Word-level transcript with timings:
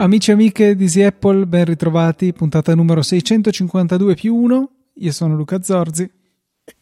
Amici 0.00 0.30
e 0.30 0.32
amiche 0.32 0.74
di 0.74 0.84
Easy 0.84 1.02
Apple, 1.02 1.46
ben 1.46 1.66
ritrovati, 1.66 2.32
puntata 2.32 2.74
numero 2.74 3.02
652 3.02 4.14
più 4.14 4.34
1. 4.34 4.70
Io 4.94 5.12
sono 5.12 5.36
Luca 5.36 5.62
Zorzi. 5.62 6.19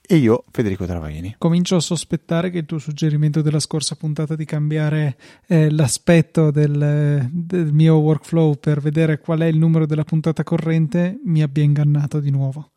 E 0.00 0.16
io, 0.16 0.44
Federico 0.50 0.86
Travaini. 0.86 1.34
Comincio 1.38 1.76
a 1.76 1.80
sospettare 1.80 2.50
che 2.50 2.58
il 2.58 2.66
tuo 2.66 2.78
suggerimento 2.78 3.42
della 3.42 3.60
scorsa 3.60 3.94
puntata 3.94 4.34
di 4.34 4.44
cambiare 4.44 5.16
eh, 5.46 5.70
l'aspetto 5.70 6.50
del, 6.50 7.28
del, 7.30 7.72
mio 7.72 7.96
workflow 7.96 8.54
per 8.54 8.80
vedere 8.80 9.18
qual 9.18 9.40
è 9.40 9.46
il 9.46 9.58
numero 9.58 9.86
della 9.86 10.04
puntata 10.04 10.42
corrente 10.44 11.18
mi 11.24 11.42
abbia 11.42 11.62
ingannato 11.62 12.20
di 12.20 12.30
nuovo. 12.30 12.70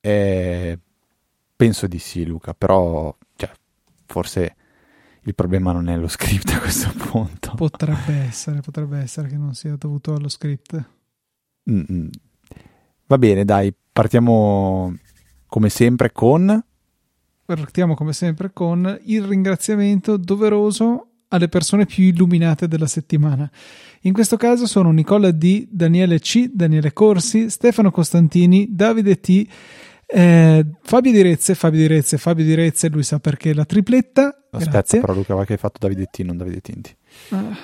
Eh, 0.00 0.78
penso 1.56 1.86
di 1.86 1.98
sì, 1.98 2.24
Luca, 2.24 2.54
però 2.54 3.16
cioè, 3.36 3.50
forse 4.06 4.56
il 5.22 5.34
problema 5.34 5.72
non 5.72 5.88
è 5.88 5.96
lo 5.96 6.08
script 6.08 6.50
a 6.50 6.60
questo 6.60 6.92
punto. 6.92 7.54
Potrebbe 7.54 8.12
essere, 8.12 8.60
potrebbe 8.60 8.98
essere 8.98 9.28
che 9.28 9.36
non 9.36 9.54
sia 9.54 9.74
dovuto 9.76 10.14
allo 10.14 10.28
script. 10.28 10.90
Mm-mm. 11.70 12.10
Va 13.06 13.18
bene, 13.18 13.44
dai, 13.44 13.74
partiamo 13.92 14.96
come 15.54 15.68
sempre 15.68 16.10
con... 16.10 16.64
Partiamo 17.44 17.94
come 17.94 18.12
sempre 18.12 18.52
con 18.52 18.98
il 19.04 19.22
ringraziamento 19.22 20.16
doveroso 20.16 21.10
alle 21.28 21.48
persone 21.48 21.86
più 21.86 22.02
illuminate 22.02 22.66
della 22.66 22.88
settimana. 22.88 23.48
In 24.00 24.12
questo 24.12 24.36
caso 24.36 24.66
sono 24.66 24.90
Nicola 24.90 25.30
D, 25.30 25.68
Daniele 25.70 26.18
C, 26.18 26.50
Daniele 26.52 26.92
Corsi, 26.92 27.50
Stefano 27.50 27.92
Costantini, 27.92 28.66
Davide 28.68 29.20
T, 29.20 29.46
eh, 30.06 30.66
Fabio 30.82 31.12
Direzze, 31.12 31.54
Fabio 31.54 31.78
Direzze, 31.78 32.18
Fabio 32.18 32.44
Direzze, 32.44 32.88
lui 32.88 33.04
sa 33.04 33.20
perché 33.20 33.54
la 33.54 33.64
tripletta. 33.64 34.46
Aspetta, 34.50 34.70
Grazie. 34.70 35.00
però 35.02 35.14
Luca, 35.14 35.34
va 35.34 35.44
che 35.44 35.52
hai 35.52 35.58
fatto 35.60 35.78
Davide 35.78 36.06
T, 36.10 36.18
non 36.22 36.36
Davide 36.36 36.60
Tinti. 36.60 36.96
Ah. 37.28 37.56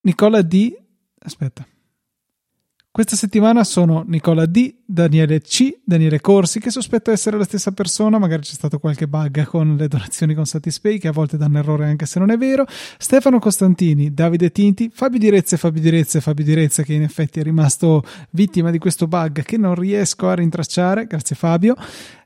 Nicola 0.00 0.40
D. 0.40 0.74
Aspetta. 1.18 1.66
Questa 2.96 3.14
settimana 3.14 3.62
sono 3.62 4.04
Nicola 4.06 4.46
D, 4.46 4.76
Daniele 4.86 5.42
C, 5.42 5.80
Daniele 5.84 6.18
Corsi, 6.18 6.60
che 6.60 6.70
sospetto 6.70 7.10
essere 7.10 7.36
la 7.36 7.44
stessa 7.44 7.72
persona, 7.72 8.18
magari 8.18 8.40
c'è 8.40 8.54
stato 8.54 8.78
qualche 8.78 9.06
bug 9.06 9.44
con 9.44 9.76
le 9.76 9.86
donazioni 9.86 10.32
con 10.32 10.46
Satispay, 10.46 10.96
che 10.96 11.08
a 11.08 11.12
volte 11.12 11.36
danno 11.36 11.58
errore 11.58 11.84
anche 11.84 12.06
se 12.06 12.18
non 12.18 12.30
è 12.30 12.38
vero, 12.38 12.64
Stefano 12.96 13.38
Costantini, 13.38 14.14
Davide 14.14 14.50
Tinti, 14.50 14.90
Fabio 14.90 15.18
Direzze, 15.18 15.58
Fabio 15.58 15.82
Direzze, 15.82 16.22
Fabio 16.22 16.42
Direzze, 16.42 16.84
che 16.84 16.94
in 16.94 17.02
effetti 17.02 17.38
è 17.38 17.42
rimasto 17.42 18.02
vittima 18.30 18.70
di 18.70 18.78
questo 18.78 19.06
bug 19.06 19.42
che 19.42 19.58
non 19.58 19.74
riesco 19.74 20.30
a 20.30 20.34
rintracciare, 20.34 21.06
grazie 21.06 21.36
Fabio, 21.36 21.74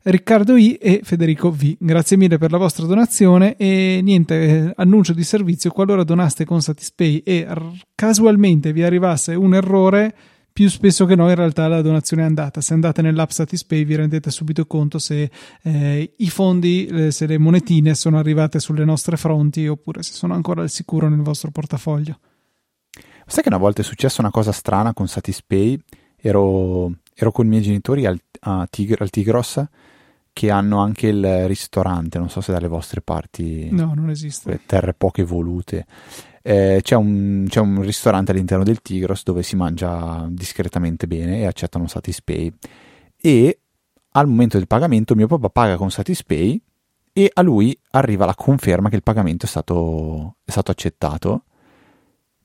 Riccardo 0.02 0.56
I 0.56 0.74
e 0.74 1.00
Federico 1.02 1.50
V. 1.50 1.76
Grazie 1.78 2.16
mille 2.16 2.38
per 2.38 2.50
la 2.50 2.56
vostra 2.56 2.86
donazione. 2.86 3.56
E 3.56 4.00
niente, 4.02 4.34
eh, 4.68 4.72
annuncio 4.76 5.12
di 5.12 5.24
servizio, 5.24 5.70
qualora 5.70 6.04
donaste 6.04 6.46
con 6.46 6.62
Satispay 6.62 7.18
e 7.18 7.46
casualmente 7.94 8.72
vi 8.72 8.82
arrivasse 8.82 9.34
un 9.34 9.52
errore, 9.52 10.14
più 10.52 10.68
spesso 10.68 11.06
che 11.06 11.14
no 11.14 11.28
in 11.28 11.34
realtà 11.34 11.68
la 11.68 11.82
donazione 11.82 12.22
è 12.22 12.26
andata. 12.26 12.60
Se 12.60 12.74
andate 12.74 13.02
nell'app 13.02 13.30
Satispay 13.30 13.84
vi 13.84 13.96
rendete 13.96 14.30
subito 14.30 14.66
conto 14.66 14.98
se 14.98 15.30
eh, 15.62 16.14
i 16.16 16.30
fondi, 16.30 16.86
eh, 16.86 17.10
se 17.10 17.26
le 17.26 17.38
monetine 17.38 17.94
sono 17.94 18.18
arrivate 18.18 18.58
sulle 18.60 18.84
nostre 18.84 19.16
fronti 19.16 19.66
oppure 19.66 20.02
se 20.02 20.12
sono 20.12 20.34
ancora 20.34 20.62
al 20.62 20.70
sicuro 20.70 21.08
nel 21.08 21.22
vostro 21.22 21.50
portafoglio. 21.50 22.18
Sai 23.26 23.42
che 23.42 23.48
una 23.48 23.58
volta 23.58 23.82
è 23.82 23.84
successa 23.84 24.20
una 24.20 24.30
cosa 24.30 24.52
strana 24.52 24.92
con 24.92 25.06
Satispay? 25.06 25.80
Ero, 26.16 26.92
ero 27.14 27.30
con 27.30 27.46
i 27.46 27.48
miei 27.48 27.62
genitori 27.62 28.04
al, 28.04 28.20
Tig- 28.68 29.00
al 29.00 29.10
Tigros 29.10 29.62
che 30.32 30.50
hanno 30.50 30.78
anche 30.78 31.08
il 31.08 31.46
ristorante, 31.46 32.18
non 32.18 32.30
so 32.30 32.40
se 32.40 32.52
dalle 32.52 32.68
vostre 32.68 33.00
parti... 33.02 33.68
No, 33.70 33.92
non 33.94 34.10
esiste. 34.10 34.60
Terre 34.64 34.94
poche 34.94 35.22
volute. 35.22 35.86
Eh, 36.42 36.80
c'è, 36.82 36.94
un, 36.94 37.44
c'è, 37.48 37.60
un, 37.60 37.82
ristorante 37.82 38.32
all'interno 38.32 38.64
del 38.64 38.80
Tigros 38.80 39.24
dove 39.24 39.42
si 39.42 39.56
mangia 39.56 40.26
discretamente 40.30 41.06
bene 41.06 41.40
e 41.40 41.46
accettano 41.46 41.86
Satispay. 41.86 42.52
E 43.16 43.58
al 44.12 44.26
momento 44.26 44.56
del 44.56 44.66
pagamento 44.66 45.14
mio 45.14 45.26
papà 45.26 45.50
paga 45.50 45.76
con 45.76 45.90
Satispay 45.90 46.60
e 47.12 47.30
a 47.32 47.42
lui 47.42 47.78
arriva 47.90 48.24
la 48.24 48.34
conferma 48.34 48.88
che 48.88 48.96
il 48.96 49.02
pagamento 49.02 49.44
è 49.44 49.48
stato, 49.48 50.36
è 50.44 50.50
stato 50.50 50.70
accettato. 50.70 51.44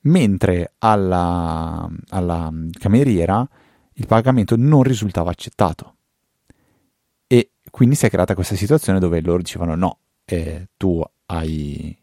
Mentre 0.01 0.73
alla, 0.79 1.89
alla 2.09 2.51
cameriera 2.77 3.47
il 3.93 4.05
pagamento 4.05 4.55
non 4.55 4.83
risultava 4.83 5.31
accettato. 5.31 5.95
E 7.27 7.51
quindi 7.71 7.95
si 7.95 8.05
è 8.05 8.09
creata 8.09 8.35
questa 8.35 8.55
situazione 8.55 8.99
dove 8.99 9.21
loro 9.21 9.41
dicevano 9.41 9.75
no, 9.75 9.97
eh, 10.25 10.67
tu 10.77 11.01
hai 11.27 11.97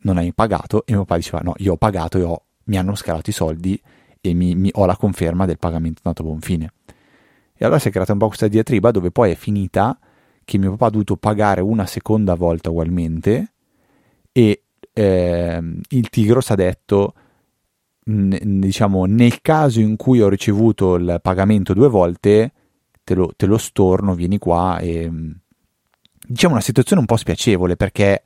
non 0.00 0.18
hai 0.18 0.32
pagato 0.32 0.84
e 0.86 0.92
mio 0.92 1.04
papà 1.04 1.16
diceva 1.16 1.40
no, 1.40 1.54
io 1.58 1.72
ho 1.72 1.76
pagato 1.76 2.18
e 2.18 2.22
ho, 2.22 2.42
mi 2.64 2.78
hanno 2.78 2.94
scalato 2.94 3.30
i 3.30 3.32
soldi 3.32 3.80
e 4.20 4.34
mi, 4.34 4.54
mi, 4.54 4.70
ho 4.72 4.86
la 4.86 4.96
conferma 4.96 5.46
del 5.46 5.58
pagamento 5.58 6.00
andato 6.04 6.22
a 6.22 6.26
buon 6.26 6.40
fine. 6.40 6.72
E 7.54 7.64
allora 7.64 7.80
si 7.80 7.88
è 7.88 7.90
creata 7.90 8.12
un 8.12 8.18
po' 8.18 8.28
questa 8.28 8.48
diatriba 8.48 8.90
dove 8.90 9.10
poi 9.10 9.32
è 9.32 9.34
finita 9.34 9.98
che 10.44 10.58
mio 10.58 10.70
papà 10.70 10.86
ha 10.86 10.90
dovuto 10.90 11.16
pagare 11.16 11.60
una 11.60 11.86
seconda 11.86 12.34
volta 12.34 12.70
ugualmente 12.70 13.52
e 14.32 14.62
eh, 14.92 15.62
il 15.88 16.08
Tigros 16.08 16.50
ha 16.50 16.54
detto 16.54 17.14
n- 18.04 18.60
diciamo 18.60 19.04
nel 19.04 19.40
caso 19.40 19.80
in 19.80 19.96
cui 19.96 20.20
ho 20.20 20.28
ricevuto 20.28 20.94
il 20.94 21.18
pagamento 21.20 21.74
due 21.74 21.88
volte 21.88 22.52
te 23.04 23.14
lo, 23.14 23.32
te 23.36 23.46
lo 23.46 23.58
storno, 23.58 24.14
vieni 24.14 24.38
qua 24.38 24.78
e 24.78 25.10
diciamo 26.26 26.54
una 26.54 26.62
situazione 26.62 27.00
un 27.00 27.06
po' 27.06 27.16
spiacevole 27.16 27.76
perché 27.76 28.22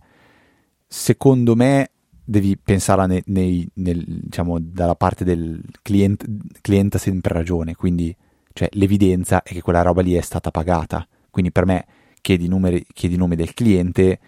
secondo 0.93 1.57
me 1.57 1.91
devi 2.23 2.59
pensare 2.59 3.07
nei, 3.07 3.23
nei, 3.27 3.67
nel, 3.77 4.05
diciamo, 4.07 4.59
dalla 4.61 4.95
parte 4.95 5.25
del 5.25 5.59
cliente, 5.81 6.27
cliente 6.61 6.99
ha 6.99 7.01
sempre 7.01 7.33
ragione, 7.33 7.75
quindi 7.75 8.15
cioè, 8.53 8.69
l'evidenza 8.73 9.43
è 9.43 9.53
che 9.53 9.63
quella 9.63 9.81
roba 9.81 10.03
lì 10.03 10.13
è 10.13 10.21
stata 10.21 10.51
pagata, 10.51 11.09
quindi 11.31 11.51
per 11.51 11.65
me 11.65 11.87
chiedi, 12.21 12.47
numeri, 12.47 12.85
chiedi 12.93 13.17
nome 13.17 13.37
del 13.37 13.55
cliente, 13.55 14.21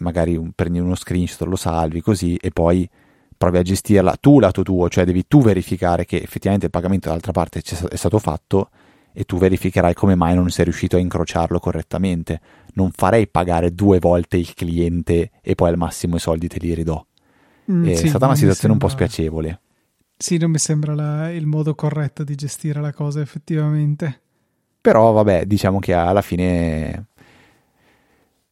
magari 0.00 0.36
un, 0.36 0.52
prendi 0.52 0.78
uno 0.78 0.94
screenshot, 0.94 1.48
lo 1.48 1.56
salvi 1.56 2.02
così 2.02 2.36
e 2.36 2.50
poi 2.50 2.86
provi 3.34 3.56
a 3.56 3.62
gestirla 3.62 4.16
tu 4.20 4.38
lato 4.38 4.62
tuo, 4.62 4.90
cioè 4.90 5.06
devi 5.06 5.26
tu 5.26 5.40
verificare 5.40 6.04
che 6.04 6.20
effettivamente 6.20 6.66
il 6.66 6.70
pagamento 6.70 7.06
dall'altra 7.06 7.32
parte 7.32 7.62
è 7.88 7.96
stato 7.96 8.18
fatto 8.18 8.68
e 9.16 9.24
tu 9.24 9.38
verificherai 9.38 9.94
come 9.94 10.16
mai 10.16 10.34
non 10.34 10.50
sei 10.50 10.64
riuscito 10.64 10.96
a 10.96 10.98
incrociarlo 10.98 11.60
correttamente. 11.60 12.40
Non 12.74 12.90
farei 12.90 13.28
pagare 13.28 13.72
due 13.72 14.00
volte 14.00 14.36
il 14.36 14.52
cliente 14.54 15.30
e 15.40 15.54
poi 15.54 15.68
al 15.68 15.76
massimo 15.76 16.16
i 16.16 16.20
soldi 16.20 16.48
te 16.48 16.58
li 16.58 16.74
ridò. 16.74 17.02
Mm, 17.70 17.86
è 17.86 17.94
sì, 17.94 18.08
stata 18.08 18.26
una 18.26 18.34
situazione 18.34 18.74
sembra... 18.74 18.86
un 18.86 18.92
po' 18.92 19.04
spiacevole. 19.04 19.60
Sì, 20.16 20.36
non 20.36 20.50
mi 20.50 20.58
sembra 20.58 20.94
la, 20.94 21.30
il 21.30 21.46
modo 21.46 21.76
corretto 21.76 22.24
di 22.24 22.34
gestire 22.34 22.80
la 22.80 22.92
cosa 22.92 23.20
effettivamente. 23.20 24.20
Però 24.80 25.12
vabbè, 25.12 25.46
diciamo 25.46 25.78
che 25.78 25.92
alla 25.94 26.22
fine 26.22 27.06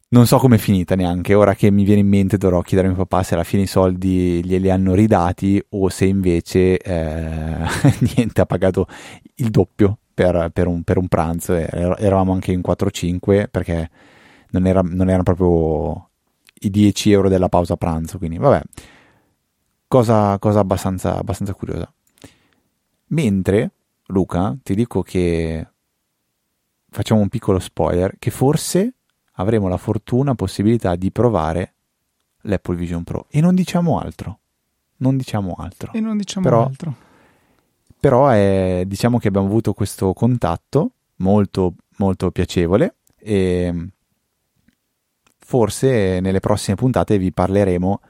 non 0.09 0.25
so 0.25 0.37
com'è 0.37 0.57
finita 0.57 0.95
neanche. 0.95 1.33
Ora 1.33 1.55
che 1.55 1.71
mi 1.71 1.83
viene 1.83 2.01
in 2.01 2.07
mente 2.07 2.37
dovrò 2.37 2.61
chiedere 2.61 2.87
a 2.87 2.91
mio 2.91 3.03
papà 3.05 3.23
se 3.23 3.33
alla 3.33 3.43
fine 3.43 3.63
i 3.63 3.67
soldi 3.67 4.43
glieli 4.45 4.69
hanno 4.69 4.93
ridati 4.93 5.61
o 5.71 5.89
se 5.89 6.05
invece 6.05 6.77
eh, 6.77 7.57
niente, 8.15 8.41
ha 8.41 8.45
pagato 8.45 8.87
il 9.35 9.49
doppio 9.49 9.97
per, 10.13 10.49
per, 10.53 10.67
un, 10.67 10.83
per 10.83 10.97
un, 10.97 11.07
pranzo. 11.07 11.53
Eravamo 11.53 12.33
anche 12.33 12.51
in 12.51 12.61
4-5 12.65 13.47
perché 13.49 13.89
non, 14.51 14.67
era, 14.67 14.81
non 14.81 15.07
erano 15.07 15.23
proprio 15.23 16.09
i 16.61 16.69
10 16.69 17.11
euro 17.11 17.29
della 17.29 17.49
pausa 17.49 17.75
pranzo. 17.75 18.17
Quindi, 18.17 18.37
vabbè, 18.37 18.61
cosa, 19.87 20.37
cosa 20.39 20.59
abbastanza, 20.59 21.17
abbastanza 21.17 21.53
curiosa. 21.53 21.91
Mentre, 23.07 23.71
Luca, 24.07 24.55
ti 24.61 24.75
dico 24.75 25.01
che 25.01 25.67
facciamo 26.89 27.21
un 27.21 27.29
piccolo 27.29 27.59
spoiler, 27.59 28.15
che 28.19 28.31
forse 28.31 28.95
avremo 29.33 29.67
la 29.67 29.77
fortuna, 29.77 30.35
possibilità 30.35 30.95
di 30.95 31.11
provare 31.11 31.73
l'Apple 32.41 32.75
Vision 32.75 33.03
Pro. 33.03 33.25
E 33.29 33.41
non 33.41 33.55
diciamo 33.55 33.99
altro. 33.99 34.39
Non 34.97 35.17
diciamo 35.17 35.55
altro. 35.57 35.91
E 35.93 35.99
non 35.99 36.17
diciamo 36.17 36.45
Però, 36.45 36.65
altro 36.65 37.11
però 38.03 38.27
è, 38.27 38.83
diciamo 38.85 39.17
che 39.17 39.29
abbiamo 39.29 39.47
avuto 39.47 39.71
questo 39.71 40.11
contatto 40.11 40.91
molto 41.17 41.75
molto 41.99 42.31
piacevole 42.31 42.97
e 43.17 43.91
forse 45.39 46.19
nelle 46.19 46.41
prossime 46.41 46.75
puntate 46.75 47.17
vi 47.17 47.31
parleremo 47.31 48.01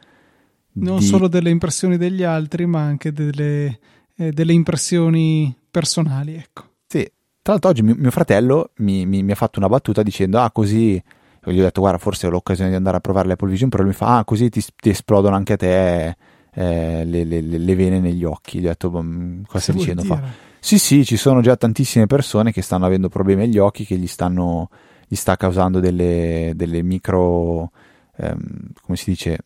non 0.71 0.97
di... 0.97 1.05
solo 1.05 1.27
delle 1.27 1.51
impressioni 1.51 1.97
degli 1.97 2.23
altri 2.23 2.65
ma 2.65 2.81
anche 2.81 3.13
delle, 3.13 3.79
eh, 4.15 4.31
delle 4.31 4.53
impressioni 4.53 5.55
personali 5.69 6.33
ecco. 6.37 6.69
Sì. 6.87 7.03
Tra 7.43 7.51
l'altro 7.51 7.69
oggi 7.69 7.83
mio, 7.83 7.93
mio 7.95 8.09
fratello 8.09 8.71
mi, 8.77 9.05
mi, 9.05 9.21
mi, 9.21 9.31
ha 9.31 9.35
fatto 9.35 9.59
una 9.59 9.69
battuta 9.69 10.01
dicendo 10.01 10.39
ah 10.39 10.49
così 10.49 10.93
gli 10.93 11.59
ho 11.59 11.63
detto 11.63 11.81
guarda 11.81 11.99
forse 11.99 12.25
ho 12.25 12.31
l'occasione 12.31 12.71
di 12.71 12.75
andare 12.75 12.97
a 12.97 12.99
provare 12.99 13.27
l'Apple 13.27 13.51
Vision 13.51 13.69
Pro 13.69 13.83
lui 13.83 13.91
mi 13.91 13.95
fa 13.95 14.17
ah 14.17 14.23
così 14.23 14.49
ti, 14.49 14.59
ti 14.75 14.89
esplodono 14.89 15.35
anche 15.35 15.53
a 15.53 15.57
te 15.57 16.17
eh, 16.53 17.03
le, 17.05 17.23
le, 17.23 17.41
le, 17.41 17.75
vene 17.75 17.99
negli 17.99 18.23
occhi. 18.23 18.59
Gli 18.59 18.65
ho 18.65 18.69
detto, 18.69 18.89
cosa 18.91 19.59
stai 19.59 19.75
dicendo? 19.75 20.03
Fa, 20.03 20.21
sì, 20.59 20.77
sì, 20.77 21.03
ci 21.03 21.17
sono 21.17 21.41
già 21.41 21.55
tantissime 21.55 22.05
persone 22.05 22.51
che 22.51 22.61
stanno 22.61 22.85
avendo 22.85 23.09
problemi 23.09 23.43
agli 23.43 23.57
occhi 23.57 23.85
che 23.85 23.97
gli, 23.97 24.07
stanno, 24.07 24.69
gli 25.07 25.15
sta 25.15 25.35
causando 25.35 25.79
delle, 25.79 26.53
delle 26.55 26.81
micro, 26.83 27.71
ehm, 28.15 28.71
come 28.81 28.97
si 28.97 29.09
dice, 29.09 29.39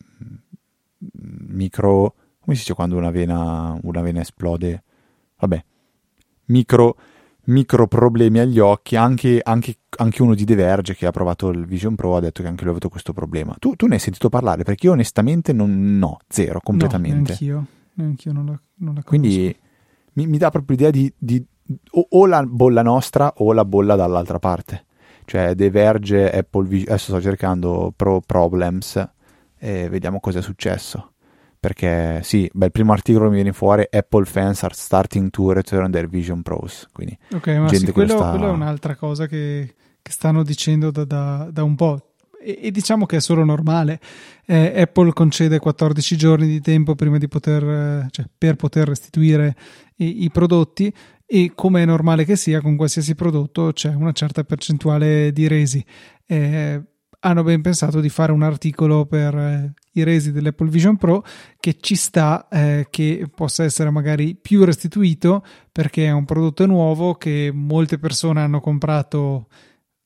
micro, 1.48 2.14
come 2.38 2.54
si 2.54 2.62
dice 2.62 2.74
quando 2.74 2.96
una 2.96 3.10
vena, 3.10 3.76
una 3.82 4.00
vena 4.00 4.20
esplode? 4.20 4.84
Vabbè, 5.38 5.64
micro 6.46 6.96
micro 7.48 7.86
problemi 7.86 8.38
agli 8.38 8.58
occhi, 8.58 8.96
anche, 8.96 9.40
anche, 9.42 9.78
anche, 9.96 10.22
uno 10.22 10.34
di 10.34 10.44
The 10.44 10.54
Verge 10.54 10.94
che 10.94 11.06
ha 11.06 11.10
provato 11.10 11.48
il 11.48 11.66
Vision 11.66 11.94
Pro 11.94 12.16
ha 12.16 12.20
detto 12.20 12.42
che 12.42 12.48
anche 12.48 12.60
lui 12.60 12.70
ha 12.70 12.72
avuto 12.72 12.88
questo 12.88 13.12
problema. 13.12 13.54
Tu, 13.58 13.74
tu 13.74 13.86
ne 13.86 13.94
hai 13.94 14.00
sentito 14.00 14.28
parlare? 14.28 14.64
Perché 14.64 14.86
io 14.86 14.92
onestamente 14.92 15.52
non, 15.52 15.98
no, 15.98 16.18
zero, 16.28 16.60
completamente. 16.62 17.36
No, 17.40 17.66
neanch'io, 17.94 18.32
non 18.32 18.46
la, 18.46 18.60
non 18.76 18.94
la 18.94 19.02
Quindi 19.02 19.54
mi, 20.14 20.26
mi, 20.26 20.38
dà 20.38 20.50
proprio 20.50 20.76
l'idea 20.76 20.90
di, 20.90 21.12
di 21.16 21.44
o, 21.92 22.06
o, 22.10 22.26
la 22.26 22.44
bolla 22.44 22.82
nostra 22.82 23.32
o 23.36 23.52
la 23.52 23.64
bolla 23.64 23.96
dall'altra 23.96 24.38
parte. 24.38 24.84
Cioè 25.24 25.54
The 25.54 25.70
Verge, 25.70 26.30
Apple 26.30 26.66
Vision, 26.66 26.88
adesso 26.88 27.12
sto 27.12 27.20
cercando 27.20 27.92
Pro 27.94 28.22
Problems 28.24 29.08
e 29.58 29.88
vediamo 29.88 30.20
cosa 30.20 30.38
è 30.38 30.42
successo 30.42 31.12
perché 31.58 32.20
sì, 32.22 32.48
beh, 32.52 32.66
il 32.66 32.72
primo 32.72 32.92
articolo 32.92 33.28
mi 33.28 33.36
viene 33.36 33.52
fuori 33.52 33.86
Apple 33.90 34.24
fans 34.24 34.62
are 34.62 34.74
starting 34.74 35.30
to 35.30 35.52
return 35.52 35.90
their 35.90 36.08
Vision 36.08 36.42
Pros 36.42 36.86
quindi 36.92 37.16
ok 37.32 37.46
ma 37.48 37.68
sì, 37.68 37.90
quello, 37.92 38.16
sta... 38.16 38.30
quello, 38.30 38.48
è 38.48 38.50
un'altra 38.50 38.96
cosa 38.96 39.26
che, 39.26 39.74
che 40.00 40.10
stanno 40.10 40.42
dicendo 40.42 40.90
da, 40.90 41.04
da, 41.04 41.48
da 41.50 41.62
un 41.62 41.74
po' 41.74 42.08
e, 42.40 42.58
e, 42.62 42.70
diciamo 42.70 43.04
che 43.04 43.16
è 43.16 43.20
solo 43.20 43.44
normale. 43.44 44.00
Eh, 44.46 44.80
Apple 44.80 45.12
concede 45.12 45.58
14 45.58 46.16
giorni 46.16 46.46
di 46.46 46.60
tempo 46.60 46.94
prima 46.94 47.18
di 47.18 47.28
poter 47.28 47.62
eh, 47.62 48.06
cioè, 48.10 48.26
per 48.36 48.56
poter 48.56 48.88
restituire 48.88 49.56
i, 49.96 50.24
i 50.24 50.30
prodotti 50.30 50.92
e 51.26 51.52
come 51.54 51.82
è 51.82 51.84
normale 51.84 52.24
che 52.24 52.36
sia 52.36 52.62
con 52.62 52.76
qualsiasi 52.76 53.14
prodotto 53.14 53.72
c'è 53.74 53.92
una 53.92 54.12
certa 54.12 54.44
percentuale 54.44 55.32
di 55.32 55.46
resi. 55.46 55.84
Eh, 56.24 56.82
hanno 57.20 57.42
ben 57.42 57.62
pensato 57.62 58.00
di 58.00 58.08
fare 58.08 58.32
un 58.32 58.42
articolo 58.42 59.06
per 59.06 59.34
eh, 59.34 59.72
i 59.92 60.04
resi 60.04 60.30
dell'Apple 60.30 60.68
Vision 60.68 60.96
Pro 60.96 61.24
che 61.58 61.76
ci 61.80 61.96
sta 61.96 62.46
eh, 62.48 62.86
che 62.90 63.28
possa 63.34 63.64
essere 63.64 63.90
magari 63.90 64.36
più 64.36 64.64
restituito 64.64 65.44
perché 65.72 66.06
è 66.06 66.10
un 66.10 66.24
prodotto 66.24 66.66
nuovo 66.66 67.14
che 67.14 67.50
molte 67.52 67.98
persone 67.98 68.40
hanno 68.40 68.60
comprato 68.60 69.48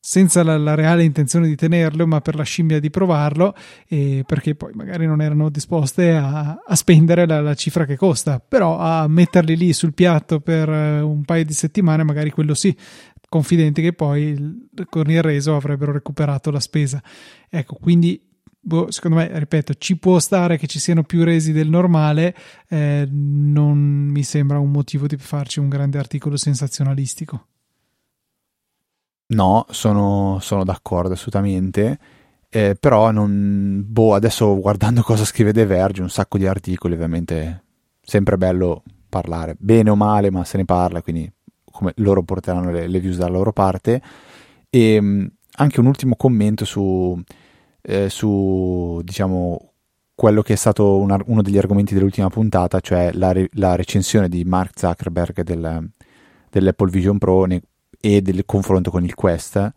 senza 0.04 0.42
la, 0.42 0.58
la, 0.58 0.74
reale 0.74 1.04
intenzione 1.04 1.46
di 1.46 1.54
tenerlo, 1.54 2.08
ma 2.08 2.20
per 2.20 2.34
la 2.34 2.42
scimmia 2.42 2.80
di 2.80 2.90
provarlo, 2.90 3.54
e 3.86 4.24
perché 4.26 4.56
poi 4.56 4.72
magari 4.74 5.06
non 5.06 5.22
erano 5.22 5.48
disposte 5.48 6.10
a, 6.16 6.60
a 6.66 6.74
spendere 6.74 7.24
la, 7.24 7.40
la, 7.40 7.54
cifra 7.54 7.84
che 7.86 7.96
costa, 7.96 8.40
però 8.40 8.78
a 8.78 9.06
metterli 9.06 9.56
lì 9.56 9.72
sul 9.72 9.94
piatto 9.94 10.40
per 10.40 10.68
eh, 10.68 11.00
un 11.00 11.22
paio 11.22 11.44
di 11.44 11.52
settimane, 11.52 12.02
magari 12.02 12.30
quello 12.30 12.52
sì, 12.52 12.76
confidenti 13.32 13.80
che 13.80 13.94
poi 13.94 14.68
con 14.90 15.10
il 15.10 15.22
reso 15.22 15.56
avrebbero 15.56 15.90
recuperato 15.90 16.50
la 16.50 16.60
spesa. 16.60 17.02
Ecco, 17.48 17.76
quindi 17.76 18.22
boh, 18.60 18.90
secondo 18.90 19.16
me, 19.16 19.30
ripeto, 19.32 19.72
ci 19.78 19.96
può 19.96 20.18
stare 20.18 20.58
che 20.58 20.66
ci 20.66 20.78
siano 20.78 21.02
più 21.02 21.24
resi 21.24 21.52
del 21.52 21.70
normale, 21.70 22.36
eh, 22.68 23.08
non 23.10 23.78
mi 23.78 24.22
sembra 24.22 24.58
un 24.58 24.70
motivo 24.70 25.06
di 25.06 25.16
farci 25.16 25.60
un 25.60 25.70
grande 25.70 25.96
articolo 25.96 26.36
sensazionalistico. 26.36 27.46
No, 29.28 29.64
sono, 29.70 30.36
sono 30.42 30.62
d'accordo 30.62 31.14
assolutamente. 31.14 31.98
Eh, 32.50 32.76
però 32.78 33.12
non, 33.12 33.82
boh, 33.86 34.12
adesso 34.12 34.60
guardando 34.60 35.00
cosa 35.04 35.24
scrive 35.24 35.54
The 35.54 35.64
Verge, 35.64 36.02
un 36.02 36.10
sacco 36.10 36.36
di 36.36 36.46
articoli, 36.46 36.92
ovviamente 36.92 37.64
sempre 38.02 38.36
bello 38.36 38.82
parlare, 39.08 39.56
bene 39.58 39.88
o 39.88 39.96
male, 39.96 40.30
ma 40.30 40.44
se 40.44 40.58
ne 40.58 40.66
parla, 40.66 41.00
quindi 41.00 41.32
come 41.82 41.92
loro 41.96 42.22
porteranno 42.22 42.70
le, 42.70 42.86
le 42.86 43.00
views 43.00 43.16
dalla 43.16 43.32
loro 43.32 43.52
parte. 43.52 44.00
E 44.70 44.94
ehm, 44.94 45.28
anche 45.56 45.80
un 45.80 45.86
ultimo 45.86 46.14
commento 46.16 46.64
su, 46.64 47.20
eh, 47.82 48.08
su 48.08 49.00
diciamo, 49.02 49.72
quello 50.14 50.42
che 50.42 50.52
è 50.52 50.56
stato 50.56 50.98
una, 50.98 51.18
uno 51.26 51.42
degli 51.42 51.58
argomenti 51.58 51.94
dell'ultima 51.94 52.30
puntata, 52.30 52.80
cioè 52.80 53.10
la, 53.12 53.34
la 53.54 53.74
recensione 53.74 54.28
di 54.28 54.44
Mark 54.44 54.78
Zuckerberg 54.78 55.42
del, 55.42 55.90
dell'Apple 56.48 56.90
Vision 56.90 57.18
Pro 57.18 57.44
ne, 57.44 57.60
e 58.00 58.22
del 58.22 58.44
confronto 58.46 58.90
con 58.90 59.04
il 59.04 59.14
Quest. 59.14 59.72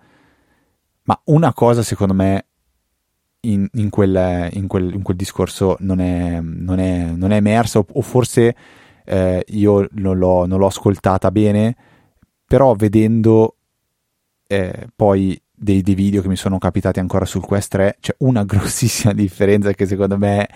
Ma 1.03 1.19
una 1.25 1.53
cosa 1.53 1.83
secondo 1.83 2.13
me 2.13 2.45
in, 3.41 3.67
in, 3.73 3.89
quel, 3.89 4.49
in, 4.53 4.67
quel, 4.67 4.93
in 4.93 5.01
quel, 5.01 5.17
discorso 5.17 5.75
non 5.79 5.99
è, 5.99 6.39
non 6.41 6.79
è, 6.79 7.05
non 7.11 7.31
è 7.31 7.35
emersa, 7.35 7.79
o, 7.79 7.85
o 7.91 8.01
forse 8.01 8.55
eh, 9.05 9.43
io 9.49 9.87
non 9.91 10.17
l'ho, 10.17 10.45
non 10.45 10.59
l'ho, 10.59 10.65
ascoltata 10.65 11.31
bene, 11.31 11.75
però 12.45 12.73
vedendo 12.73 13.57
eh, 14.47 14.87
poi 14.95 15.39
dei, 15.51 15.81
dei, 15.81 15.95
video 15.95 16.21
che 16.21 16.27
mi 16.27 16.35
sono 16.35 16.57
capitati 16.57 16.99
ancora 16.99 17.25
sul 17.25 17.41
Quest 17.41 17.71
3, 17.71 17.97
c'è 17.99 18.15
una 18.19 18.43
grossissima 18.45 19.13
differenza 19.13 19.73
che 19.73 19.85
secondo 19.85 20.17
me 20.17 20.47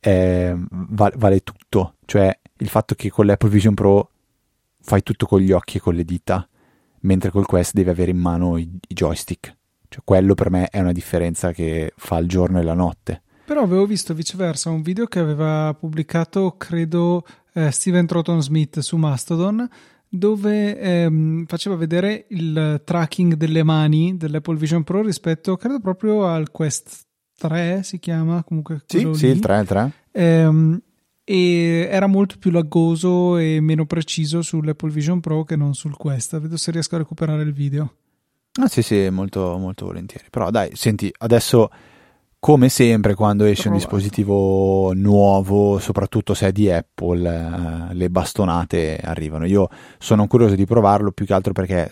eh, 0.00 0.54
vale, 0.70 1.14
vale 1.16 1.40
tutto, 1.40 1.96
cioè 2.04 2.36
il 2.58 2.68
fatto 2.68 2.94
che 2.94 3.10
con 3.10 3.26
l'Apple 3.26 3.48
Vision 3.48 3.74
Pro 3.74 4.10
fai 4.80 5.02
tutto 5.02 5.26
con 5.26 5.40
gli 5.40 5.52
occhi 5.52 5.78
e 5.78 5.80
con 5.80 5.94
le 5.94 6.04
dita, 6.04 6.46
mentre 7.00 7.30
col 7.30 7.46
Quest 7.46 7.74
devi 7.74 7.90
avere 7.90 8.10
in 8.10 8.18
mano 8.18 8.56
i, 8.56 8.68
i 8.88 8.94
joystick. 8.94 9.56
Cioè, 9.88 10.02
quello 10.04 10.34
per 10.34 10.50
me 10.50 10.68
è 10.68 10.80
una 10.80 10.92
differenza 10.92 11.52
che 11.52 11.92
fa 11.96 12.18
il 12.18 12.28
giorno 12.28 12.60
e 12.60 12.62
la 12.62 12.74
notte. 12.74 13.22
Però 13.44 13.62
avevo 13.62 13.84
visto 13.84 14.14
viceversa 14.14 14.70
un 14.70 14.82
video 14.82 15.06
che 15.06 15.18
aveva 15.18 15.74
pubblicato, 15.74 16.54
credo, 16.56 17.24
eh, 17.52 17.72
Steven 17.72 18.06
Troughton 18.06 18.40
Smith 18.40 18.78
su 18.78 18.96
Mastodon, 18.96 19.68
dove 20.12 20.76
ehm, 20.76 21.46
faceva 21.46 21.76
vedere 21.76 22.26
il 22.30 22.82
tracking 22.84 23.34
delle 23.34 23.62
mani 23.62 24.16
dell'Apple 24.16 24.56
Vision 24.56 24.82
Pro 24.82 25.02
rispetto, 25.02 25.56
credo, 25.56 25.78
proprio 25.78 26.26
al 26.26 26.50
Quest 26.50 27.06
3, 27.38 27.82
si 27.84 28.00
chiama 28.00 28.42
comunque. 28.42 28.82
Sì, 28.86 29.08
sì, 29.14 29.26
il 29.28 29.38
3, 29.38 29.60
il 29.60 29.66
3. 29.66 29.92
Ehm, 30.10 30.82
e 31.22 31.88
era 31.88 32.08
molto 32.08 32.36
più 32.38 32.50
laggoso 32.50 33.36
e 33.36 33.60
meno 33.60 33.86
preciso 33.86 34.42
sull'Apple 34.42 34.90
Vision 34.90 35.20
Pro 35.20 35.44
che 35.44 35.54
non 35.54 35.74
sul 35.74 35.96
Quest. 35.96 36.40
Vedo 36.40 36.56
se 36.56 36.72
riesco 36.72 36.96
a 36.96 36.98
recuperare 36.98 37.42
il 37.42 37.52
video. 37.52 37.94
Ah 38.60 38.66
sì 38.66 38.82
sì, 38.82 39.08
molto, 39.10 39.56
molto 39.56 39.86
volentieri. 39.86 40.26
Però 40.28 40.50
dai, 40.50 40.70
senti, 40.74 41.12
adesso 41.18 41.70
come 42.40 42.70
sempre 42.70 43.14
quando 43.14 43.44
esce 43.44 43.68
un 43.68 43.74
dispositivo 43.74 44.94
nuovo, 44.94 45.78
soprattutto 45.78 46.32
se 46.32 46.48
è 46.48 46.52
di 46.52 46.70
Apple, 46.70 47.28
eh, 47.90 47.94
le 47.94 48.08
bastonate 48.08 48.98
arrivano. 48.98 49.44
Io 49.44 49.68
sono 49.98 50.26
curioso 50.26 50.54
di 50.54 50.64
provarlo 50.64 51.12
più 51.12 51.26
che 51.26 51.34
altro 51.34 51.52
perché 51.52 51.90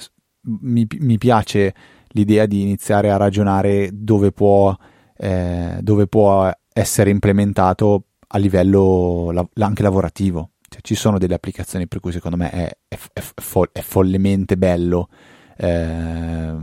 mi, 0.62 0.87
mi 1.00 1.19
piace 1.19 1.75
l'idea 2.09 2.47
di 2.47 2.62
iniziare 2.62 3.11
a 3.11 3.19
ragionare 3.19 3.90
dove 3.93 4.33
può, 4.33 4.75
eh, 5.19 5.78
dove 5.83 6.07
può 6.07 6.50
essere 6.73 7.11
implementato 7.11 8.05
a 8.28 8.38
livello 8.38 9.31
la, 9.31 9.47
anche 9.67 9.83
lavorativo. 9.83 10.52
Cioè, 10.67 10.81
ci 10.81 10.95
sono 10.95 11.19
delle 11.19 11.35
applicazioni 11.35 11.87
per 11.87 12.00
cui 12.00 12.12
secondo 12.12 12.38
me 12.38 12.50
è, 12.50 12.71
è, 12.88 12.99
è, 13.12 13.21
fo- 13.21 13.69
è 13.71 13.81
follemente 13.83 14.57
bello 14.57 15.11
eh, 15.59 16.57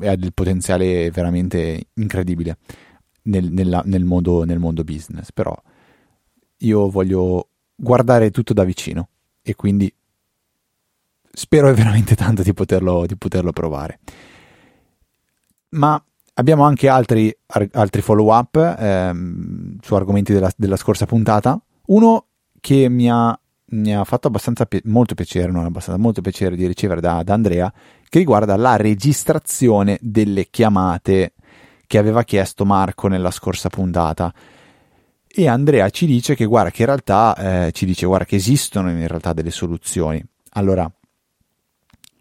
e 0.00 0.08
ha 0.08 0.16
del 0.16 0.32
potenziale 0.32 1.10
veramente 1.10 1.88
incredibile 1.94 2.56
nel, 3.28 3.50
nella, 3.52 3.82
nel, 3.84 4.04
mondo, 4.04 4.44
nel 4.44 4.58
mondo 4.58 4.84
business, 4.84 5.30
però 5.32 5.54
io 6.58 6.90
voglio 6.90 7.48
guardare 7.74 8.30
tutto 8.30 8.52
da 8.52 8.64
vicino 8.64 9.08
e 9.42 9.54
quindi 9.54 9.92
spero 11.30 11.72
veramente 11.74 12.16
tanto 12.16 12.42
di 12.42 12.52
poterlo, 12.52 13.06
di 13.06 13.16
poterlo 13.16 13.52
provare. 13.52 14.00
Ma 15.70 16.02
abbiamo 16.34 16.64
anche 16.64 16.88
altri, 16.88 17.34
altri 17.72 18.00
follow 18.00 18.34
up 18.34 18.56
ehm, 18.56 19.76
su 19.80 19.94
argomenti 19.94 20.32
della, 20.32 20.50
della, 20.56 20.76
scorsa 20.76 21.04
puntata. 21.04 21.60
Uno 21.86 22.26
che 22.60 22.88
mi 22.88 23.10
ha, 23.10 23.38
mi 23.66 23.94
ha 23.94 24.02
fatto 24.04 24.28
abbastanza 24.28 24.64
pi- 24.64 24.80
molto 24.84 25.14
piacere, 25.14 25.52
non 25.52 25.66
abbastanza 25.66 26.00
molto 26.00 26.22
piacere 26.22 26.56
di 26.56 26.66
ricevere 26.66 27.02
da, 27.02 27.22
da 27.22 27.34
Andrea, 27.34 27.70
che 28.08 28.18
riguarda 28.18 28.56
la 28.56 28.76
registrazione 28.76 29.98
delle 30.00 30.48
chiamate 30.48 31.34
che 31.88 31.98
aveva 31.98 32.22
chiesto 32.22 32.64
Marco 32.64 33.08
nella 33.08 33.32
scorsa 33.32 33.68
puntata. 33.70 34.32
E 35.26 35.48
Andrea 35.48 35.88
ci 35.88 36.06
dice 36.06 36.36
che 36.36 36.44
guarda 36.44 36.70
che 36.70 36.82
in 36.82 36.86
realtà 36.86 37.66
eh, 37.66 37.72
ci 37.72 37.86
dice 37.86 38.06
guarda 38.06 38.26
che 38.26 38.36
esistono 38.36 38.90
in 38.90 39.08
realtà 39.08 39.32
delle 39.32 39.50
soluzioni. 39.50 40.22
Allora, 40.50 40.90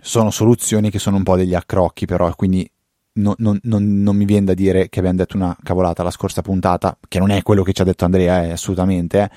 sono 0.01 0.31
soluzioni 0.31 0.89
che 0.89 0.99
sono 0.99 1.17
un 1.17 1.23
po' 1.23 1.35
degli 1.35 1.53
accrocchi, 1.53 2.05
però 2.05 2.33
quindi 2.33 2.69
non, 3.13 3.33
non, 3.39 3.59
non, 3.63 4.01
non, 4.01 4.15
mi 4.15 4.25
viene 4.25 4.45
da 4.45 4.53
dire 4.53 4.87
che 4.87 4.99
abbiamo 4.99 5.17
detto 5.17 5.35
una 5.35 5.55
cavolata 5.61 6.01
la 6.01 6.11
scorsa 6.11 6.41
puntata, 6.41 6.97
che 7.07 7.19
non 7.19 7.31
è 7.31 7.41
quello 7.41 7.63
che 7.63 7.73
ci 7.73 7.81
ha 7.81 7.85
detto 7.85 8.05
Andrea, 8.05 8.43
eh, 8.43 8.51
assolutamente, 8.51 9.21
eh. 9.21 9.29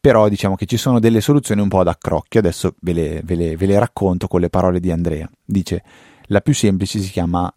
però 0.00 0.28
diciamo 0.28 0.56
che 0.56 0.66
ci 0.66 0.76
sono 0.76 0.98
delle 0.98 1.20
soluzioni 1.20 1.60
un 1.60 1.68
po' 1.68 1.80
ad 1.80 1.88
accrocchi, 1.88 2.38
adesso 2.38 2.74
ve 2.80 2.92
le, 2.92 3.20
ve, 3.22 3.36
le, 3.36 3.56
ve 3.56 3.66
le 3.66 3.78
racconto 3.78 4.26
con 4.26 4.40
le 4.40 4.50
parole 4.50 4.80
di 4.80 4.90
Andrea. 4.90 5.30
Dice, 5.44 5.84
la 6.24 6.40
più 6.40 6.54
semplice 6.54 6.98
si 6.98 7.10
chiama 7.10 7.52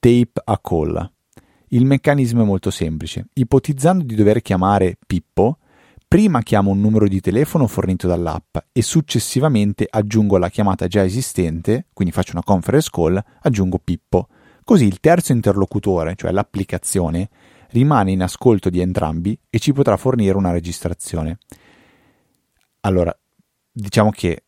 tape 0.00 0.32
a 0.42 0.58
call. 0.58 1.12
Il 1.72 1.84
meccanismo 1.84 2.42
è 2.42 2.44
molto 2.44 2.70
semplice. 2.70 3.28
Ipotizzando 3.32 4.02
di 4.02 4.16
dover 4.16 4.42
chiamare 4.42 4.98
Pippo, 5.06 5.58
prima 6.08 6.42
chiamo 6.42 6.72
un 6.72 6.80
numero 6.80 7.06
di 7.06 7.20
telefono 7.20 7.68
fornito 7.68 8.08
dall'app 8.08 8.56
e 8.72 8.82
successivamente 8.82 9.86
aggiungo 9.88 10.36
la 10.36 10.48
chiamata 10.48 10.88
già 10.88 11.04
esistente, 11.04 11.86
quindi 11.92 12.12
faccio 12.12 12.32
una 12.32 12.42
conference 12.42 12.88
call, 12.90 13.22
aggiungo 13.42 13.78
Pippo. 13.78 14.26
Così 14.64 14.84
il 14.84 14.98
terzo 14.98 15.30
interlocutore, 15.30 16.16
cioè 16.16 16.32
l'applicazione, 16.32 17.28
rimane 17.70 18.10
in 18.10 18.22
ascolto 18.22 18.68
di 18.68 18.80
entrambi 18.80 19.38
e 19.48 19.60
ci 19.60 19.72
potrà 19.72 19.96
fornire 19.96 20.36
una 20.36 20.50
registrazione. 20.50 21.38
Allora, 22.80 23.16
diciamo 23.70 24.10
che 24.10 24.42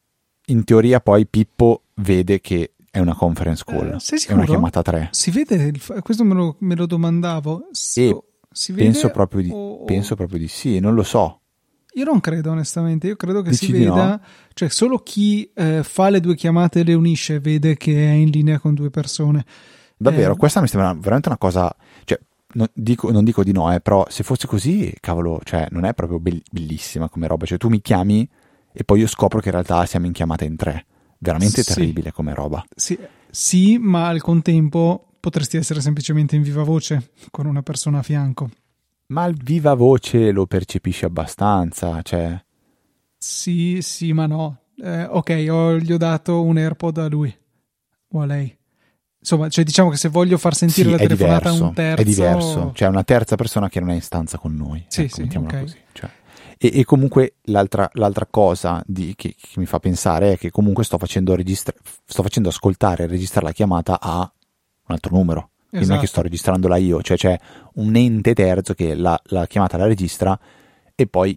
in 0.47 0.65
teoria 0.65 0.99
poi 0.99 1.25
Pippo 1.27 1.83
vede 1.95 2.41
che 2.41 2.72
è 2.93 2.99
una 2.99 3.15
conference 3.15 3.65
call, 3.65 3.95
Eh, 3.95 4.01
sei 4.01 4.19
è 4.19 4.33
una 4.33 4.43
sicuro? 4.43 4.45
chiamata 4.45 4.83
3. 4.83 5.09
Si 5.13 5.31
vede, 5.31 5.73
questo 6.03 6.25
me 6.25 6.35
lo, 6.35 6.57
me 6.59 6.77
lo 6.77 6.85
domandavo. 6.85 7.69
S- 7.73 7.97
E 7.97 8.23
si 8.53 8.73
vede 8.73 8.85
Penso 8.85 9.09
proprio, 9.09 9.41
di, 9.41 9.51
o- 9.51 9.83
penso 9.85 10.15
proprio 10.15 10.39
di 10.39 10.47
sì, 10.47 10.79
non 10.79 10.93
lo 10.95 11.03
so. 11.03 11.41
Io 11.95 12.05
non 12.05 12.21
credo 12.21 12.51
onestamente, 12.51 13.07
io 13.07 13.17
credo 13.17 13.41
che 13.41 13.49
Dici 13.51 13.65
si 13.67 13.73
veda, 13.73 14.07
no? 14.09 14.21
cioè 14.53 14.69
solo 14.69 14.99
chi 14.99 15.51
eh, 15.55 15.83
fa 15.83 16.11
le 16.11 16.21
due 16.21 16.35
chiamate 16.35 16.81
e 16.81 16.85
le 16.85 16.93
unisce 16.93 17.41
vede 17.41 17.77
che 17.79 17.95
è 17.95 18.13
in 18.13 18.29
linea 18.29 18.59
con 18.59 18.75
due 18.75 18.91
persone. 18.91 19.43
Davvero, 19.97 20.35
Eh. 20.35 20.37
questa 20.37 20.61
mi 20.61 20.69
sembra 20.69 20.93
veramente 20.93 21.29
una 21.29 21.39
cosa. 21.39 21.75
Cioè, 22.05 22.21
non 22.55 22.67
dico, 22.75 23.11
non 23.11 23.25
dico 23.25 23.43
di 23.43 23.53
no, 23.53 23.73
eh, 23.75 23.81
però 23.81 24.05
se 24.11 24.23
fosse 24.23 24.47
così, 24.47 24.93
cavolo, 25.01 25.41
cioè, 25.45 25.67
non 25.71 25.87
è 25.87 25.95
proprio 25.95 26.19
bell- 26.21 26.43
bellissima 26.51 27.09
come 27.09 27.27
roba. 27.27 27.47
Cioè, 27.47 27.57
tu 27.57 27.69
mi 27.69 27.81
chiami 27.81 28.29
e 28.71 28.85
poi 28.85 29.01
io 29.01 29.07
scopro 29.07 29.41
che 29.41 29.47
in 29.49 29.53
realtà 29.55 29.87
siamo 29.87 30.05
in 30.05 30.13
chiamata 30.13 30.45
in 30.45 30.57
tre. 30.57 30.85
Veramente 31.23 31.63
Sì. 31.63 31.73
terribile 31.75 32.11
come 32.11 32.35
roba. 32.35 32.65
Sì, 32.75 32.99
sì, 33.31 33.79
ma 33.79 34.09
al 34.09 34.21
contempo 34.21 35.13
potresti 35.21 35.57
essere 35.57 35.81
semplicemente 35.81 36.35
in 36.35 36.43
viva 36.43 36.65
voce 36.65 37.11
con 37.31 37.47
una 37.47 37.63
persona 37.63 37.99
a 37.99 38.03
fianco. 38.03 38.51
Ma 39.07 39.25
il 39.27 39.41
viva 39.41 39.75
voce 39.75 40.33
lo 40.33 40.47
percepisci 40.47 41.05
abbastanza, 41.05 42.03
cioè. 42.03 42.43
Sì, 43.17 43.79
sì, 43.83 44.13
ma 44.13 44.27
no. 44.27 44.63
Eh, 44.83 45.05
ok, 45.05 45.47
ho- 45.49 45.79
gli 45.79 45.93
ho 45.93 45.97
dato 45.97 46.43
un 46.43 46.57
AirPod 46.57 46.99
a 46.99 47.09
lui 47.09 47.33
o 48.09 48.21
a 48.21 48.27
lei. 48.27 48.57
Insomma, 49.21 49.49
cioè, 49.49 49.63
diciamo 49.63 49.91
che 49.91 49.97
se 49.97 50.09
voglio 50.09 50.37
far 50.39 50.57
sentire 50.57 50.87
sì, 50.87 50.91
la 50.91 50.99
telefonata 50.99 51.37
a 51.37 51.53
diverso, 51.53 51.65
un 51.65 51.75
terzo... 51.75 52.03
è 52.03 52.05
diverso. 52.05 52.73
Cioè, 52.75 52.89
una 52.89 53.05
terza 53.05 53.37
persona 53.37 53.69
che 53.69 53.79
non 53.79 53.91
è 53.91 53.95
in 53.95 54.03
stanza 54.03 54.39
con 54.39 54.57
noi. 54.57 54.85
Sì, 54.89 55.03
ecco, 55.03 55.15
sì, 55.15 55.21
mettiamola 55.23 55.53
ok. 55.57 55.61
così. 55.61 55.77
cioè. 55.93 56.11
E, 56.65 56.71
e 56.79 56.85
comunque 56.85 57.35
l'altra, 57.47 57.91
l'altra 57.95 58.25
cosa 58.31 58.81
di- 58.87 59.15
che, 59.17 59.35
che 59.37 59.59
mi 59.59 59.67
fa 59.67 59.81
pensare 59.81 60.33
è 60.35 60.39
che 60.39 60.51
comunque 60.53 60.85
sto 60.85 60.97
facendo, 60.97 61.35
registra- 61.35 61.75
sto 62.05 62.23
facendo 62.23 62.51
ascoltare 62.51 63.03
e 63.05 63.07
registrare 63.09 63.47
la 63.47 63.53
chiamata 63.53 63.99
a 64.01 64.19
un 64.21 64.95
altro 64.95 65.17
numero. 65.17 65.51
Quindi 65.69 65.89
non 65.89 65.97
è 65.97 66.01
che 66.01 66.05
Esatto. 66.05 66.21
sto 66.21 66.23
registrandola 66.23 66.77
io, 66.77 67.03
cioè 67.03 67.17
c'è 67.17 67.37
un 67.75 67.97
ente 67.97 68.35
terzo 68.35 68.75
che 68.75 68.95
la, 68.95 69.19
la 69.27 69.47
chiamata 69.47 69.77
la 69.79 69.87
registra 69.87 70.39
e 70.95 71.07
poi 71.07 71.37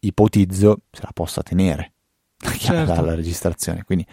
ipotizzo 0.00 0.80
se 0.90 1.02
la 1.02 1.10
possa 1.14 1.42
tenere 1.42 1.92
la, 2.38 2.50
chiamata- 2.52 2.86
Certo. 2.94 3.04
la 3.04 3.14
registrazione. 3.14 3.84
Quindi 3.84 4.06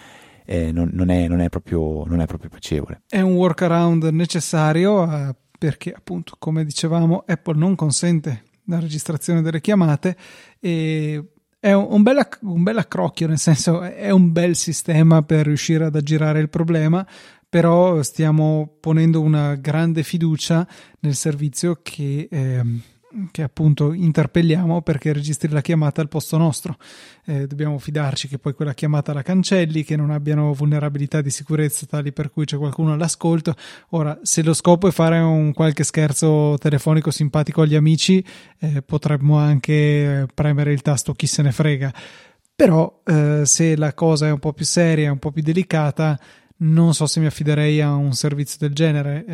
eh, 0.46 0.72
non, 0.72 0.89
non 0.94 1.10
è, 1.10 1.27
non 1.27 1.39
è 1.39 1.50
proprio, 1.50 2.03
non 2.06 2.20
è 2.22 2.25
proprio 2.25 2.50
piacevole. 2.50 3.01
È 3.08 3.20
un 3.22 3.34
workaround 3.34 4.03
necessario 4.12 5.10
eh, 5.12 5.36
perché, 5.58 5.91
appunto, 5.91 6.36
come 6.38 6.65
dicevamo, 6.65 7.24
Apple 7.25 7.56
non 7.58 7.75
consente 7.75 8.44
la 8.65 8.80
registrazione 8.80 9.41
delle 9.41 9.62
chiamate 9.62 10.15
e 10.60 11.24
è 11.62 11.74
un, 11.74 11.88
un, 11.89 12.01
bel, 12.63 12.77
accrocchio, 12.77 13.27
nel 13.27 13.38
senso 13.38 13.82
è 13.82 14.10
un 14.10 14.32
bel 14.32 14.56
sistema 14.56 15.22
per 15.22 15.46
riuscire 15.46 15.86
ad 15.86 15.96
aggirare 15.96 16.39
il 16.39 16.50
problema, 16.50 17.06
però 17.48 18.01
stiamo 18.01 18.77
ponendo 18.80 19.22
una 19.22 19.53
grande 19.56 20.01
fiducia 20.01 20.68
nel 21.01 21.13
servizio 21.13 21.80
che, 21.84 22.27
ehm, 22.32 22.82
che 23.32 23.44
appunto 23.44 23.94
interpelliamo 23.94 24.82
perché 24.82 25.13
registri 25.13 25.50
la 25.50 25.62
chiamata 25.62 26.01
al 26.01 26.08
posto 26.08 26.38
nostro. 26.38 26.77
Eh, 27.25 27.48
dobbiamo 27.48 27.77
fidarci 27.77 28.27
che 28.27 28.38
poi 28.38 28.53
quella 28.53 28.74
chiamata 28.74 29.13
la 29.13 29.22
cancelli, 29.22 29.84
che 29.84 29.96
non 29.96 30.12
abbiano 30.12 30.53
vulnerabilità 30.53 31.22
di 31.22 31.30
sicurezza 31.30 31.86
tali 31.86 32.12
per 32.12 32.32
cui 32.32 32.46
c'è 32.46 32.58
qualcuno 32.58 32.94
all'ascolto. 32.94 33.56
Ora, 33.89 34.18
se 34.22 34.44
lo 34.44 34.53
scopo 34.53 34.88
è 34.88 34.91
fare 34.91 35.20
un 35.20 35.53
qualche 35.53 35.84
scherzo 35.84 36.58
telefonico 36.60 37.12
simpatico 37.12 37.62
agli 37.62 37.75
amici, 37.75 38.24
eh, 38.60 38.82
potremmo 38.82 39.38
anche 39.38 39.74
eh, 39.74 40.25
premere 40.34 40.74
il 40.74 40.82
tasto 40.82 41.13
chi 41.13 41.27
se 41.27 41.41
ne 41.41 41.51
frega. 41.51 41.94
Però 42.56 43.01
eh, 43.06 43.41
se 43.46 43.75
la 43.75 43.94
cosa 43.94 44.27
è 44.27 44.32
un 44.32 44.39
po' 44.39 44.53
più 44.53 44.65
seria, 44.65 45.12
un 45.12 45.20
po' 45.20 45.32
più 45.32 45.41
delicata, 45.41 46.20
non 46.58 46.94
so 46.94 47.08
se 47.08 47.20
mi 47.20 47.25
affiderei 47.25 47.82
a 47.82 47.94
un 47.96 48.13
servizio 48.13 48.58
del 48.60 48.74
genere. 48.74 49.25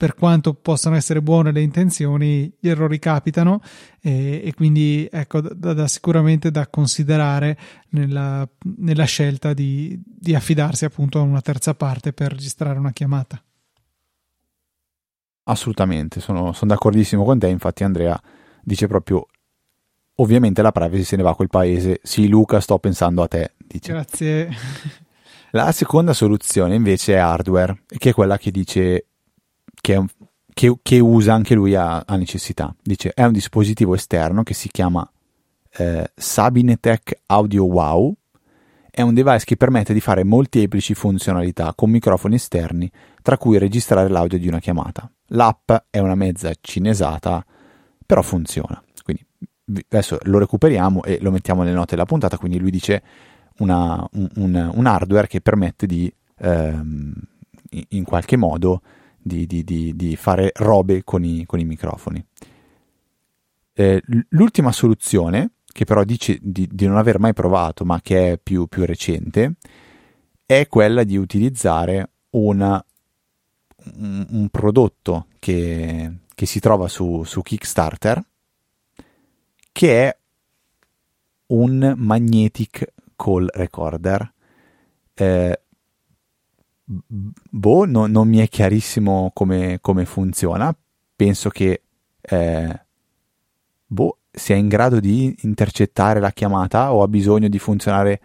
Per 0.00 0.14
quanto 0.14 0.54
possano 0.54 0.96
essere 0.96 1.20
buone 1.20 1.52
le 1.52 1.60
intenzioni, 1.60 2.50
gli 2.58 2.70
errori 2.70 2.98
capitano 2.98 3.60
e, 4.00 4.40
e 4.42 4.54
quindi 4.54 5.06
ecco 5.12 5.42
da, 5.42 5.74
da 5.74 5.86
sicuramente 5.86 6.50
da 6.50 6.68
considerare 6.68 7.58
nella, 7.90 8.48
nella 8.78 9.04
scelta 9.04 9.52
di, 9.52 10.00
di 10.02 10.34
affidarsi 10.34 10.86
appunto 10.86 11.18
a 11.18 11.22
una 11.22 11.42
terza 11.42 11.74
parte 11.74 12.14
per 12.14 12.30
registrare 12.30 12.78
una 12.78 12.92
chiamata. 12.92 13.42
Assolutamente, 15.42 16.20
sono, 16.20 16.54
sono 16.54 16.72
d'accordissimo 16.72 17.22
con 17.22 17.38
te. 17.38 17.48
Infatti, 17.48 17.84
Andrea 17.84 18.18
dice 18.62 18.86
proprio: 18.86 19.26
Ovviamente 20.14 20.62
la 20.62 20.72
privacy 20.72 21.04
se 21.04 21.16
ne 21.16 21.22
va 21.22 21.32
a 21.32 21.34
quel 21.34 21.50
paese. 21.50 22.00
Sì, 22.02 22.26
Luca, 22.26 22.58
sto 22.60 22.78
pensando 22.78 23.22
a 23.22 23.28
te. 23.28 23.52
Dice. 23.58 23.92
Grazie. 23.92 24.48
La 25.50 25.72
seconda 25.72 26.14
soluzione 26.14 26.74
invece 26.74 27.14
è 27.14 27.18
hardware, 27.18 27.82
che 27.86 28.10
è 28.10 28.12
quella 28.14 28.38
che 28.38 28.50
dice 28.50 29.08
che, 29.94 30.04
che- 30.52 30.78
che 30.82 30.98
usa 30.98 31.34
anche 31.34 31.54
lui 31.54 31.74
a, 31.74 32.02
a 32.06 32.16
necessità. 32.16 32.74
Dice: 32.82 33.12
È 33.14 33.24
un 33.24 33.32
dispositivo 33.32 33.94
esterno 33.94 34.42
che 34.42 34.54
si 34.54 34.68
chiama 34.68 35.08
eh, 35.76 36.10
Sabinetech 36.14 37.20
Audio 37.26 37.64
Wow. 37.64 38.14
È 38.92 39.02
un 39.02 39.14
device 39.14 39.44
che 39.44 39.56
permette 39.56 39.92
di 39.92 40.00
fare 40.00 40.24
molteplici 40.24 40.94
funzionalità 40.94 41.72
con 41.76 41.90
microfoni 41.90 42.34
esterni, 42.34 42.90
tra 43.22 43.38
cui 43.38 43.56
registrare 43.56 44.08
l'audio 44.08 44.36
di 44.38 44.48
una 44.48 44.58
chiamata. 44.58 45.08
L'app 45.28 45.70
è 45.90 45.98
una 46.00 46.16
mezza 46.16 46.50
cinesata, 46.60 47.44
però 48.04 48.20
funziona. 48.20 48.82
Quindi 49.04 49.24
adesso 49.88 50.18
lo 50.22 50.38
recuperiamo 50.38 51.04
e 51.04 51.18
lo 51.20 51.30
mettiamo 51.30 51.62
nelle 51.62 51.76
note 51.76 51.94
della 51.94 52.04
puntata. 52.04 52.36
Quindi 52.36 52.58
lui 52.58 52.72
dice 52.72 53.00
una- 53.58 54.04
un, 54.14 54.28
un- 54.34 54.70
un 54.74 54.86
hardware 54.86 55.28
che 55.28 55.40
permette 55.40 55.86
di 55.86 56.12
ehm, 56.38 57.12
in 57.90 58.02
qualche 58.04 58.36
modo 58.36 58.82
di, 59.20 59.46
di- 59.46 59.64
di- 59.64 59.94
di 59.94 60.16
fare 60.16 60.52
robe 60.54 61.04
con 61.04 61.24
i, 61.24 61.44
con 61.46 61.58
i 61.58 61.64
microfoni. 61.64 62.24
Eh, 63.72 64.02
l'ultima 64.30 64.72
soluzione, 64.72 65.52
che 65.72 65.84
però 65.84 66.04
dice 66.04 66.38
di, 66.40 66.68
non 66.86 66.96
aver 66.96 67.18
mai 67.18 67.32
provato, 67.32 67.84
ma 67.84 68.00
che 68.00 68.32
è 68.32 68.38
più, 68.38 68.66
più 68.66 68.84
recente, 68.84 69.54
è 70.44 70.66
quella 70.68 71.04
di 71.04 71.16
utilizzare 71.16 72.10
una- 72.30 72.84
un, 73.96 74.26
un 74.30 74.48
prodotto 74.50 75.26
che, 75.38 76.12
che 76.34 76.46
si 76.46 76.60
trova 76.60 76.88
su, 76.88 77.22
su 77.24 77.40
Kickstarter, 77.42 78.22
che 79.72 80.08
è 80.08 80.18
un 81.46 81.94
magnetic 81.96 82.92
call 83.16 83.48
recorder. 83.52 84.32
Eh, 85.14 85.60
boh, 86.90 87.86
no- 87.86 88.06
non 88.06 88.28
mi 88.28 88.38
è 88.38 88.48
chiarissimo 88.48 89.30
come, 89.32 89.78
come 89.80 90.04
funziona. 90.04 90.74
Penso 91.14 91.50
che 91.50 91.82
eh, 92.20 92.80
boh, 93.86 94.18
sia 94.30 94.56
in 94.56 94.68
grado 94.68 95.00
di 95.00 95.34
intercettare 95.42 96.20
la 96.20 96.30
chiamata 96.30 96.92
o 96.92 97.02
ha 97.02 97.08
bisogno 97.08 97.48
di 97.48 97.58
funzionare 97.58 98.20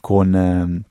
con, 0.00 0.34
ehm, 0.34 0.82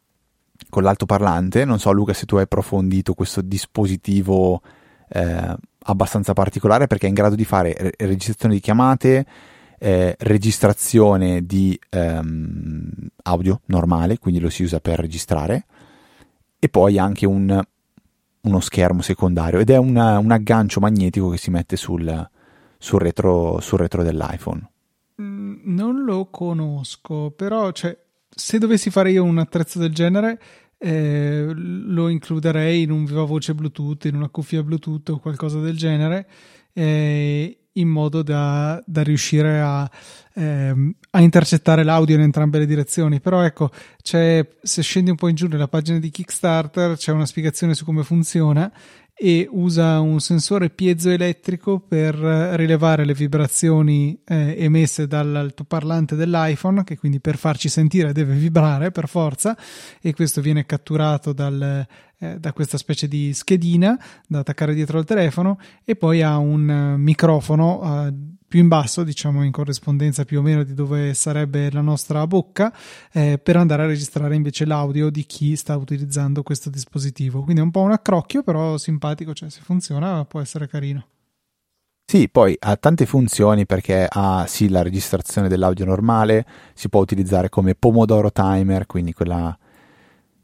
con 0.69 0.83
l'altoparlante. 0.83 1.65
Non 1.65 1.79
so, 1.79 1.91
Luca, 1.91 2.13
se 2.13 2.25
tu 2.25 2.35
hai 2.35 2.43
approfondito 2.43 3.13
questo 3.13 3.41
dispositivo 3.41 4.61
eh, 5.09 5.55
abbastanza 5.79 6.33
particolare 6.33 6.87
perché 6.87 7.05
è 7.05 7.09
in 7.09 7.15
grado 7.15 7.35
di 7.35 7.45
fare 7.45 7.73
re- 7.77 7.93
registrazione 7.97 8.55
di 8.55 8.59
chiamate, 8.59 9.25
eh, 9.79 10.15
registrazione 10.19 11.45
di 11.45 11.79
ehm, 11.89 12.91
audio 13.23 13.61
normale, 13.65 14.17
quindi 14.17 14.39
lo 14.39 14.49
si 14.49 14.63
usa 14.63 14.79
per 14.79 14.99
registrare, 14.99 15.65
e 16.59 16.69
poi 16.69 16.97
anche 16.97 17.25
un- 17.25 17.61
uno 18.41 18.59
schermo 18.59 19.01
secondario 19.01 19.59
ed 19.59 19.69
è 19.69 19.77
una- 19.77 20.17
un 20.19 20.31
aggancio 20.31 20.79
magnetico 20.79 21.29
che 21.29 21.37
si 21.37 21.49
mette 21.51 21.75
sul, 21.75 22.29
sul 22.77 22.99
retro, 22.99 23.59
sul 23.59 23.79
retro 23.79 24.03
dell'iPhone. 24.03 24.69
Mm, 25.21 25.45
Non 25.75 26.03
lo 26.03 26.27
conosco, 26.29 27.31
però 27.31 27.71
cioè, 27.71 27.97
se 28.29 28.57
dovessi 28.57 28.89
fare 28.89 29.11
io 29.11 29.23
un 29.23 29.37
attrezzo 29.39 29.79
del 29.79 29.93
genere, 29.93 30.39
eh, 30.77 31.51
lo 31.55 32.07
includerei 32.07 32.83
in 32.83 32.91
un 32.91 33.03
viva 33.05 33.23
voce 33.23 33.55
Bluetooth, 33.55 34.05
in 34.05 34.15
una 34.15 34.29
cuffia 34.29 34.61
Bluetooth 34.63 35.09
o 35.09 35.19
qualcosa 35.19 35.59
del 35.59 35.75
genere, 35.75 36.27
eh, 36.73 37.66
in 37.79 37.87
modo 37.87 38.21
da, 38.21 38.81
da 38.85 39.03
riuscire 39.03 39.59
a, 39.59 39.89
ehm, 40.35 40.93
a 41.11 41.21
intercettare 41.21 41.83
l'audio 41.83 42.15
in 42.15 42.21
entrambe 42.21 42.59
le 42.59 42.65
direzioni. 42.65 43.19
Però 43.19 43.41
ecco, 43.41 43.71
se 44.01 44.47
scendi 44.61 45.09
un 45.09 45.15
po' 45.15 45.27
in 45.27 45.35
giù 45.35 45.47
nella 45.47 45.67
pagina 45.67 45.99
di 45.99 46.09
Kickstarter, 46.09 46.95
c'è 46.95 47.11
una 47.11 47.25
spiegazione 47.25 47.73
su 47.73 47.85
come 47.85 48.03
funziona 48.03 48.71
e 49.19 49.47
usa 49.49 49.99
un 49.99 50.19
sensore 50.19 50.69
piezoelettrico 50.69 51.79
per 51.79 52.13
rilevare 52.13 53.03
le 53.03 53.15
vibrazioni 53.15 54.21
eh, 54.23 54.55
emesse 54.59 55.07
dall'altoparlante 55.07 56.15
dell'iPhone, 56.15 56.83
che 56.83 56.99
quindi 56.99 57.19
per 57.19 57.35
farci 57.35 57.67
sentire 57.67 58.13
deve 58.13 58.35
vibrare 58.35 58.91
per 58.91 59.07
forza, 59.07 59.57
e 59.99 60.13
questo 60.13 60.39
viene 60.39 60.67
catturato 60.67 61.33
dal, 61.33 61.87
eh, 62.19 62.39
da 62.39 62.53
questa 62.53 62.77
specie 62.77 63.07
di 63.07 63.33
schedina 63.33 63.99
da 64.27 64.39
attaccare 64.39 64.73
dietro 64.73 64.97
al 64.97 65.05
telefono, 65.05 65.59
e 65.83 65.95
poi 65.95 66.21
ha 66.21 66.37
un 66.37 66.67
uh, 66.67 66.97
microfono. 66.97 67.79
Uh, 67.81 68.35
più 68.47 68.61
in 68.61 68.69
basso, 68.69 69.03
diciamo 69.03 69.43
in 69.43 69.51
corrispondenza 69.51 70.23
più 70.23 70.39
o 70.39 70.41
meno 70.41 70.63
di 70.63 70.73
dove 70.73 71.13
sarebbe 71.13 71.69
la 71.69 71.81
nostra 71.81 72.25
bocca, 72.25 72.73
eh, 73.11 73.37
per 73.37 73.57
andare 73.57 73.83
a 73.83 73.87
registrare 73.87 74.35
invece 74.35 74.65
l'audio 74.65 75.09
di 75.09 75.25
chi 75.25 75.55
sta 75.57 75.75
utilizzando 75.75 76.43
questo 76.43 76.69
dispositivo. 76.69 77.43
Quindi 77.43 77.59
è 77.59 77.63
un 77.65 77.71
po' 77.71 77.81
un 77.81 77.91
accrocchio, 77.91 78.43
però 78.43 78.77
simpatico, 78.77 79.33
cioè 79.33 79.49
se 79.49 79.59
funziona 79.61 80.23
può 80.23 80.39
essere 80.39 80.67
carino. 80.67 81.07
Sì, 82.09 82.29
poi 82.29 82.55
ha 82.57 82.77
tante 82.77 83.05
funzioni 83.05 83.65
perché 83.65 84.07
ha 84.09 84.45
sì 84.47 84.69
la 84.69 84.81
registrazione 84.81 85.49
dell'audio 85.49 85.83
normale, 85.83 86.45
si 86.73 86.87
può 86.87 87.01
utilizzare 87.01 87.49
come 87.49 87.75
Pomodoro 87.75 88.31
Timer, 88.31 88.85
quindi 88.85 89.11
quella, 89.11 89.57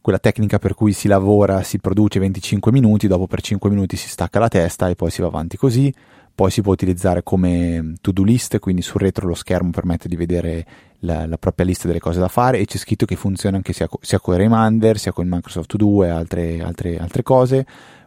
quella 0.03 0.19
tecnica 0.19 0.59
per 0.59 0.75
cui 0.75 0.91
si 0.91 1.07
lavora, 1.07 1.63
si 1.63 1.79
produce 1.79 2.19
25 2.19 2.71
minuti, 2.73 3.07
dopo 3.07 3.25
per 3.25 3.41
5 3.41 3.69
minuti 3.69 3.95
si 3.95 4.09
stacca 4.09 4.37
la 4.37 4.49
testa 4.49 4.89
e 4.89 4.95
poi 4.95 5.09
si 5.09 5.21
va 5.21 5.27
avanti 5.27 5.55
così 5.55 5.93
poi 6.35 6.49
si 6.49 6.61
può 6.61 6.71
utilizzare 6.73 7.21
come 7.21 7.93
to-do 8.01 8.23
list, 8.23 8.57
quindi 8.57 8.81
sul 8.81 9.01
retro 9.01 9.27
lo 9.27 9.35
schermo 9.35 9.69
permette 9.69 10.07
di 10.07 10.15
vedere 10.15 10.65
la, 10.99 11.27
la, 11.27 11.37
propria 11.37 11.65
lista 11.65 11.85
delle 11.85 11.99
cose 11.99 12.19
da 12.19 12.27
fare 12.27 12.59
e 12.59 12.65
c'è 12.65 12.77
scritto 12.77 13.05
che 13.05 13.15
funziona 13.15 13.57
anche 13.57 13.71
sia, 13.71 13.87
sia 14.01 14.19
con 14.19 14.35
Reminder, 14.35 14.97
sia 14.97 15.11
con 15.11 15.27
Microsoft 15.27 15.69
To 15.69 15.77
Do 15.77 16.03
e 16.03 16.09
altre, 16.09 16.61
altre, 16.61 16.97
altre 16.97 17.21
cose. 17.21 17.65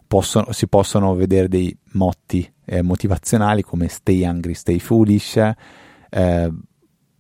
Possono, 0.09 0.51
si 0.51 0.67
possono 0.67 1.15
vedere 1.15 1.49
dei 1.49 1.77
motti 1.93 2.49
eh, 2.65 2.83
motivazionali 2.83 3.63
come 3.63 3.87
stay 3.87 4.25
hungry, 4.25 4.55
stay 4.55 4.81
foolish. 4.81 5.37
Eh, 5.37 6.53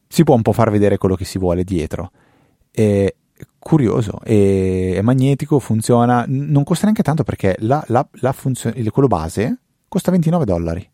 si 0.08 0.24
può 0.24 0.34
un 0.34 0.42
po' 0.42 0.52
far 0.52 0.70
vedere 0.70 0.98
quello 0.98 1.14
che 1.14 1.24
si 1.24 1.38
vuole 1.38 1.62
dietro. 1.62 2.10
È 2.70 3.14
curioso, 3.66 4.20
è, 4.22 4.92
è 4.94 5.00
magnetico, 5.02 5.58
funziona, 5.58 6.24
non 6.28 6.62
costa 6.62 6.84
neanche 6.84 7.02
tanto 7.02 7.24
perché 7.24 7.56
la, 7.58 7.82
la, 7.88 8.06
la 8.20 8.30
funzione, 8.30 8.80
quello 8.90 9.08
base 9.08 9.58
costa 9.88 10.12
29 10.12 10.44
dollari. 10.44 10.90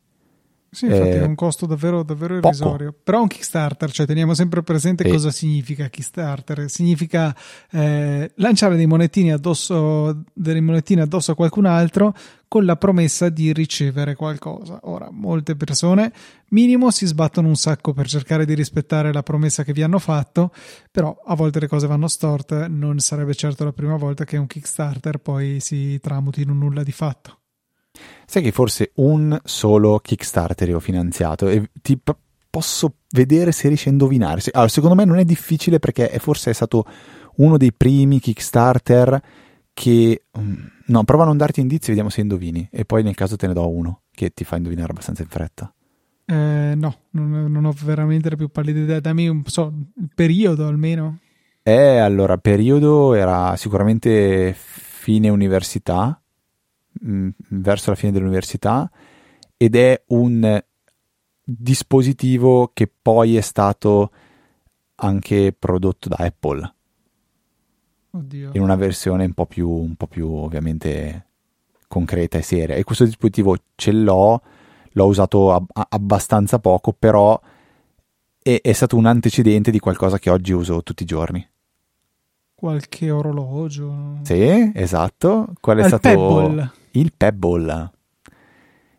Sì, 0.71 0.87
infatti 0.87 1.09
eh, 1.09 1.21
è 1.21 1.25
un 1.26 1.35
costo 1.35 1.67
davvero, 1.67 2.02
davvero 2.02 2.38
irrisorio. 2.38 2.95
Però 3.05 3.21
un 3.21 3.29
Kickstarter, 3.29 3.91
cioè 3.91 4.07
teniamo 4.07 4.33
sempre 4.33 4.62
presente 4.62 5.05
sì. 5.05 5.11
cosa 5.11 5.31
significa 5.31 5.88
Kickstarter. 5.88 6.71
Significa 6.71 7.37
eh, 7.73 8.33
lanciare 8.37 8.76
dei 8.76 8.87
monetini 8.87 9.33
addosso, 9.33 10.23
delle 10.33 10.62
monetine 10.62 11.02
addosso 11.02 11.33
a 11.33 11.35
qualcun 11.35 11.67
altro 11.67 12.14
con 12.52 12.66
la 12.66 12.76
promessa 12.76 13.30
di 13.30 13.50
ricevere 13.54 14.14
qualcosa. 14.14 14.78
Ora, 14.82 15.09
molte 15.11 15.56
persone 15.56 16.12
minimo 16.49 16.90
si 16.90 17.06
sbattono 17.06 17.49
un 17.49 17.56
sacco 17.56 17.94
per 17.94 18.06
cercare 18.06 18.44
di 18.44 18.52
rispettare 18.52 19.11
la 19.11 19.23
promessa 19.23 19.64
che 19.64 19.73
vi 19.73 19.82
hanno 19.82 19.99
fatto, 19.99 20.52
però 20.90 21.18
a 21.25 21.35
volte 21.35 21.61
le 21.61 21.66
cose 21.66 21.87
vanno 21.87 22.09
storte, 22.09 22.68
non 22.68 22.99
sarebbe 22.99 23.35
certo 23.35 23.64
la 23.64 23.73
prima 23.73 23.97
volta 23.97 24.25
che 24.25 24.37
un 24.37 24.47
Kickstarter 24.47 25.16
poi 25.16 25.61
si 25.61 25.99
tramuti 25.99 26.42
in 26.42 26.50
un 26.50 26.59
nulla 26.59 26.82
di 26.82 26.92
fatto. 26.92 27.38
Sai 28.26 28.42
che 28.42 28.52
forse 28.52 28.90
un 28.97 29.40
solo 29.44 29.99
Kickstarter 30.00 30.75
ho 30.75 30.80
finanziato 30.80 31.49
e 31.49 31.71
ti 31.80 31.97
p- 31.97 32.14
posso 32.50 32.97
vedere 33.12 33.50
se 33.52 33.68
riesci 33.68 33.88
a 33.88 33.92
indovinare. 33.92 34.42
Allora, 34.52 34.68
secondo 34.68 34.94
me 34.94 35.06
non 35.06 35.16
è 35.16 35.25
difficile 35.25 35.78
perché 35.78 36.11
è 36.11 36.18
forse 36.18 36.50
è 36.50 36.52
stato 36.52 36.85
uno 37.37 37.56
dei 37.56 37.73
primi 37.73 38.21
Kickstarter 38.21 39.23
che... 39.73 40.25
Um, 40.33 40.71
no, 40.87 41.05
prova 41.05 41.25
a 41.25 41.26
non 41.26 41.37
darti 41.37 41.61
indizi, 41.61 41.88
vediamo 41.88 42.11
se 42.11 42.21
indovini. 42.21 42.69
E 42.71 42.85
poi 42.85 43.02
nel 43.02 43.14
caso 43.14 43.37
te 43.37 43.47
ne 43.47 43.52
do 43.52 43.69
uno 43.69 44.02
che 44.11 44.31
ti 44.31 44.45
fa 44.45 44.57
indovinare 44.57 44.91
abbastanza 44.91 45.23
in 45.23 45.29
fretta. 45.29 45.73
Eh, 46.25 46.75
no, 46.76 46.97
non, 47.11 47.50
non, 47.50 47.64
ho 47.64 47.75
veramente 47.85 48.31
la 48.31 48.37
più 48.37 48.49
pallida 48.49 48.81
idea. 48.81 49.00
Dammi 49.00 49.29
un 49.29 49.43
so, 49.45 49.73
il 49.97 50.11
periodo 50.14 50.67
almeno. 50.67 51.19
Eh, 51.62 51.99
allora, 51.99 52.38
periodo 52.38 53.14
era 53.14 53.57
sicuramente 53.57 54.54
fine 54.56 55.28
università 55.28 56.21
mh, 57.00 57.13
mm, 57.13 57.28
verso 57.49 57.91
la 57.91 57.97
fine 57.97 58.13
dell'università 58.13 58.91
ed 59.56 59.76
è 59.76 60.02
un 60.08 60.63
dispositivo 61.45 62.71
che 62.73 62.91
poi 63.00 63.37
è 63.37 63.41
stato 63.41 64.11
anche 64.97 65.54
prodotto 65.56 66.08
da 66.08 66.17
Apple. 66.19 66.75
Oddio. 68.12 68.50
In 68.54 68.62
una 68.62 68.76
versione 68.76 69.25
un 69.25 69.32
po' 69.32 69.46
più, 69.46 69.68
un 69.68 69.94
po' 69.94 70.06
più 70.06 70.30
ovviamente 70.30 71.26
concreta 71.88 72.38
e 72.38 72.42
seria. 72.42 72.75
E 72.76 72.84
questo 72.84 73.04
dispositivo 73.04 73.56
ce 73.75 73.92
l'ho, 73.92 74.40
l'ho 74.90 75.06
usato 75.06 75.52
ab- 75.52 75.86
abbastanza 75.88 76.58
poco, 76.58 76.92
però 76.92 77.40
è, 78.42 78.60
è 78.62 78.72
stato 78.72 78.96
un 78.96 79.06
antecedente 79.06 79.70
di 79.70 79.78
qualcosa 79.78 80.18
che 80.18 80.30
oggi 80.30 80.52
uso 80.52 80.82
tutti 80.82 81.02
i 81.02 81.06
giorni 81.06 81.46
qualche 82.62 83.10
orologio. 83.10 84.18
Sì, 84.22 84.70
esatto. 84.72 85.48
Qual 85.60 85.78
è 85.78 85.82
Al 85.82 85.88
stato 85.88 86.08
Pebble. 86.08 86.70
il 86.92 87.12
Pebble? 87.16 87.90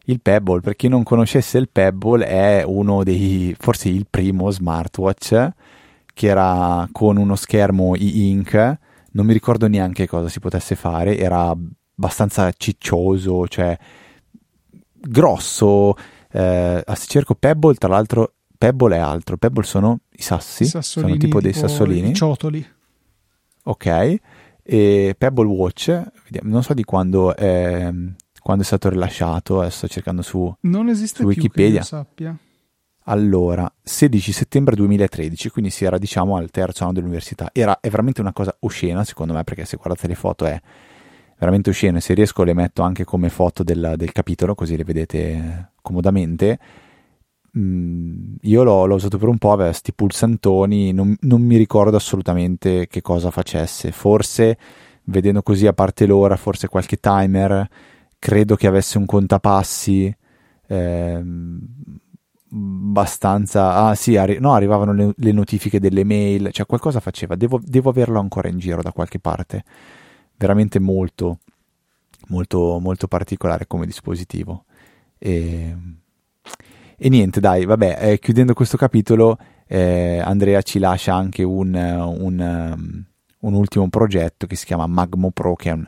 Il 0.03 0.19
Pebble, 0.19 0.59
per 0.59 0.75
chi 0.75 0.89
non 0.89 1.03
conoscesse 1.03 1.59
il 1.59 1.69
Pebble, 1.69 2.25
è 2.25 2.63
uno 2.67 3.03
dei, 3.05 3.55
forse 3.57 3.87
il 3.87 4.05
primo 4.09 4.51
smartwatch 4.51 5.49
che 6.13 6.27
era 6.27 6.85
con 6.91 7.15
uno 7.15 7.37
schermo 7.37 7.95
e-ink. 7.95 8.77
Non 9.13 9.25
mi 9.25 9.33
ricordo 9.33 9.67
neanche 9.67 10.07
cosa 10.07 10.29
si 10.29 10.39
potesse 10.39 10.75
fare, 10.75 11.17
era 11.17 11.55
abbastanza 11.95 12.51
ciccioso, 12.55 13.47
cioè 13.47 13.77
grosso. 14.91 15.95
Eh, 16.31 16.83
se 16.85 17.05
cerco 17.07 17.35
Pebble, 17.35 17.75
tra 17.75 17.89
l'altro, 17.89 18.33
Pebble 18.57 18.95
è 18.95 18.99
altro. 18.99 19.37
Pebble 19.37 19.63
sono 19.63 19.99
i 20.11 20.21
sassi, 20.21 20.65
sono 20.65 21.15
tipo 21.17 21.41
dei 21.41 21.53
sassolini. 21.53 22.09
I 22.09 22.15
ciotoli 22.15 22.67
ok, 23.63 24.15
e 24.63 25.15
Pebble 25.17 25.45
Watch, 25.45 26.01
non 26.41 26.63
so 26.63 26.73
di 26.73 26.83
quando 26.83 27.35
è, 27.35 27.91
quando 28.41 28.63
è 28.63 28.65
stato 28.65 28.89
rilasciato, 28.89 29.59
adesso 29.59 29.77
sto 29.77 29.87
cercando 29.87 30.21
su, 30.21 30.53
non 30.61 30.89
esiste 30.89 31.21
su 31.21 31.27
Wikipedia. 31.27 31.79
Più 31.79 31.87
sappia. 31.87 32.37
Allora, 33.05 33.71
16 33.81 34.31
settembre 34.31 34.75
2013, 34.75 35.49
quindi 35.49 35.69
si 35.71 35.85
era 35.85 35.97
diciamo 35.97 36.37
al 36.37 36.51
terzo 36.51 36.83
anno 36.83 36.93
dell'università. 36.93 37.49
Era, 37.51 37.79
è 37.79 37.89
veramente 37.89 38.21
una 38.21 38.33
cosa 38.33 38.55
oscena 38.59 39.03
secondo 39.03 39.33
me, 39.33 39.43
perché 39.43 39.65
se 39.65 39.77
guardate 39.77 40.07
le 40.07 40.15
foto 40.15 40.45
è 40.45 40.59
veramente 41.37 41.69
oscena. 41.69 41.99
Se 41.99 42.13
riesco 42.13 42.43
le 42.43 42.53
metto 42.53 42.81
anche 42.81 43.03
come 43.03 43.29
foto 43.29 43.63
del, 43.63 43.93
del 43.97 44.11
capitolo, 44.11 44.55
così 44.55 44.77
le 44.77 44.83
vedete 44.83 45.71
comodamente 45.81 46.59
Mm, 47.57 48.35
io 48.41 48.63
l'ho, 48.63 48.85
l'ho, 48.85 48.95
usato 48.95 49.17
per 49.19 49.27
un 49.27 49.37
po', 49.37 49.51
aveva 49.51 49.69
questi 49.69 49.93
pulsantoni, 49.93 50.91
non, 50.91 51.15
non, 51.21 51.41
mi 51.43 51.57
ricordo 51.57 51.95
assolutamente 51.95 52.87
che 52.87 53.01
cosa 53.01 53.29
facesse. 53.29 53.91
Forse, 53.91 54.57
vedendo 55.05 55.43
così 55.43 55.67
a 55.67 55.73
parte 55.73 56.05
l'ora, 56.07 56.35
forse 56.35 56.67
qualche 56.67 56.97
timer, 56.97 57.67
credo 58.17 58.55
che 58.55 58.67
avesse 58.67 58.97
un 58.97 59.05
contapassi. 59.05 60.15
Eh, 60.65 61.23
abbastanza 62.53 63.73
ah 63.73 63.95
sì 63.95 64.15
arri- 64.15 64.39
no, 64.39 64.53
arrivavano 64.53 64.93
le, 64.93 65.13
le, 65.15 65.31
notifiche 65.31 65.79
delle 65.79 66.03
mail 66.03 66.51
cioè 66.51 66.65
qualcosa 66.65 66.99
faceva. 66.99 67.35
Devo, 67.35 67.59
devo, 67.63 67.89
averlo 67.89 68.19
ancora 68.19 68.47
in 68.49 68.59
giro 68.59 68.81
da 68.81 68.91
qualche 68.91 69.19
parte. 69.19 69.63
Veramente 70.37 70.79
molto 70.79 71.39
molto 72.27 72.79
molto 72.79 73.07
particolare 73.07 73.67
come 73.67 73.85
dispositivo. 73.85 74.65
E 75.17 75.75
e 77.03 77.09
niente, 77.09 77.41
dai, 77.41 77.65
vabbè, 77.65 77.97
eh, 77.99 78.19
chiudendo 78.19 78.53
questo 78.53 78.77
capitolo, 78.77 79.37
eh, 79.67 80.19
Andrea 80.19 80.61
ci 80.61 80.79
lascia 80.79 81.13
anche 81.13 81.43
un, 81.43 81.73
un, 81.73 82.39
um, 82.39 83.05
un, 83.39 83.53
ultimo 83.53 83.89
progetto 83.89 84.47
che 84.47 84.55
si 84.55 84.65
chiama 84.65 84.87
Magmo 84.87 85.31
Pro, 85.31 85.55
che 85.55 85.69
è 85.69 85.73
un, 85.73 85.85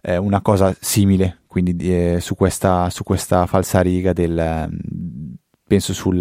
eh, 0.00 0.16
una 0.16 0.40
cosa 0.40 0.74
simile, 0.80 1.42
quindi 1.46 1.76
eh, 1.78 2.18
su, 2.20 2.34
questa, 2.34 2.90
su 2.90 3.04
questa 3.04 3.46
falsariga 3.46 4.12
del... 4.12 5.40
penso 5.72 5.94
sul 5.94 6.16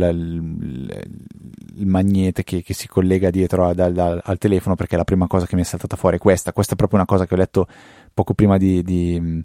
il, 1.76 1.86
magnete 1.86 2.44
che, 2.44 2.62
che, 2.62 2.74
si 2.74 2.88
collega 2.88 3.30
dietro 3.30 3.66
a, 3.66 3.74
al, 3.76 4.22
al 4.24 4.38
telefono 4.38 4.76
perché 4.76 4.96
la 4.96 5.04
prima 5.04 5.28
cosa 5.28 5.46
che 5.46 5.56
mi 5.56 5.62
è 5.62 5.66
saltata 5.66 5.98
fuori 5.98 6.16
è 6.16 6.20
questa 6.20 6.54
questa 6.54 6.74
è 6.74 6.76
proprio 6.78 7.00
una 7.00 7.08
cosa 7.08 7.26
che 7.26 7.34
ho 7.34 7.38
letto 7.38 7.68
poco 8.14 8.34
prima 8.34 8.56
di, 8.56 8.82
di, 8.82 9.42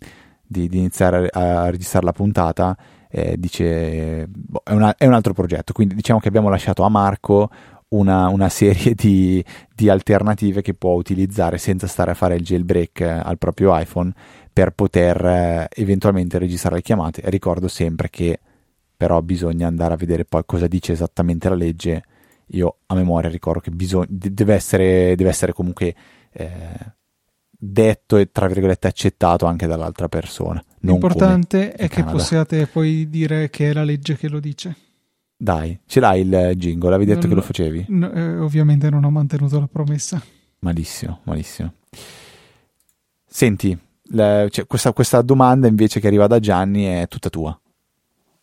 di, 0.47 0.69
di 0.69 0.79
iniziare 0.79 1.29
a, 1.29 1.63
a 1.63 1.71
registrare 1.71 2.05
la 2.05 2.13
puntata 2.13 2.77
eh, 3.11 3.35
dice 3.37 4.29
boh, 4.29 4.63
è, 4.63 4.73
una, 4.73 4.95
è, 4.97 5.07
un 5.07 5.15
altro 5.15 5.33
progetto, 5.33 5.73
quindi 5.73 5.97
diciamo 5.97 6.21
che 6.21 6.29
abbiamo 6.29 6.51
lasciato 6.51 6.85
a 6.85 6.89
Marco 6.89 7.51
una, 7.89 8.29
una 8.29 8.49
serie 8.49 8.95
di, 8.95 9.45
di, 9.75 9.89
alternative 9.89 10.63
che 10.63 10.75
può 10.75 10.93
utilizzare 10.93 11.59
senza 11.59 11.89
stare 11.89 12.13
a 12.13 12.15
fare 12.15 12.37
il 12.37 12.45
jailbreak 12.45 13.01
eh, 13.01 13.09
al 13.09 13.39
proprio 13.39 13.77
iPhone 13.77 14.13
per 14.53 14.71
poter 14.71 15.25
eh, 15.25 15.69
eventualmente 15.75 16.39
registrare 16.39 16.77
le 16.77 16.83
chiamate. 16.83 17.23
Ricordo 17.25 17.67
sempre 17.67 18.09
che 18.09 18.39
però 18.97 19.21
bisogna 19.21 19.67
andare 19.67 19.95
a 19.95 19.97
vedere 19.97 20.25
poi 20.25 20.43
cosa 20.47 20.67
dice 20.67 20.93
esattamente 20.93 21.49
la 21.49 21.55
legge. 21.55 22.05
Io 22.51 22.79
a 22.87 22.95
memoria 22.95 23.29
ricordo 23.29 23.61
che 23.61 23.71
bisog- 23.71 24.09
deve, 24.09 24.55
essere, 24.55 25.15
deve 25.17 25.31
essere 25.31 25.53
comunque 25.53 25.95
eh, 26.33 26.95
detto 27.51 28.17
e 28.17 28.31
tra 28.31 28.47
virgolette 28.47 28.87
accettato 28.87 29.47
anche 29.47 29.67
dall'altra 29.67 30.09
persona. 30.09 30.63
L'importante 30.81 31.73
è 31.73 31.89
che 31.89 31.97
Canada. 31.97 32.13
possiate 32.13 32.67
poi 32.67 33.09
dire 33.11 33.51
che 33.51 33.71
è 33.71 33.73
la 33.73 33.83
legge 33.83 34.17
che 34.17 34.29
lo 34.29 34.41
dice. 34.41 34.77
Dai, 35.37 35.79
ce 35.85 36.01
l'hai 36.01 36.23
il 36.23 36.53
jingle? 36.57 36.95
Avevi 36.95 37.07
detto 37.07 37.27
non, 37.27 37.31
che 37.31 37.35
lo 37.35 37.43
facevi? 37.43 37.87
No, 37.89 38.11
eh, 38.11 38.39
ovviamente 38.39 38.89
non 38.89 39.05
ho 39.05 39.11
mantenuto 39.11 39.59
la 39.59 39.67
promessa. 39.67 40.23
Malissimo, 40.61 41.21
malissimo. 41.25 41.73
Senti, 43.27 43.79
la, 44.11 44.49
cioè, 44.49 44.67
questa, 44.67 44.93
questa 44.93 45.21
domanda 45.21 45.67
invece 45.67 46.01
che 46.01 46.07
arriva 46.07 46.27
da 46.27 46.39
Gianni 46.39 46.85
è 46.85 47.07
tutta 47.09 47.29
tua. 47.29 47.59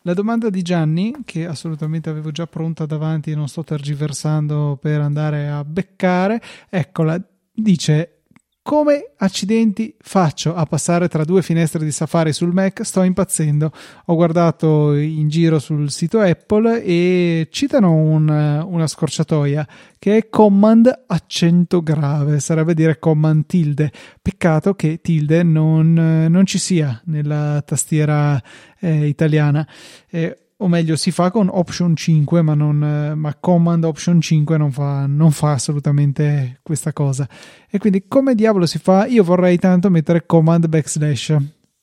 La 0.06 0.12
domanda 0.12 0.50
di 0.50 0.60
Gianni, 0.60 1.14
che 1.24 1.46
assolutamente 1.46 2.10
avevo 2.10 2.30
già 2.30 2.46
pronta 2.46 2.84
davanti 2.84 3.30
e 3.30 3.34
non 3.34 3.48
sto 3.48 3.64
tergiversando 3.64 4.78
per 4.78 5.00
andare 5.00 5.48
a 5.48 5.64
beccare, 5.64 6.42
eccola, 6.68 7.18
dice 7.50 8.23
come 8.64 9.10
accidenti 9.18 9.94
faccio 10.00 10.54
a 10.54 10.64
passare 10.64 11.06
tra 11.06 11.22
due 11.24 11.42
finestre 11.42 11.84
di 11.84 11.90
Safari 11.90 12.32
sul 12.32 12.54
Mac? 12.54 12.82
Sto 12.82 13.02
impazzendo. 13.02 13.70
Ho 14.06 14.14
guardato 14.14 14.94
in 14.94 15.28
giro 15.28 15.58
sul 15.58 15.90
sito 15.90 16.18
Apple 16.18 16.82
e 16.82 17.48
citano 17.50 17.92
un, 17.92 18.26
una 18.26 18.86
scorciatoia 18.86 19.68
che 19.98 20.16
è 20.16 20.28
Command 20.30 21.04
accento 21.08 21.82
grave, 21.82 22.40
sarebbe 22.40 22.72
dire 22.72 22.98
Command 22.98 23.44
tilde. 23.44 23.92
Peccato 24.22 24.72
che 24.72 25.02
tilde 25.02 25.42
non, 25.42 25.92
non 26.30 26.46
ci 26.46 26.56
sia 26.56 26.98
nella 27.04 27.62
tastiera 27.66 28.42
eh, 28.80 29.06
italiana. 29.06 29.68
Eh, 30.08 30.43
o 30.64 30.68
meglio 30.68 30.96
si 30.96 31.10
fa 31.10 31.30
con 31.30 31.48
option 31.50 31.94
5 31.94 32.40
ma, 32.40 32.54
non, 32.54 33.12
ma 33.16 33.34
command 33.38 33.84
option 33.84 34.20
5 34.20 34.56
non 34.56 34.72
fa, 34.72 35.04
non 35.06 35.30
fa, 35.30 35.52
assolutamente 35.52 36.60
questa 36.62 36.94
cosa 36.94 37.28
e 37.68 37.78
quindi 37.78 38.06
come 38.08 38.34
diavolo 38.34 38.64
si 38.64 38.78
fa 38.78 39.04
io 39.06 39.22
vorrei 39.22 39.58
tanto 39.58 39.90
mettere 39.90 40.24
command 40.24 40.66
backslash 40.66 41.36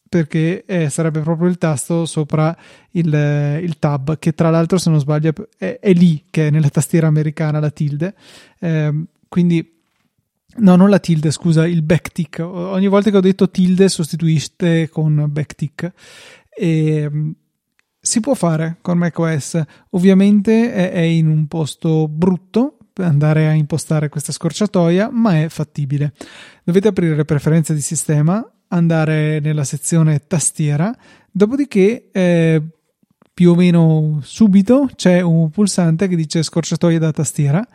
perché 0.10 0.66
eh, 0.66 0.90
sarebbe 0.90 1.20
proprio 1.20 1.48
il 1.48 1.60
tasto 1.60 2.06
sopra 2.06 2.58
il, 2.92 3.60
il, 3.62 3.78
tab 3.78 4.18
che 4.18 4.34
tra 4.34 4.50
l'altro 4.50 4.80
se 4.80 4.90
non 4.90 5.00
sbaglio 5.00 5.32
è, 5.58 5.78
è, 5.80 5.94
lì 5.94 6.26
che 6.32 6.48
è 6.48 6.50
nella 6.50 6.70
tastiera 6.70 7.06
americana 7.06 7.60
la 7.60 7.70
tilde 7.70 8.16
eh, 8.60 9.04
quindi 9.28 9.80
No, 10.54 10.76
non 10.76 10.90
la 10.90 11.00
tilde, 11.00 11.32
scusa, 11.32 11.66
il 11.66 11.82
backtick. 11.82 12.40
Ogni 12.40 12.90
volta 12.90 13.10
che 13.10 13.16
ho 13.16 13.22
detto 13.22 13.50
tilde 13.50 13.88
sostituisce 13.88 14.90
con 14.90 15.28
backtick. 15.30 15.94
E 16.54 17.10
si 18.12 18.20
può 18.20 18.34
fare 18.34 18.76
con 18.82 18.98
macOS, 18.98 19.62
ovviamente 19.92 20.74
è, 20.74 20.92
è 20.92 21.00
in 21.00 21.30
un 21.30 21.48
posto 21.48 22.10
brutto 22.10 22.76
andare 22.96 23.48
a 23.48 23.54
impostare 23.54 24.10
questa 24.10 24.34
scorciatoia, 24.34 25.10
ma 25.10 25.42
è 25.42 25.48
fattibile. 25.48 26.12
Dovete 26.62 26.90
aprire 26.90 27.24
preferenze 27.24 27.74
di 27.74 27.80
sistema, 27.80 28.46
andare 28.68 29.40
nella 29.40 29.64
sezione 29.64 30.28
tastiera, 30.28 30.94
dopodiché 31.32 32.10
eh, 32.12 32.62
più 33.34 33.52
o 33.52 33.56
meno 33.56 34.20
subito 34.24 34.90
c'è 34.94 35.22
un 35.22 35.50
pulsante 35.50 36.10
che 36.10 36.18
dice 36.18 36.44
scorciatoia 36.44 37.00
da 37.00 37.14
tastiera 37.14 37.66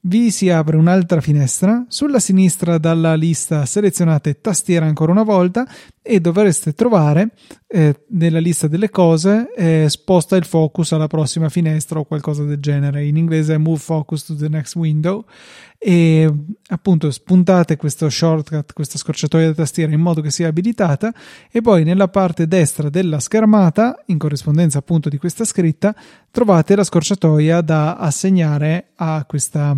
vi 0.00 0.30
si 0.30 0.48
apre 0.48 0.76
un'altra 0.76 1.20
finestra, 1.20 1.84
sulla 1.88 2.20
sinistra 2.20 2.78
dalla 2.78 3.14
lista 3.14 3.66
selezionate 3.66 4.40
tastiera 4.40 4.86
ancora 4.86 5.12
una 5.12 5.24
volta 5.24 5.66
e 6.08 6.20
dovreste 6.20 6.72
trovare 6.72 7.32
eh, 7.66 8.04
nella 8.12 8.38
lista 8.38 8.66
delle 8.66 8.88
cose 8.88 9.52
eh, 9.54 9.90
sposta 9.90 10.36
il 10.36 10.46
focus 10.46 10.92
alla 10.92 11.06
prossima 11.06 11.50
finestra 11.50 11.98
o 11.98 12.04
qualcosa 12.04 12.44
del 12.44 12.60
genere. 12.60 13.04
In 13.04 13.18
inglese 13.18 13.52
è 13.52 13.58
move 13.58 13.78
focus 13.78 14.24
to 14.24 14.34
the 14.34 14.48
next 14.48 14.74
window 14.74 15.26
e 15.76 16.32
appunto 16.68 17.10
spuntate 17.10 17.76
questo 17.76 18.08
shortcut, 18.08 18.72
questa 18.72 18.96
scorciatoia 18.96 19.48
da 19.48 19.54
tastiera 19.54 19.92
in 19.92 20.00
modo 20.00 20.22
che 20.22 20.30
sia 20.30 20.48
abilitata 20.48 21.12
e 21.50 21.60
poi 21.60 21.84
nella 21.84 22.08
parte 22.08 22.48
destra 22.48 22.88
della 22.88 23.20
schermata, 23.20 24.02
in 24.06 24.16
corrispondenza 24.16 24.78
appunto 24.78 25.10
di 25.10 25.18
questa 25.18 25.44
scritta, 25.44 25.94
trovate 26.30 26.74
la 26.74 26.84
scorciatoia 26.84 27.60
da 27.60 27.96
assegnare 27.96 28.92
a 28.94 29.26
questa, 29.26 29.76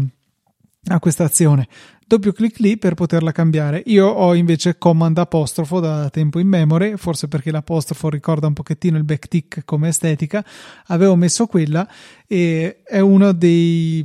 a 0.88 0.98
questa 0.98 1.24
azione. 1.24 1.68
Doppio 2.06 2.32
clic 2.32 2.58
lì 2.58 2.76
per 2.76 2.94
poterla 2.94 3.30
cambiare. 3.30 3.82
Io 3.86 4.06
ho 4.06 4.34
invece 4.34 4.78
command 4.78 5.16
apostrofo 5.18 5.78
da 5.78 6.10
tempo 6.10 6.38
in 6.40 6.48
memory, 6.48 6.96
forse 6.96 7.28
perché 7.28 7.52
l'apostrofo 7.52 8.08
ricorda 8.08 8.48
un 8.48 8.52
pochettino 8.52 8.96
il 8.96 9.04
backtick 9.04 9.64
come 9.64 9.88
estetica. 9.88 10.44
Avevo 10.86 11.14
messo 11.14 11.46
quella 11.46 11.88
e 12.26 12.82
è 12.82 12.98
uno 12.98 13.32
dei 13.32 14.04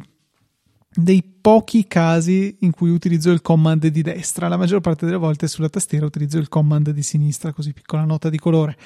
dei 0.98 1.24
pochi 1.42 1.88
casi 1.88 2.58
in 2.62 2.72
cui 2.72 2.90
utilizzo 2.90 3.30
il 3.30 3.42
command 3.42 3.86
di 3.86 4.02
destra, 4.02 4.48
la 4.48 4.56
maggior 4.56 4.80
parte 4.80 5.06
delle 5.06 5.18
volte 5.18 5.48
sulla 5.48 5.68
tastiera 5.68 6.06
utilizzo 6.06 6.38
il 6.38 6.48
command 6.48 6.90
di 6.92 7.04
sinistra, 7.04 7.52
così 7.52 7.74
piccola 7.74 8.06
nota 8.06 8.30
di 8.30 8.40
colore. 8.40 8.78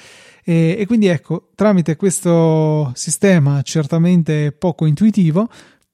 E, 0.43 0.75
e 0.80 0.86
quindi 0.88 1.06
ecco, 1.06 1.49
tramite 1.54 1.95
questo 1.95 2.91
sistema 2.95 3.62
certamente 3.62 4.52
poco 4.52 4.88
intuitivo, 4.88 5.47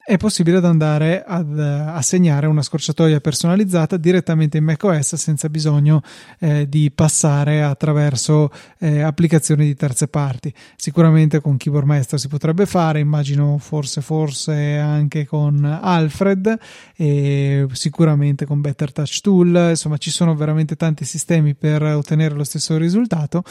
è 0.08 0.18
possibile 0.18 0.58
andare 0.58 1.24
ad 1.26 1.58
eh, 1.58 1.64
assegnare 1.64 2.46
una 2.46 2.62
scorciatoia 2.62 3.20
personalizzata 3.20 3.98
direttamente 3.98 4.60
in 4.60 4.64
macOS 4.64 5.16
senza 5.16 5.50
bisogno 5.50 6.04
eh, 6.38 6.70
di 6.70 6.92
passare 6.92 7.64
attraverso 7.64 8.52
eh, 8.78 9.02
applicazioni 9.02 9.66
di 9.66 9.74
terze 9.74 10.08
parti. 10.08 10.54
Sicuramente 10.76 11.42
con 11.42 11.58
Keyboard 11.58 11.88
Master 11.88 12.20
si 12.20 12.28
potrebbe 12.28 12.68
fare, 12.68 13.00
immagino 13.00 13.58
forse 13.58 14.02
forse 14.02 14.78
anche 14.78 15.26
con 15.26 15.66
Alfred 15.66 16.56
e 16.96 17.66
sicuramente 17.72 18.46
con 18.46 18.62
Better 18.62 18.92
Touch 18.92 19.22
Tool, 19.22 19.70
insomma 19.70 19.98
ci 19.98 20.12
sono 20.12 20.36
veramente 20.36 20.76
tanti 20.76 21.04
sistemi 21.04 21.56
per 21.56 21.82
ottenere 21.82 22.36
lo 22.36 22.44
stesso 22.44 22.78
risultato, 22.78 23.44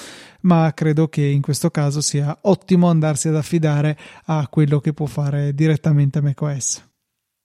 ma 0.43 0.71
credo 0.73 1.09
che 1.09 1.25
in 1.25 1.43
questo 1.43 1.71
caso 1.71 2.01
sia 2.01 2.39
ottimo 2.43 2.89
andarsi 2.89 3.27
ad 3.27 3.35
affidare 3.35 3.99
a 4.27 4.47
quello 4.49 4.79
che 4.79 4.93
può 4.93 5.07
fare 5.07 5.53
direttamente 5.53 6.21
macOS 6.21 6.43
macOS. 6.45 6.89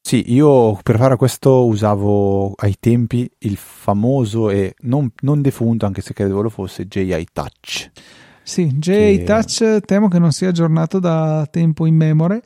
Sì, 0.01 0.31
io 0.33 0.79
per 0.81 0.97
fare 0.97 1.17
questo 1.17 1.65
usavo 1.65 2.53
ai 2.55 2.75
tempi 2.79 3.29
il 3.39 3.57
famoso 3.57 4.49
e 4.49 4.73
non, 4.81 5.11
non 5.21 5.41
defunto, 5.41 5.85
anche 5.85 6.01
se 6.01 6.13
credevo 6.13 6.41
lo 6.41 6.49
fosse, 6.49 6.87
JI 6.87 7.27
Touch. 7.31 7.91
Sì, 8.41 8.67
JI 8.77 9.17
che... 9.17 9.23
Touch 9.25 9.81
temo 9.81 10.07
che 10.07 10.17
non 10.17 10.31
sia 10.31 10.49
aggiornato 10.49 10.99
da 10.99 11.47
tempo 11.51 11.85
in 11.85 11.95
memoria 11.95 12.41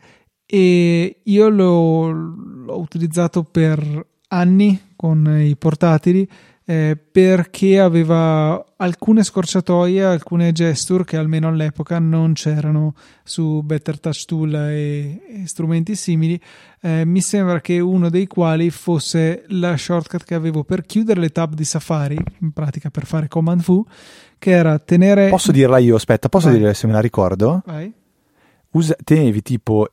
e 0.45 1.21
io 1.23 1.49
l'ho, 1.49 2.11
l'ho 2.11 2.79
utilizzato 2.79 3.43
per 3.43 4.07
anni 4.27 4.93
con 4.95 5.39
i 5.39 5.55
portatili 5.55 6.27
eh, 6.65 6.97
perché 7.11 7.79
aveva 7.79 8.63
alcune 8.77 9.23
scorciatoie, 9.23 10.03
alcune 10.03 10.51
gesture 10.51 11.03
che 11.03 11.17
almeno 11.17 11.47
all'epoca 11.49 11.99
non 11.99 12.33
c'erano 12.33 12.95
su 13.23 13.61
Better 13.63 13.99
Touch 13.99 14.25
Tool 14.25 14.55
e, 14.55 15.21
e 15.27 15.47
strumenti 15.47 15.95
simili. 15.95 16.39
Eh, 16.81 17.05
mi 17.05 17.21
sembra 17.21 17.61
che 17.61 17.79
uno 17.79 18.09
dei 18.09 18.27
quali 18.27 18.69
fosse 18.69 19.43
la 19.47 19.75
shortcut 19.75 20.23
che 20.23 20.35
avevo 20.35 20.63
per 20.63 20.85
chiudere 20.85 21.19
le 21.19 21.29
tab 21.29 21.53
di 21.53 21.65
Safari, 21.65 22.17
in 22.39 22.51
pratica 22.51 22.89
per 22.89 23.05
fare 23.05 23.27
Command 23.27 23.61
V, 23.61 23.83
che 24.37 24.51
era 24.51 24.79
tenere. 24.79 25.29
Posso 25.29 25.51
dirla 25.51 25.77
io? 25.77 25.95
Aspetta, 25.95 26.29
posso 26.29 26.49
Vai. 26.49 26.57
dire 26.57 26.73
se 26.73 26.87
me 26.87 26.93
la 26.93 27.01
ricordo? 27.01 27.61
Vai 27.65 27.93
usa, 28.73 28.95
tenevi 29.03 29.41
tipo 29.41 29.89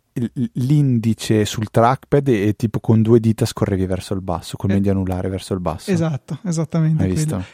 l'indice 0.54 1.44
sul 1.44 1.70
trackpad 1.70 2.28
e, 2.28 2.54
tipo 2.56 2.80
con 2.80 3.02
due 3.02 3.20
dita 3.20 3.44
scorrevi 3.44 3.86
verso 3.86 4.14
il 4.14 4.20
basso, 4.20 4.56
col 4.56 4.70
eh, 4.70 4.74
medio 4.74 4.92
anulare 4.92 5.28
verso 5.28 5.54
il 5.54 5.60
basso. 5.60 5.90
Esatto, 5.90 6.38
esattamente. 6.44 7.04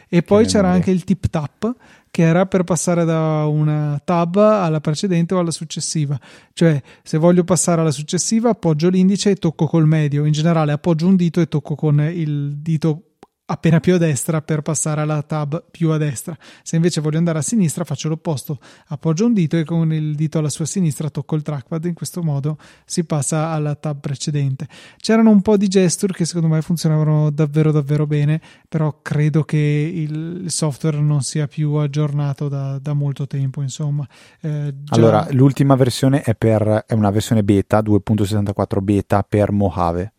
E 0.09 0.23
poi 0.23 0.45
che 0.45 0.51
c'era 0.51 0.71
anche 0.71 0.91
il 0.91 1.05
tip 1.05 1.29
tap 1.29 1.75
che 2.11 2.23
era 2.23 2.47
per 2.47 2.65
passare 2.65 3.05
da 3.05 3.45
una 3.45 4.01
tab 4.03 4.37
alla 4.37 4.81
precedente 4.81 5.35
o 5.35 5.39
alla 5.39 5.51
successiva. 5.51 6.19
Cioè, 6.55 6.83
se 7.03 7.19
voglio 7.19 7.45
passare 7.45 7.83
alla 7.83 7.91
successiva, 7.91 8.49
appoggio 8.49 8.89
l'indice 8.89 9.31
e 9.31 9.37
tocco 9.37 9.67
col 9.67 9.87
medio. 9.87 10.25
In 10.25 10.33
generale, 10.33 10.73
appoggio 10.73 11.07
un 11.07 11.17
dito 11.17 11.43
e 11.43 11.47
tocco 11.47 11.75
con 11.75 12.01
il 12.01 12.57
dito 12.57 13.16
appena 13.47 13.79
più 13.79 13.95
a 13.95 13.99
destra 13.99 14.43
per 14.43 14.63
passare 14.63 15.01
alla 15.01 15.23
tab 15.23 15.65
più 15.71 15.91
a 15.91 15.99
destra. 15.99 16.37
Se 16.63 16.77
invece 16.77 17.01
voglio 17.01 17.19
andare 17.19 17.39
a 17.39 17.43
sinistra 17.43 17.85
faccio 17.85 18.09
l'opposto, 18.09 18.59
appoggio 18.89 19.27
un 19.27 19.33
dito 19.33 19.57
e 19.57 19.65
con 19.65 19.93
il 19.93 20.15
dito 20.15 20.39
alla 20.39 20.49
sua 20.49 20.65
sinistra 20.65 21.11
tocco 21.11 21.37
il 21.37 21.43
trackpad, 21.43 21.85
in 21.85 21.95
questo 21.95 22.23
modo 22.23 22.59
si 22.85 23.05
passa 23.05 23.51
alla 23.51 23.75
tab 23.75 24.01
precedente. 24.01 24.67
C'erano 24.97 25.31
un 25.31 25.43
po' 25.43 25.57
di 25.57 25.69
gesture 25.69 26.13
che 26.13 26.25
secondo 26.25 26.49
me 26.49 26.61
funzionavano 26.61 27.31
davvero 27.31 27.71
davvero 27.71 28.07
bene, 28.07 28.41
però 28.69 29.01
credo 29.01 29.45
che 29.45 29.57
il 29.57 30.51
software 30.51 30.99
non 30.99 31.23
sia 31.23 31.47
più 31.47 31.73
aggiornato 31.75 32.49
da, 32.49 32.79
da 32.79 32.95
molto 32.95 33.27
tempo, 33.27 33.63
insomma. 33.63 34.07
Eh, 34.41 34.75
già... 34.83 34.95
Allora, 34.95 35.27
l'ultima 35.31 35.77
versione 35.77 36.23
è, 36.23 36.35
per, 36.35 36.85
è 36.87 36.95
una 36.95 37.11
versione 37.11 37.45
beta, 37.45 37.81
2.64 37.81 38.83
beta 38.83 39.23
per 39.23 39.53
Mojave. 39.53 40.13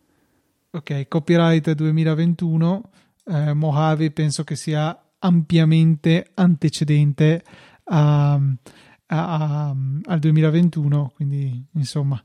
Ok, 0.70 1.08
copyright 1.08 1.72
2021 1.72 2.82
eh, 3.28 3.52
Mojave 3.52 4.10
penso 4.10 4.44
che 4.44 4.56
sia 4.56 4.98
ampiamente 5.18 6.30
antecedente 6.34 7.42
a, 7.84 8.34
a, 8.34 8.38
a, 9.06 9.74
al 10.04 10.18
2021, 10.18 11.12
quindi 11.14 11.64
insomma 11.74 12.22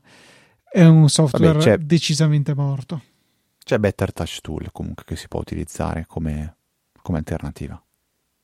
è 0.70 0.84
un 0.84 1.08
software 1.08 1.58
Vabbè, 1.58 1.78
decisamente 1.78 2.54
morto. 2.54 3.02
C'è 3.62 3.78
Better 3.78 4.12
Touch 4.12 4.40
Tool 4.40 4.70
comunque 4.72 5.04
che 5.06 5.16
si 5.16 5.28
può 5.28 5.40
utilizzare 5.40 6.04
come 6.06 6.56
come 7.04 7.18
alternativa. 7.18 7.80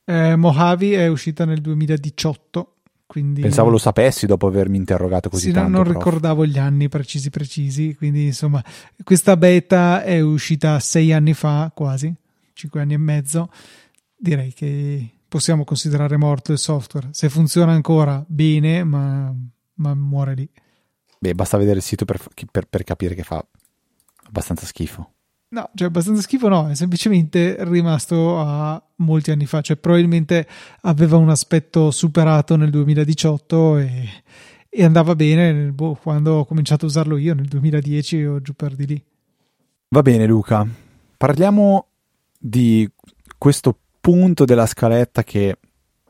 Eh, 0.05 0.37
Mojave 0.37 0.97
è 0.97 1.09
uscita 1.09 1.47
nel 1.47 1.63
2018. 1.63 2.75
Quindi... 3.07 3.41
Pensavo 3.41 3.71
lo 3.71 3.79
sapessi 3.79 4.27
dopo 4.27 4.47
avermi 4.47 4.77
interrogato 4.77 5.31
così 5.31 5.47
sì, 5.47 5.53
tanto. 5.53 5.71
non 5.71 5.83
prof. 5.83 5.97
ricordavo 5.97 6.47
gli 6.47 6.59
anni 6.59 6.89
precisi 6.89 7.29
precisi, 7.31 7.95
quindi 7.97 8.27
insomma 8.27 8.63
questa 9.03 9.37
beta 9.37 10.05
è 10.05 10.21
uscita 10.21 10.79
sei 10.79 11.13
anni 11.13 11.33
fa 11.33 11.73
quasi, 11.75 12.15
cinque 12.61 12.81
anni 12.81 12.95
e 12.95 12.99
mezzo. 12.99 13.51
Direi 14.17 14.53
che 14.53 15.11
possiamo 15.29 15.65
considerare 15.65 16.17
morto 16.17 16.53
il 16.53 16.59
software. 16.59 17.09
Se 17.13 17.29
funziona 17.29 17.73
ancora 17.73 18.23
bene, 18.27 18.85
ma, 18.85 19.35
ma 19.75 19.95
muore 19.95 20.35
lì. 20.35 20.49
Beh, 21.19 21.35
basta 21.35 21.57
vedere 21.57 21.79
il 21.79 21.83
sito 21.83 22.05
per, 22.05 22.21
per, 22.51 22.67
per 22.67 22.85
capire 22.85 23.15
che 23.15 23.23
fa 23.23 23.45
abbastanza 24.27 24.67
schifo. 24.67 25.13
No, 25.53 25.69
cioè 25.75 25.89
abbastanza 25.89 26.23
schifo 26.23 26.49
no, 26.49 26.69
è 26.69 26.75
semplicemente 26.75 27.57
rimasto 27.65 28.39
a 28.41 28.81
molti 28.97 29.33
anni 29.33 29.47
fa, 29.47 29.61
cioè 29.61 29.77
probabilmente 29.77 30.47
aveva 30.83 31.17
un 31.17 31.29
aspetto 31.29 31.91
superato 31.91 32.57
nel 32.57 32.71
2018 32.71 33.79
e, 33.79 34.09
e 34.69 34.85
andava 34.85 35.17
bene 35.17 35.73
boh, 35.73 35.99
quando 36.01 36.35
ho 36.35 36.45
cominciato 36.45 36.85
a 36.85 36.89
usarlo 36.89 37.17
io 37.17 37.35
nel 37.35 37.47
2010 37.47 38.25
o 38.27 38.41
giù 38.41 38.55
per 38.55 38.77
di 38.77 38.87
lì. 38.87 39.05
Va 39.89 40.03
bene 40.03 40.25
Luca, 40.27 40.65
parliamo 41.17 41.87
di 42.43 42.91
questo 43.37 43.77
punto 44.01 44.47
della 44.47 44.67
scaletta 44.67 45.23
che 45.23 45.59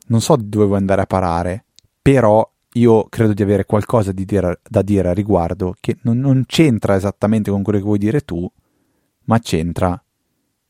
non 0.06 0.20
so 0.20 0.36
dove 0.36 0.66
vuoi 0.66 0.78
andare 0.78 1.02
a 1.02 1.06
parare, 1.06 1.64
però 2.00 2.48
io 2.74 3.04
credo 3.08 3.32
di 3.32 3.42
avere 3.42 3.64
qualcosa 3.64 4.12
dire, 4.12 4.60
da 4.68 4.82
dire 4.82 5.08
a 5.08 5.12
riguardo 5.12 5.74
che 5.80 5.96
non, 6.02 6.18
non 6.18 6.44
c'entra 6.46 6.94
esattamente 6.94 7.50
con 7.50 7.62
quello 7.62 7.80
che 7.80 7.84
vuoi 7.84 7.98
dire 7.98 8.20
tu, 8.20 8.50
ma 9.24 9.38
c'entra 9.40 10.00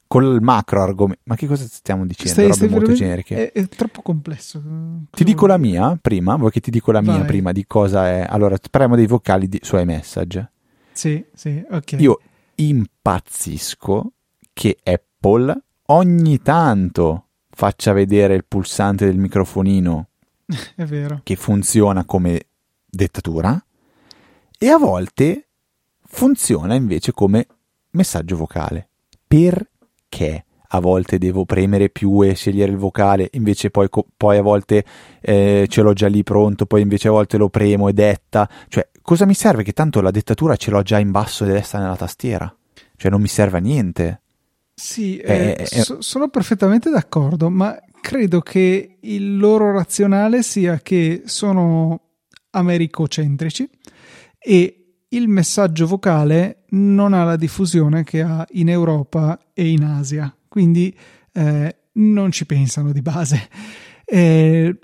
col 0.06 0.38
macro 0.40 0.82
argomento. 0.82 1.22
Ma 1.26 1.36
che 1.36 1.46
cosa 1.46 1.66
stiamo 1.66 2.06
dicendo? 2.06 2.32
Stai, 2.32 2.52
stai 2.52 2.68
molto 2.68 2.92
generiche. 2.92 3.52
È, 3.52 3.60
è 3.60 3.68
troppo 3.68 4.00
complesso. 4.02 4.62
Ti 5.10 5.24
dico 5.24 5.46
la 5.46 5.58
mia 5.58 5.96
prima, 6.00 6.36
vuoi 6.36 6.50
che 6.50 6.60
ti 6.60 6.70
dico 6.70 6.90
la 6.90 7.02
mia 7.02 7.18
Vai. 7.18 7.26
prima 7.26 7.52
di 7.52 7.66
cosa 7.66 8.08
è? 8.08 8.26
Allora, 8.28 8.56
parliamo 8.70 8.96
dei 8.96 9.06
vocali 9.06 9.46
di, 9.46 9.58
su 9.62 9.76
iMessage. 9.76 10.52
Sì, 10.92 11.24
sì, 11.32 11.62
ok. 11.70 11.96
Io 11.98 12.18
impazzisco 12.56 14.12
che 14.52 14.76
Apple 14.82 15.09
ogni 15.87 16.40
tanto 16.42 17.26
faccia 17.50 17.92
vedere 17.92 18.35
il 18.35 18.44
pulsante 18.46 19.04
del 19.06 19.18
microfonino 19.18 20.09
È 20.74 20.85
vero. 20.85 21.20
che 21.22 21.37
funziona 21.37 22.04
come 22.04 22.46
dettatura 22.88 23.62
e 24.59 24.68
a 24.68 24.78
volte 24.78 25.48
funziona 26.06 26.74
invece 26.74 27.12
come 27.12 27.46
messaggio 27.90 28.37
vocale. 28.37 28.88
Perché? 29.26 30.44
A 30.72 30.80
volte 30.80 31.18
devo 31.18 31.44
premere 31.44 31.88
più 31.88 32.22
e 32.22 32.35
scegliere 32.35 32.70
il 32.70 32.78
vocale, 32.78 33.28
invece 33.33 33.70
poi, 33.70 33.88
poi 34.16 34.37
a 34.38 34.42
volte 34.42 34.85
eh, 35.20 35.66
ce 35.68 35.83
l'ho 35.83 35.92
già 35.92 36.06
lì 36.06 36.22
pronto, 36.22 36.64
poi 36.66 36.83
invece 36.83 37.09
a 37.09 37.12
volte 37.12 37.37
lo 37.37 37.48
premo 37.48 37.88
e 37.88 37.92
detta. 37.92 38.48
Cioè, 38.68 38.88
cosa 39.02 39.26
mi 39.26 39.35
serve? 39.35 39.64
Che 39.64 39.72
tanto 39.72 40.00
la 40.00 40.12
dettatura 40.12 40.54
ce 40.56 40.70
l'ho 40.70 40.83
già 40.83 40.98
in 41.00 41.11
basso 41.11 41.44
e 41.44 41.48
destra 41.48 41.80
nella 41.80 41.96
tastiera. 41.96 42.54
Cioè, 42.96 43.11
non 43.11 43.20
mi 43.20 43.26
serve 43.28 43.59
a 43.59 43.61
niente. 43.61 44.20
Sì, 44.80 45.18
Eh, 45.18 45.56
eh, 45.58 45.68
eh, 45.70 45.82
so- 45.82 46.00
sono 46.00 46.28
perfettamente 46.28 46.88
d'accordo, 46.88 47.50
ma 47.50 47.78
credo 48.00 48.40
che 48.40 48.96
il 48.98 49.36
loro 49.36 49.72
razionale 49.72 50.42
sia 50.42 50.78
che 50.78 51.22
sono 51.26 52.00
americocentrici 52.52 53.68
e 54.38 54.94
il 55.06 55.28
messaggio 55.28 55.86
vocale 55.86 56.64
non 56.70 57.12
ha 57.12 57.24
la 57.24 57.36
diffusione 57.36 58.04
che 58.04 58.22
ha 58.22 58.46
in 58.52 58.70
Europa 58.70 59.38
e 59.52 59.68
in 59.68 59.84
Asia, 59.84 60.34
quindi 60.48 60.96
eh, 61.32 61.76
non 61.92 62.32
ci 62.32 62.46
pensano 62.46 62.90
di 62.92 63.02
base. 63.02 63.48
Eh, 64.06 64.76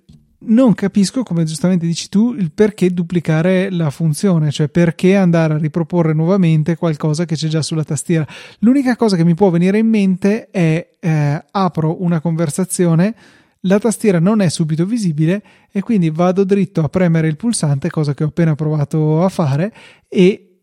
non 0.47 0.75
capisco, 0.75 1.23
come 1.23 1.45
giustamente 1.45 1.87
dici 1.87 2.09
tu, 2.09 2.35
il 2.35 2.53
perché 2.53 2.93
duplicare 2.93 3.71
la 3.71 3.91
funzione, 3.91 4.51
cioè 4.51 4.69
perché 4.69 5.17
andare 5.17 5.55
a 5.55 5.59
riproporre 5.59 6.13
nuovamente 6.13 6.77
qualcosa 6.77 7.25
che 7.25 7.35
c'è 7.35 7.49
già 7.49 7.63
sulla 7.63 7.85
tastiera. 7.85 8.27
L'unica 8.61 8.97
cosa 8.97 9.17
che 9.17 9.25
mi 9.25 9.35
può 9.35 9.51
venire 9.51 9.79
in 9.79 9.89
mente 9.89 10.49
è 10.51 10.91
eh, 10.99 11.45
apro 11.51 12.03
una 12.03 12.21
conversazione, 12.21 13.15
la 13.61 13.79
tastiera 13.79 14.21
non 14.21 14.41
è 14.41 14.49
subito 14.49 14.85
visibile 14.85 15.43
e 15.73 15.81
quindi 15.81 16.11
vado 16.11 16.45
dritto 16.45 16.83
a 16.83 16.89
premere 16.89 17.29
il 17.29 17.37
pulsante, 17.37 17.91
cosa 17.91 18.15
che 18.15 18.25
ho 18.25 18.29
appena 18.29 18.55
provato 18.55 19.23
a 19.25 19.29
fare, 19.29 19.73
e 20.09 20.61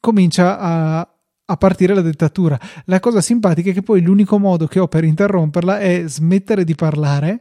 comincia 0.00 0.58
a, 0.58 1.08
a 1.44 1.56
partire 1.56 1.94
la 1.94 2.00
dettatura. 2.00 2.58
La 2.86 3.00
cosa 3.00 3.20
simpatica 3.20 3.70
è 3.70 3.72
che 3.72 3.82
poi 3.82 4.02
l'unico 4.02 4.38
modo 4.38 4.66
che 4.66 4.80
ho 4.80 4.88
per 4.88 5.04
interromperla 5.04 5.78
è 5.78 6.04
smettere 6.06 6.64
di 6.64 6.74
parlare 6.74 7.40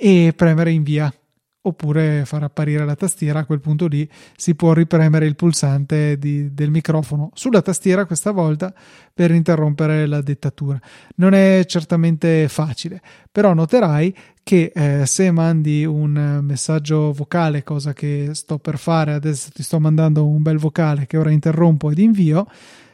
e 0.00 0.32
premere 0.36 0.70
invia 0.70 1.12
oppure 1.68 2.24
far 2.24 2.42
apparire 2.42 2.84
la 2.84 2.94
tastiera 2.94 3.40
a 3.40 3.44
quel 3.44 3.60
punto 3.60 3.86
lì 3.86 4.08
si 4.36 4.54
può 4.54 4.72
ripremere 4.72 5.26
il 5.26 5.36
pulsante 5.36 6.18
di- 6.18 6.52
del 6.52 6.70
microfono 6.70 7.30
sulla 7.34 7.62
tastiera 7.62 8.06
questa 8.06 8.30
volta 8.30 8.74
per 9.14 9.30
interrompere 9.30 10.06
la 10.06 10.20
dettatura. 10.20 10.80
Non 11.16 11.32
è 11.34 11.64
certamente 11.66 12.48
facile 12.48 13.00
però 13.30 13.54
noterai 13.54 14.14
che 14.42 14.72
eh, 14.74 15.06
se 15.06 15.30
mandi 15.30 15.84
un 15.84 16.40
messaggio 16.42 17.12
vocale 17.12 17.62
cosa 17.62 17.92
che 17.92 18.30
sto 18.32 18.58
per 18.58 18.78
fare 18.78 19.12
adesso 19.12 19.50
ti 19.52 19.62
sto 19.62 19.78
mandando 19.78 20.26
un 20.26 20.42
bel 20.42 20.58
vocale 20.58 21.06
che 21.06 21.16
ora 21.16 21.30
interrompo 21.30 21.90
ed 21.90 21.98
invio 21.98 22.46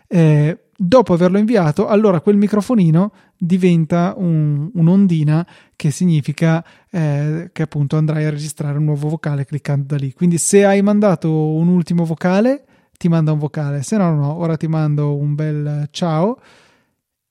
eh, 0.07 0.59
dopo 0.77 1.13
averlo 1.13 1.39
inviato, 1.39 1.87
allora 1.87 2.21
quel 2.21 2.37
microfonino 2.37 3.13
diventa 3.37 4.15
un- 4.17 4.71
un'ondina 4.75 5.47
che 5.77 5.91
significa 5.91 6.65
eh, 6.91 7.51
che 7.53 7.63
appunto 7.63 7.97
andrai 7.97 8.25
a 8.25 8.31
registrare 8.31 8.79
un 8.79 8.85
nuovo 8.85 9.09
vocale 9.09 9.45
cliccando 9.45 9.87
da 9.87 9.97
lì. 9.97 10.13
Quindi 10.13 10.39
se 10.39 10.65
hai 10.65 10.83
mandato 10.83 11.31
un 11.31 11.69
ultimo 11.69 12.05
vocale, 12.05 12.65
ti 12.97 13.09
manda 13.09 13.33
un 13.33 13.39
vocale, 13.39 13.83
se 13.83 13.97
no 13.97 14.15
no, 14.15 14.39
ora 14.39 14.57
ti 14.57 14.69
mando 14.69 15.17
un 15.17 15.35
bel 15.35 15.89
ciao 15.91 16.39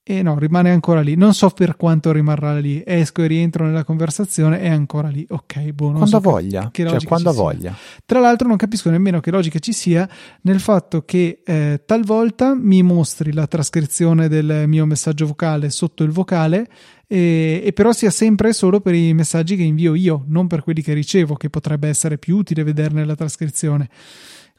e 0.06 0.22
no, 0.22 0.38
rimane 0.38 0.70
ancora 0.70 1.00
lì. 1.00 1.16
Non 1.16 1.34
so 1.34 1.50
per 1.50 1.78
quanto 1.78 2.12
rimarrà 2.12 2.58
lì. 2.60 2.84
Esco 2.86 3.22
e 3.24 3.28
rientro 3.28 3.66
nella 3.66 3.86
conversazione, 3.86 4.60
è 4.60 4.68
ancora 4.70 5.08
lì. 5.08 5.26
Ok, 5.30 5.72
buono. 5.72 6.00
non 6.00 6.10
Quando 6.10 6.10
so 6.10 6.18
ha 6.18 6.20
che- 6.20 6.30
voglia, 6.30 6.70
che 6.72 6.88
cioè 6.88 7.04
quando 7.06 7.30
ha 7.30 7.32
ci 7.32 7.38
sia. 7.38 7.44
voglia. 7.48 7.76
Tra 8.06 8.20
l'altro 8.20 8.48
non 8.50 8.58
capisco 8.58 8.90
nemmeno 8.90 9.22
che 9.22 9.32
logica 9.32 9.60
ci 9.60 9.72
sia 9.72 10.08
nel 10.42 10.60
fatto 10.60 11.04
che 11.06 11.42
eh, 11.46 11.82
talvolta 11.86 12.54
mi 12.54 12.84
mostri 12.84 13.32
la 13.32 13.48
trascrizione 13.48 14.28
del 14.28 14.66
mio 14.68 14.86
messaggio 14.86 15.26
vocale 15.26 15.70
sotto 15.70 16.04
il 16.04 16.12
vocale 16.12 16.68
e, 17.08 17.62
e 17.64 17.72
però 17.72 17.94
sia 17.94 18.10
sempre 18.10 18.52
solo 18.52 18.82
per 18.82 18.96
i 18.96 19.14
messaggi 19.14 19.56
che 19.56 19.64
invio 19.64 19.94
io, 19.96 20.26
non 20.28 20.48
per 20.48 20.64
quelli 20.64 20.82
che 20.82 20.94
ricevo, 20.94 21.36
che 21.36 21.50
potrebbe 21.50 21.88
essere 21.88 22.18
più 22.18 22.36
utile 22.38 22.64
vederne 22.64 23.06
la 23.06 23.16
trascrizione. 23.16 23.88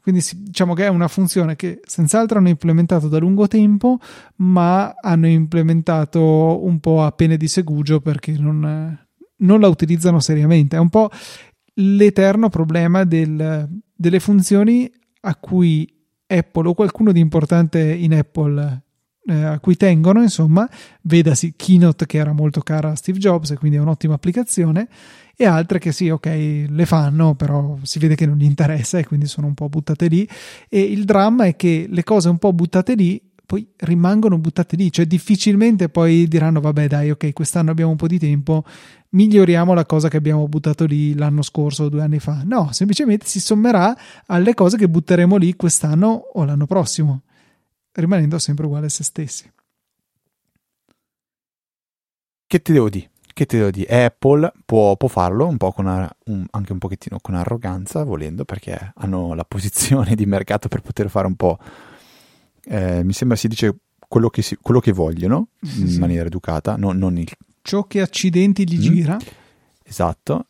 Quindi 0.04 0.22
diciamo 0.34 0.74
che 0.74 0.84
è 0.84 0.88
una 0.88 1.08
funzione 1.08 1.56
che 1.56 1.80
senz'altro 1.82 2.36
hanno 2.36 2.50
implementato 2.50 3.08
da 3.08 3.16
lungo 3.16 3.48
tempo, 3.48 3.98
ma 4.36 4.94
hanno 5.00 5.26
implementato 5.26 6.62
un 6.62 6.78
po' 6.78 7.02
a 7.02 7.12
pene 7.12 7.38
di 7.38 7.48
segugio 7.48 8.02
perché 8.02 8.36
non, 8.36 8.98
non 9.36 9.60
la 9.60 9.68
utilizzano 9.68 10.20
seriamente. 10.20 10.76
È 10.76 10.78
un 10.78 10.90
po' 10.90 11.08
l'eterno 11.76 12.50
problema 12.50 13.04
del- 13.04 13.66
delle 13.94 14.20
funzioni 14.20 14.92
a 15.22 15.36
cui 15.36 15.90
Apple 16.26 16.68
o 16.68 16.74
qualcuno 16.74 17.10
di 17.10 17.20
importante 17.20 17.80
in 17.80 18.12
Apple 18.12 18.83
eh, 19.26 19.42
a 19.42 19.58
cui 19.58 19.76
tengono, 19.76 20.22
insomma, 20.22 20.68
vedasi 21.02 21.54
Keynote 21.56 22.06
che 22.06 22.18
era 22.18 22.32
molto 22.32 22.60
cara 22.60 22.90
a 22.90 22.94
Steve 22.94 23.18
Jobs 23.18 23.50
e 23.50 23.56
quindi 23.56 23.76
è 23.76 23.80
un'ottima 23.80 24.14
applicazione 24.14 24.88
e 25.37 25.46
altre 25.46 25.78
che 25.78 25.92
sì, 25.92 26.08
ok, 26.10 26.66
le 26.68 26.87
fanno, 26.87 27.34
però 27.34 27.76
si 27.82 27.98
vede 27.98 28.14
che 28.14 28.26
non 28.26 28.37
gli 28.37 28.44
interessa 28.44 28.98
e 28.98 29.06
quindi 29.06 29.26
sono 29.26 29.48
un 29.48 29.54
po' 29.54 29.68
buttate 29.68 30.06
lì. 30.06 30.28
E 30.68 30.80
il 30.80 31.04
dramma 31.04 31.44
è 31.46 31.56
che 31.56 31.87
le 31.88 32.04
cose 32.04 32.28
un 32.28 32.38
po' 32.38 32.52
buttate 32.52 32.94
lì 32.94 33.20
poi 33.46 33.66
rimangono 33.76 34.38
buttate 34.38 34.74
lì, 34.74 34.90
cioè 34.90 35.06
difficilmente 35.06 35.88
poi 35.88 36.26
diranno 36.28 36.60
vabbè 36.60 36.88
dai, 36.88 37.10
ok, 37.10 37.32
quest'anno 37.32 37.70
abbiamo 37.70 37.90
un 37.90 37.96
po' 37.96 38.06
di 38.06 38.18
tempo, 38.18 38.64
miglioriamo 39.10 39.74
la 39.74 39.84
cosa 39.84 40.08
che 40.08 40.16
abbiamo 40.16 40.48
buttato 40.48 40.87
lì 40.87 41.14
l'anno 41.14 41.42
scorso 41.42 41.84
o 41.84 41.88
due 41.88 42.02
anni 42.02 42.20
fa. 42.20 42.42
No, 42.44 42.70
semplicemente 42.72 43.26
si 43.26 43.40
sommerà 43.40 43.96
alle 44.26 44.54
cose 44.54 44.76
che 44.76 44.88
butteremo 44.88 45.37
lì 45.37 45.54
quest'anno 45.56 46.30
o 46.32 46.44
l'anno 46.44 46.66
prossimo, 46.66 47.22
rimanendo 47.94 48.38
sempre 48.38 48.66
uguale 48.66 48.87
a 48.87 48.90
se 48.90 49.02
stessi. 49.04 49.50
Che 52.46 52.62
ti 52.62 52.72
devo 52.72 52.88
dire? 52.90 53.11
Che 53.33 53.46
ti 53.46 53.57
devo 53.57 53.70
dire? 53.70 54.04
Apple 54.04 54.52
può, 54.64 54.96
può 54.96 55.09
farlo 55.09 55.46
un 55.46 55.57
po' 55.57 55.72
con 55.72 55.87
ar- 55.88 56.14
un- 56.26 56.46
anche 56.50 56.72
un 56.72 56.78
pochettino 56.78 57.18
con 57.20 57.35
arroganza, 57.35 58.04
volendo, 58.04 58.44
perché 58.44 58.92
hanno 58.96 59.35
la 59.35 59.44
posizione 59.44 60.14
di 60.14 60.24
mercato 60.26 60.68
per 60.68 60.80
poter 60.80 61.09
fare 61.11 61.26
un 61.26 61.35
po'. 61.37 61.59
eh, 62.66 63.04
mi 63.04 63.12
sembra 63.12 63.37
si 63.37 63.46
dice 63.46 63.76
quello 64.09 64.30
che, 64.30 64.40
si- 64.40 64.57
quello 64.61 64.80
che 64.80 64.90
vogliono 64.92 65.48
in 65.76 65.88
Sì. 65.88 65.98
maniera 65.98 66.24
educata, 66.26 66.76
non, 66.76 66.96
non 66.96 67.18
il 67.18 67.30
Ciò 67.61 67.85
che 67.87 68.00
accidenti 68.00 68.66
gli 68.68 68.78
Mm. 68.78 68.80
gira, 68.80 69.18
esatto. 69.85 70.46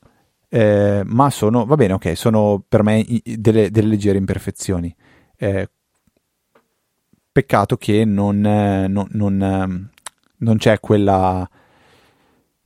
Eh, 0.48 1.02
ma 1.04 1.30
sono, 1.30 1.64
va 1.64 1.74
bene, 1.74 1.94
ok, 1.94 2.16
sono 2.16 2.62
per 2.68 2.82
me 2.84 3.04
delle, 3.24 3.70
delle 3.72 3.88
leggere 3.88 4.18
imperfezioni. 4.18 4.94
Eh, 5.36 5.68
peccato 7.34 7.76
che 7.76 8.04
non, 8.04 8.46
eh, 8.46 8.86
non- 8.86 9.08
non, 9.10 9.42
ehm, 9.42 9.88
non 10.38 10.56
c'è 10.56 10.78
quella, 10.78 11.48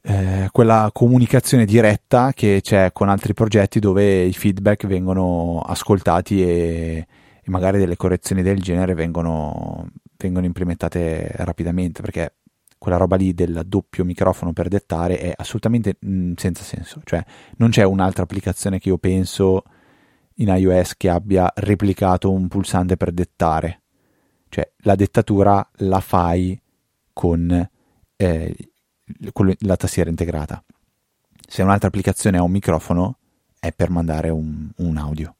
eh, 0.02 0.48
quella 0.52 0.90
comunicazione 0.92 1.64
diretta 1.64 2.32
che 2.34 2.60
c'è 2.62 2.92
con 2.92 3.08
altri 3.08 3.32
progetti 3.32 3.80
dove 3.80 4.24
i 4.24 4.32
feedback 4.34 4.86
vengono 4.86 5.60
ascoltati 5.60 6.42
e, 6.42 7.06
e 7.42 7.50
magari 7.50 7.78
delle 7.78 7.96
correzioni 7.96 8.42
del 8.42 8.60
genere 8.60 8.92
vengono, 8.92 9.88
vengono 10.18 10.44
implementate 10.44 11.30
rapidamente 11.36 12.02
perché 12.02 12.34
quella 12.76 12.98
roba 12.98 13.16
lì 13.16 13.32
del 13.32 13.62
doppio 13.66 14.04
microfono 14.04 14.52
per 14.52 14.68
dettare 14.68 15.18
è 15.18 15.32
assolutamente 15.34 15.96
mh, 15.98 16.10
mm, 16.10 16.32
senza 16.36 16.62
senso. 16.62 17.00
Cioè, 17.04 17.24
non 17.56 17.70
c'è 17.70 17.84
un'altra 17.84 18.22
applicazione 18.22 18.78
che 18.78 18.90
io 18.90 18.98
penso 18.98 19.62
in 20.36 20.48
iOS 20.48 20.94
che 20.96 21.08
abbia 21.08 21.50
replicato 21.56 22.30
un 22.30 22.48
pulsante 22.48 22.96
per 22.98 23.12
dettare. 23.12 23.80
Cioè, 24.48 24.70
la 24.78 24.94
dettatura 24.94 25.68
la 25.76 26.00
fai 26.00 26.60
con, 27.12 27.68
eh, 28.16 28.56
con 29.32 29.54
la 29.58 29.76
tastiera 29.76 30.10
integrata. 30.10 30.62
Se 31.46 31.62
un'altra 31.62 31.88
applicazione 31.88 32.38
ha 32.38 32.42
un 32.42 32.50
microfono, 32.50 33.18
è 33.58 33.72
per 33.72 33.90
mandare 33.90 34.30
un, 34.30 34.70
un 34.76 34.96
audio. 34.96 35.34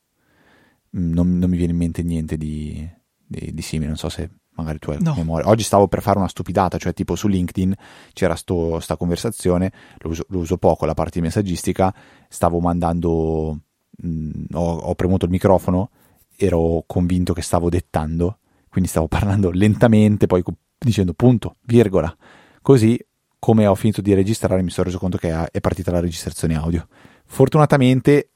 Mm, 0.96 1.12
non, 1.12 1.38
non, 1.38 1.50
mi 1.50 1.56
viene 1.56 1.72
in 1.72 1.78
mente 1.78 2.02
niente 2.02 2.36
di, 2.36 2.88
di, 3.24 3.52
di 3.52 3.62
simile, 3.62 3.88
non 3.88 3.96
so 3.96 4.08
se 4.08 4.30
magari 4.58 4.78
tu 4.78 4.90
hai 4.90 4.98
no. 5.00 5.14
memoria. 5.14 5.48
Oggi 5.48 5.62
stavo 5.62 5.86
per 5.86 6.02
fare 6.02 6.18
una 6.18 6.28
stupidata, 6.28 6.78
cioè 6.78 6.92
tipo 6.92 7.14
su 7.14 7.28
LinkedIn 7.28 7.74
c'era 8.12 8.36
questa 8.44 8.96
conversazione, 8.96 9.72
lo 9.98 10.10
uso, 10.10 10.24
lo 10.28 10.38
uso, 10.38 10.56
poco 10.56 10.84
la 10.84 10.94
parte 10.94 11.20
di 11.20 11.26
messaggistica, 11.26 11.94
stavo 12.28 12.58
mandando, 12.58 13.58
mh, 13.90 14.08
mm, 14.08 14.44
ho, 14.54 14.76
ho, 14.78 14.94
premuto 14.94 15.26
il 15.26 15.30
microfono, 15.30 15.90
ero 16.36 16.82
convinto 16.86 17.32
che 17.32 17.42
stavo 17.42 17.68
dettando, 17.68 18.38
quindi 18.68 18.88
stavo 18.88 19.08
parlando 19.08 19.50
lentamente, 19.50 20.26
poi 20.26 20.42
dicendo 20.78 21.12
punto, 21.14 21.56
virgola. 21.62 22.14
Così, 22.62 22.98
come 23.38 23.66
ho 23.66 23.74
finito 23.74 24.00
di 24.00 24.14
registrare, 24.14 24.62
mi 24.62 24.70
sono 24.70 24.86
reso 24.86 24.98
conto 24.98 25.16
che 25.16 25.50
è 25.50 25.60
partita 25.60 25.90
la 25.90 26.00
registrazione 26.00 26.56
audio. 26.56 26.86
Fortunatamente 27.24 28.30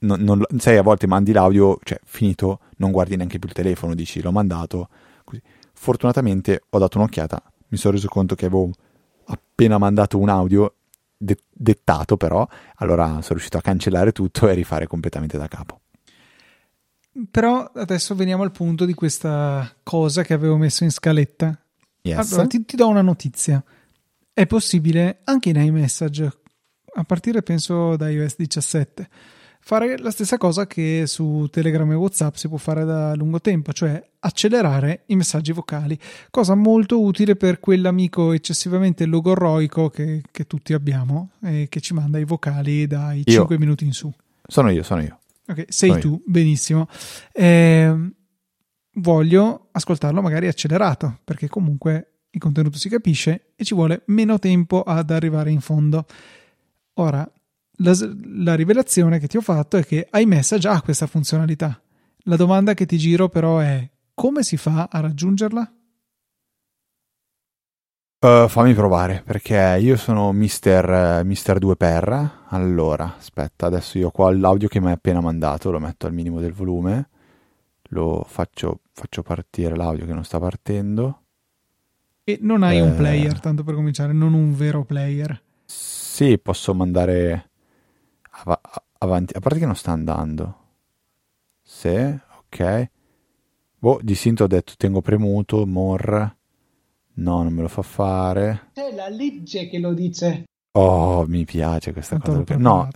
non, 0.00 0.20
non, 0.20 0.44
sai, 0.58 0.76
a 0.76 0.82
volte 0.82 1.06
mandi 1.06 1.32
l'audio, 1.32 1.78
cioè 1.82 1.98
finito, 2.04 2.60
non 2.76 2.90
guardi 2.90 3.16
neanche 3.16 3.38
più 3.38 3.48
il 3.48 3.54
telefono, 3.54 3.94
dici 3.94 4.20
l'ho 4.20 4.32
mandato, 4.32 4.88
così. 5.24 5.40
Fortunatamente 5.72 6.62
ho 6.68 6.78
dato 6.78 6.98
un'occhiata, 6.98 7.42
mi 7.68 7.76
sono 7.76 7.94
reso 7.94 8.08
conto 8.08 8.34
che 8.34 8.46
avevo 8.46 8.70
appena 9.26 9.78
mandato 9.78 10.18
un 10.18 10.28
audio 10.28 10.74
de- 11.16 11.38
dettato 11.50 12.16
però, 12.16 12.46
allora 12.76 13.06
sono 13.06 13.24
riuscito 13.30 13.58
a 13.58 13.62
cancellare 13.62 14.12
tutto 14.12 14.48
e 14.48 14.54
rifare 14.54 14.86
completamente 14.86 15.38
da 15.38 15.48
capo. 15.48 15.80
Però 17.30 17.70
adesso 17.74 18.14
veniamo 18.14 18.42
al 18.42 18.52
punto 18.52 18.84
di 18.84 18.94
questa 18.94 19.72
cosa 19.82 20.22
che 20.22 20.34
avevo 20.34 20.56
messo 20.56 20.84
in 20.84 20.90
scaletta. 20.90 21.58
Yes. 22.02 22.32
Allora 22.32 22.46
ti, 22.48 22.64
ti 22.64 22.76
do 22.76 22.88
una 22.88 23.02
notizia. 23.02 23.62
È 24.32 24.46
possibile 24.46 25.20
anche 25.24 25.50
in 25.50 25.56
iMessage, 25.56 26.32
a 26.94 27.04
partire 27.04 27.42
penso 27.42 27.96
da 27.96 28.08
iOS 28.08 28.36
17 28.36 29.08
fare 29.66 29.96
la 29.96 30.10
stessa 30.10 30.36
cosa 30.36 30.66
che 30.66 31.04
su 31.06 31.48
Telegram 31.50 31.90
e 31.90 31.94
WhatsApp 31.94 32.34
si 32.34 32.48
può 32.48 32.58
fare 32.58 32.84
da 32.84 33.14
lungo 33.14 33.40
tempo, 33.40 33.72
cioè 33.72 34.02
accelerare 34.20 35.04
i 35.06 35.16
messaggi 35.16 35.52
vocali, 35.52 35.98
cosa 36.28 36.54
molto 36.54 37.00
utile 37.00 37.34
per 37.34 37.60
quell'amico 37.60 38.32
eccessivamente 38.32 39.06
logorroico 39.06 39.88
che, 39.88 40.22
che 40.30 40.46
tutti 40.46 40.74
abbiamo 40.74 41.30
e 41.42 41.68
che 41.70 41.80
ci 41.80 41.94
manda 41.94 42.18
i 42.18 42.24
vocali 42.24 42.86
dai 42.86 43.22
io. 43.24 43.32
5 43.32 43.58
minuti 43.58 43.86
in 43.86 43.94
su. 43.94 44.12
Sono 44.46 44.70
io, 44.70 44.82
sono 44.82 45.00
io. 45.00 45.18
Ok, 45.46 45.64
sei 45.68 45.90
sono 45.90 46.00
tu, 46.00 46.22
benissimo. 46.26 46.88
Eh, 47.32 48.12
voglio 48.94 49.68
ascoltarlo 49.72 50.22
magari 50.22 50.48
accelerato, 50.48 51.20
perché 51.24 51.48
comunque 51.48 52.14
il 52.30 52.40
contenuto 52.40 52.78
si 52.78 52.88
capisce 52.88 53.52
e 53.54 53.64
ci 53.64 53.74
vuole 53.74 54.02
meno 54.06 54.38
tempo 54.38 54.82
ad 54.82 55.10
arrivare 55.10 55.50
in 55.50 55.60
fondo. 55.60 56.06
Ora, 56.94 57.30
la, 57.78 57.96
la 58.36 58.54
rivelazione 58.54 59.18
che 59.18 59.26
ti 59.26 59.36
ho 59.36 59.40
fatto 59.40 59.76
è 59.76 59.84
che 59.84 60.08
iMessage 60.12 60.68
ha 60.68 60.80
questa 60.82 61.06
funzionalità. 61.06 61.80
La 62.26 62.36
domanda 62.36 62.74
che 62.74 62.86
ti 62.86 62.96
giro 62.98 63.28
però 63.28 63.58
è 63.58 63.88
come 64.14 64.42
si 64.42 64.56
fa 64.56 64.88
a 64.90 65.00
raggiungerla? 65.00 65.73
Uh, 68.24 68.48
fammi 68.48 68.72
provare 68.72 69.20
perché 69.22 69.76
io 69.78 69.98
sono 69.98 70.32
mister, 70.32 71.22
mister 71.26 71.58
2 71.58 71.76
per. 71.76 72.44
Allora, 72.48 73.16
aspetta, 73.18 73.66
adesso 73.66 73.98
io 73.98 74.10
qua 74.10 74.34
l'audio 74.34 74.66
che 74.66 74.80
mi 74.80 74.86
hai 74.86 74.92
appena 74.94 75.20
mandato, 75.20 75.70
lo 75.70 75.78
metto 75.78 76.06
al 76.06 76.14
minimo 76.14 76.40
del 76.40 76.54
volume, 76.54 77.10
lo 77.90 78.24
faccio, 78.26 78.80
faccio 78.92 79.22
partire 79.22 79.76
l'audio 79.76 80.06
che 80.06 80.14
non 80.14 80.24
sta 80.24 80.38
partendo. 80.38 81.20
E 82.24 82.38
non 82.40 82.62
hai 82.62 82.78
eh... 82.78 82.80
un 82.80 82.96
player, 82.96 83.38
tanto 83.40 83.62
per 83.62 83.74
cominciare, 83.74 84.14
non 84.14 84.32
un 84.32 84.56
vero 84.56 84.84
player. 84.84 85.42
Sì, 85.66 86.38
posso 86.38 86.72
mandare 86.72 87.50
av- 88.44 88.58
avanti, 89.00 89.36
a 89.36 89.40
parte 89.40 89.58
che 89.58 89.66
non 89.66 89.76
sta 89.76 89.90
andando. 89.90 90.58
Se, 91.60 92.20
ok. 92.38 92.88
Boh, 93.76 93.98
di 94.00 94.14
sinto 94.14 94.44
ho 94.44 94.46
detto 94.46 94.72
tengo 94.78 95.02
premuto, 95.02 95.66
more. 95.66 96.36
No, 97.14 97.42
non 97.42 97.52
me 97.52 97.62
lo 97.62 97.68
fa 97.68 97.82
fare. 97.82 98.70
C'è 98.72 98.92
la 98.94 99.08
legge 99.08 99.68
che 99.68 99.78
lo 99.78 99.92
dice. 99.92 100.44
Oh, 100.72 101.24
mi 101.26 101.44
piace 101.44 101.92
questa 101.92 102.18
Quanto 102.18 102.44
cosa. 102.44 102.58
No, 102.58 102.88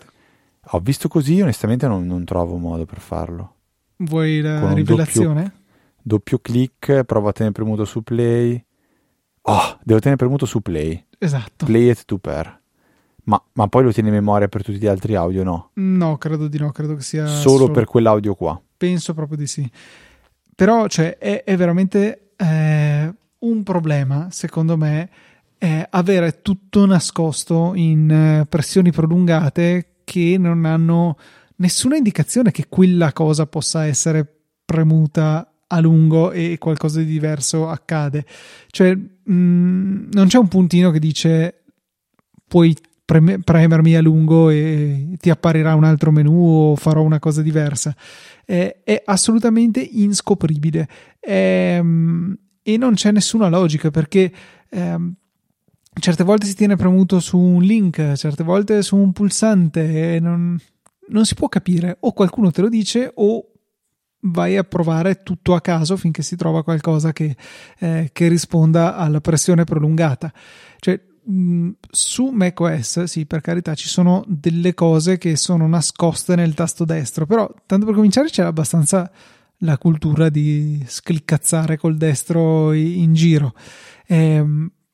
ho 0.71 0.81
visto 0.81 1.09
così, 1.09 1.41
onestamente 1.41 1.87
non, 1.87 2.07
non, 2.07 2.25
trovo 2.25 2.57
modo 2.57 2.85
per 2.85 2.99
farlo. 2.99 3.55
Vuoi 3.99 4.41
la 4.41 4.73
rivelazione? 4.73 5.43
Doppio, 5.43 5.61
doppio 6.03 6.39
clic, 6.41 7.05
provo 7.05 7.29
a 7.29 7.33
tenere 7.33 7.55
premuto 7.55 7.85
su 7.85 8.03
play. 8.03 8.63
Oh, 9.43 9.79
devo 9.83 10.01
tenere 10.01 10.17
premuto 10.17 10.47
su 10.47 10.61
play. 10.61 11.05
Esatto. 11.19 11.65
Play 11.65 11.91
it 11.91 12.05
to 12.05 12.19
pair. 12.19 12.61
Ma, 13.25 13.43
ma, 13.53 13.69
poi 13.69 13.85
lo 13.85 13.93
tieni 13.93 14.09
in 14.09 14.15
memoria 14.15 14.49
per 14.49 14.65
tutti 14.65 14.79
gli 14.79 14.87
altri 14.87 15.15
audio, 15.15 15.45
no? 15.45 15.71
No, 15.75 16.17
credo 16.17 16.49
di 16.49 16.59
no, 16.59 16.73
credo 16.73 16.95
che 16.97 17.03
sia 17.03 17.27
solo, 17.27 17.59
solo... 17.59 17.73
per 17.73 17.85
quell'audio 17.85 18.35
qua. 18.35 18.61
Penso 18.77 19.15
proprio 19.15 19.37
di 19.37 19.47
sì. 19.47 19.71
Però, 20.55 20.87
cioè, 20.89 21.19
è, 21.19 21.45
è 21.45 21.57
veramente 21.57 22.31
eh, 22.37 23.15
un 23.41 23.63
problema, 23.63 24.29
secondo 24.31 24.77
me, 24.77 25.09
eh, 25.59 25.87
avere 25.91 26.41
tutto 26.43 26.87
nascosto 26.87 27.73
in 27.75 28.11
eh, 28.11 28.47
pressioni 28.47 28.91
prolungate 28.93 29.97
che 30.05 30.37
non 30.39 30.65
hanno 30.65 31.17
nessuna 31.57 31.97
indicazione 31.97 32.51
che 32.51 32.67
quella 32.69 33.13
cosa 33.13 33.47
possa 33.47 33.85
essere 33.85 34.27
premuta 34.65 35.53
a 35.67 35.81
lungo 35.81 36.31
e 36.31 36.57
qualcosa 36.59 37.01
di 37.01 37.07
diverso 37.07 37.69
accade. 37.69 38.25
Cioè, 38.69 38.95
mh, 38.95 39.33
mm, 39.33 40.09
non 40.13 40.27
c'è 40.29 40.39
un 40.39 40.49
puntino 40.49 40.91
che 40.91 40.99
dice 40.99 41.63
puoi 42.47 42.75
preme- 43.05 43.41
premermi 43.41 43.95
a 43.95 44.01
lungo 44.01 44.49
e 44.51 45.17
ti 45.19 45.31
apparirà 45.31 45.75
un 45.75 45.85
altro 45.85 46.11
menu 46.11 46.71
o 46.71 46.77
farò 46.77 47.03
una 47.03 47.19
cosa 47.19 47.43
diversa. 47.43 47.95
È, 48.45 48.81
è 48.83 49.03
assolutamente 49.05 49.81
inscopribile 49.81 50.89
è, 51.21 51.77
ehm, 51.79 52.37
e 52.69 52.77
non 52.77 52.93
c'è 52.93 53.11
nessuna 53.13 53.49
logica 53.49 53.91
perché 53.91 54.31
ehm, 54.69 55.15
certe 55.99 56.23
volte 56.23 56.45
si 56.45 56.55
tiene 56.55 56.77
premuto 56.77 57.19
su 57.19 57.39
un 57.39 57.63
link, 57.63 58.13
certe 58.15 58.45
volte 58.45 58.83
su 58.83 58.95
un 58.95 59.13
pulsante 59.13 60.17
e 60.17 60.21
non, 60.21 60.59
non 61.09 61.25
si 61.25 61.35
può 61.35 61.49
capire 61.49 61.97
o 62.01 62.13
qualcuno 62.13 62.51
te 62.51 62.61
lo 62.61 62.69
dice 62.69 63.11
o 63.15 63.53
vai 64.21 64.59
a 64.59 64.65
provare 64.65 65.23
tutto 65.23 65.55
a 65.55 65.63
caso 65.63 65.97
finché 65.97 66.21
si 66.21 66.37
trova 66.37 66.63
qualcosa 66.63 67.13
che, 67.13 67.35
eh, 67.79 68.11
che 68.13 68.29
risponda 68.29 68.97
alla 68.97 69.23
pressione 69.23 69.65
prolungata. 69.65 70.31
Cioè, 70.79 71.01
Mm, 71.31 71.73
su 71.91 72.29
macOS, 72.29 73.03
sì, 73.03 73.27
per 73.27 73.43
carità, 73.43 73.75
ci 73.75 73.87
sono 73.87 74.25
delle 74.27 74.73
cose 74.73 75.19
che 75.19 75.37
sono 75.37 75.69
nascoste 75.69 76.35
nel 76.37 76.55
tasto 76.55 76.87
destro, 76.87 77.27
però 77.27 77.53
tanto 77.67 77.85
per 77.85 77.95
cominciare 77.95 78.31
c'è 78.31 78.43
abbastanza 78.43 79.11
la 79.59 79.79
cultura 79.79 80.29
di 80.29 80.83
scliccazzare 80.87 81.77
col 81.77 81.97
destro 81.97 82.73
in 82.73 83.15
giro. 83.15 83.55
Eh, 84.07 84.45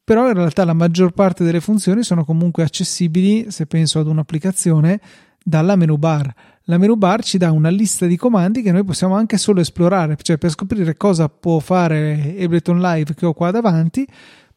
però 0.05 0.29
in 0.29 0.35
realtà 0.35 0.65
la 0.65 0.75
maggior 0.75 1.13
parte 1.13 1.45
delle 1.45 1.61
funzioni 1.61 2.03
sono 2.03 2.25
comunque 2.25 2.63
accessibili, 2.63 3.51
se 3.51 3.67
penso 3.67 3.99
ad 3.99 4.07
un'applicazione, 4.07 5.01
dalla 5.43 5.77
menu 5.77 5.97
bar. 5.97 6.33
La 6.65 6.79
menu 6.79 6.97
bar 6.97 7.23
ci 7.23 7.39
dà 7.39 7.51
una 7.51 7.69
lista 7.69 8.07
di 8.07 8.17
comandi 8.17 8.63
che 8.63 8.73
noi 8.73 8.85
possiamo 8.85 9.15
anche 9.15 9.37
solo 9.37 9.61
esplorare, 9.61 10.17
cioè 10.21 10.39
per 10.39 10.51
scoprire 10.51 10.97
cosa 10.97 11.29
può 11.29 11.59
fare 11.59 12.37
Ableton 12.39 12.81
Live 12.81 13.15
che 13.15 13.27
ho 13.27 13.33
qua 13.33 13.51
davanti 13.51 14.07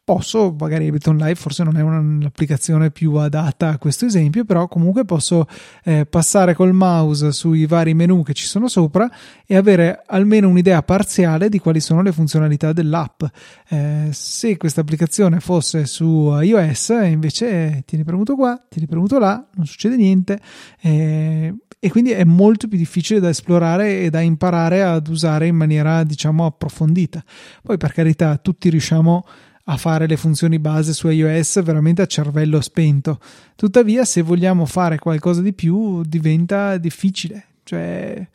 posso, 0.08 0.56
magari 0.58 0.86
Ableton 0.86 1.18
Live 1.18 1.34
forse 1.34 1.62
non 1.64 1.76
è 1.76 1.82
un'applicazione 1.82 2.90
più 2.90 3.12
adatta 3.16 3.68
a 3.68 3.76
questo 3.76 4.06
esempio, 4.06 4.46
però 4.46 4.66
comunque 4.66 5.04
posso 5.04 5.46
eh, 5.84 6.06
passare 6.06 6.54
col 6.54 6.72
mouse 6.72 7.30
sui 7.30 7.66
vari 7.66 7.92
menu 7.92 8.22
che 8.22 8.32
ci 8.32 8.46
sono 8.46 8.68
sopra 8.68 9.06
e 9.44 9.54
avere 9.54 10.02
almeno 10.06 10.48
un'idea 10.48 10.82
parziale 10.82 11.50
di 11.50 11.58
quali 11.58 11.80
sono 11.80 12.00
le 12.00 12.12
funzionalità 12.12 12.72
dell'app. 12.72 13.22
Eh, 13.68 14.08
se 14.10 14.56
questa 14.56 14.80
applicazione 14.80 15.40
fosse 15.40 15.84
su 15.84 16.34
iOS, 16.40 16.88
invece 17.04 17.82
tieni 17.84 18.02
premuto 18.02 18.34
qua, 18.34 18.58
tieni 18.66 18.88
premuto 18.88 19.18
là, 19.18 19.46
non 19.56 19.66
succede 19.66 19.96
niente. 19.96 20.40
Eh, 20.80 21.54
e 21.80 21.90
quindi 21.90 22.10
è 22.10 22.24
molto 22.24 22.66
più 22.66 22.76
difficile 22.76 23.20
da 23.20 23.28
esplorare 23.28 24.00
e 24.00 24.10
da 24.10 24.20
imparare 24.20 24.82
ad 24.82 25.06
usare 25.06 25.46
in 25.46 25.54
maniera 25.54 26.02
diciamo 26.02 26.46
approfondita. 26.46 27.22
Poi 27.62 27.76
per 27.76 27.92
carità 27.92 28.36
tutti 28.38 28.68
riusciamo 28.68 29.24
a 29.26 29.47
fare 29.76 30.06
le 30.06 30.16
funzioni 30.16 30.58
base 30.58 30.92
su 30.92 31.08
iOS 31.08 31.62
veramente 31.62 32.02
a 32.02 32.06
cervello 32.06 32.60
spento. 32.60 33.18
Tuttavia, 33.54 34.04
se 34.04 34.22
vogliamo 34.22 34.64
fare 34.64 34.98
qualcosa 34.98 35.42
di 35.42 35.52
più, 35.52 36.02
diventa 36.02 36.78
difficile. 36.78 37.44
Cioè, 37.64 38.26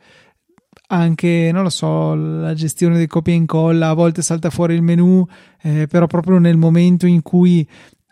anche, 0.88 1.50
non 1.52 1.62
lo 1.62 1.70
so, 1.70 2.14
la 2.14 2.54
gestione 2.54 2.96
del 2.98 3.08
copia 3.08 3.32
e 3.32 3.36
incolla, 3.36 3.88
a 3.88 3.94
volte 3.94 4.22
salta 4.22 4.50
fuori 4.50 4.74
il 4.74 4.82
menu, 4.82 5.26
eh, 5.62 5.86
però 5.88 6.06
proprio 6.06 6.38
nel 6.38 6.56
momento 6.56 7.06
in 7.06 7.22
cui 7.22 7.66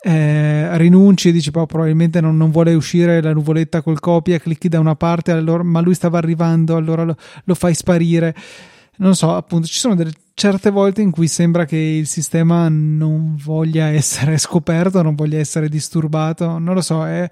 eh, 0.05 0.77
rinunci 0.79 1.29
e 1.29 1.33
dici 1.33 1.51
oh, 1.55 1.65
probabilmente 1.65 2.21
non, 2.21 2.37
non, 2.37 2.51
vuole 2.51 2.75
uscire 2.75 3.23
la 3.23 3.33
nuvoletta 3.33 3.83
col 3.83 4.01
copia, 4.01 4.41
clicchi 4.41 4.69
da 4.69 4.81
una 4.81 4.97
parte, 4.97 5.31
allora, 5.31 5.63
ma 5.63 5.81
lui 5.81 5.95
stava 5.95 6.19
arrivando, 6.19 6.77
allora 6.77 7.05
lo, 7.05 7.17
lo 7.45 7.55
fai 7.55 7.75
sparire. 7.75 8.35
Non 8.97 9.15
so, 9.15 9.35
appunto, 9.35 9.67
ci 9.67 9.79
sono 9.79 9.95
delle 9.95 10.13
certe 10.35 10.71
volte 10.71 11.03
in 11.03 11.11
cui 11.11 11.29
sembra 11.29 11.65
che 11.65 11.77
il 11.77 12.07
sistema 12.07 12.69
non 12.69 13.37
voglia 13.37 13.87
essere 13.87 14.37
scoperto, 14.39 15.03
non 15.03 15.15
voglia 15.15 15.39
essere 15.39 15.69
disturbato. 15.69 16.59
Non 16.59 16.75
lo 16.75 16.81
so, 16.81 17.07
è, 17.07 17.29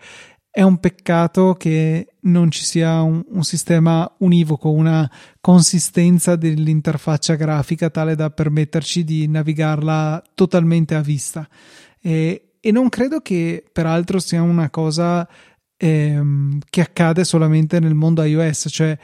è 0.50 0.62
un 0.62 0.78
peccato 0.78 1.54
che 1.54 2.14
non 2.22 2.50
ci 2.50 2.64
sia 2.64 3.00
un, 3.02 3.22
un, 3.28 3.42
sistema 3.42 4.10
univoco, 4.18 4.70
una 4.70 5.10
consistenza 5.40 6.36
dell'interfaccia 6.36 7.36
grafica 7.36 7.88
tale 7.88 8.14
da 8.14 8.30
permetterci 8.30 9.04
di 9.04 9.28
navigarla 9.28 10.22
totalmente 10.34 10.94
a 10.94 11.00
vista. 11.00 11.48
E, 12.00 12.54
e 12.60 12.72
non 12.72 12.88
credo 12.88 13.20
che 13.20 13.64
peraltro 13.72 14.18
sia 14.18 14.42
una 14.42 14.70
cosa 14.70 15.26
ehm, 15.76 16.58
che 16.68 16.80
accade 16.82 17.24
solamente 17.24 17.80
nel 17.80 17.94
mondo 17.94 18.22
iOS, 18.22 18.66
cioè 18.70 18.98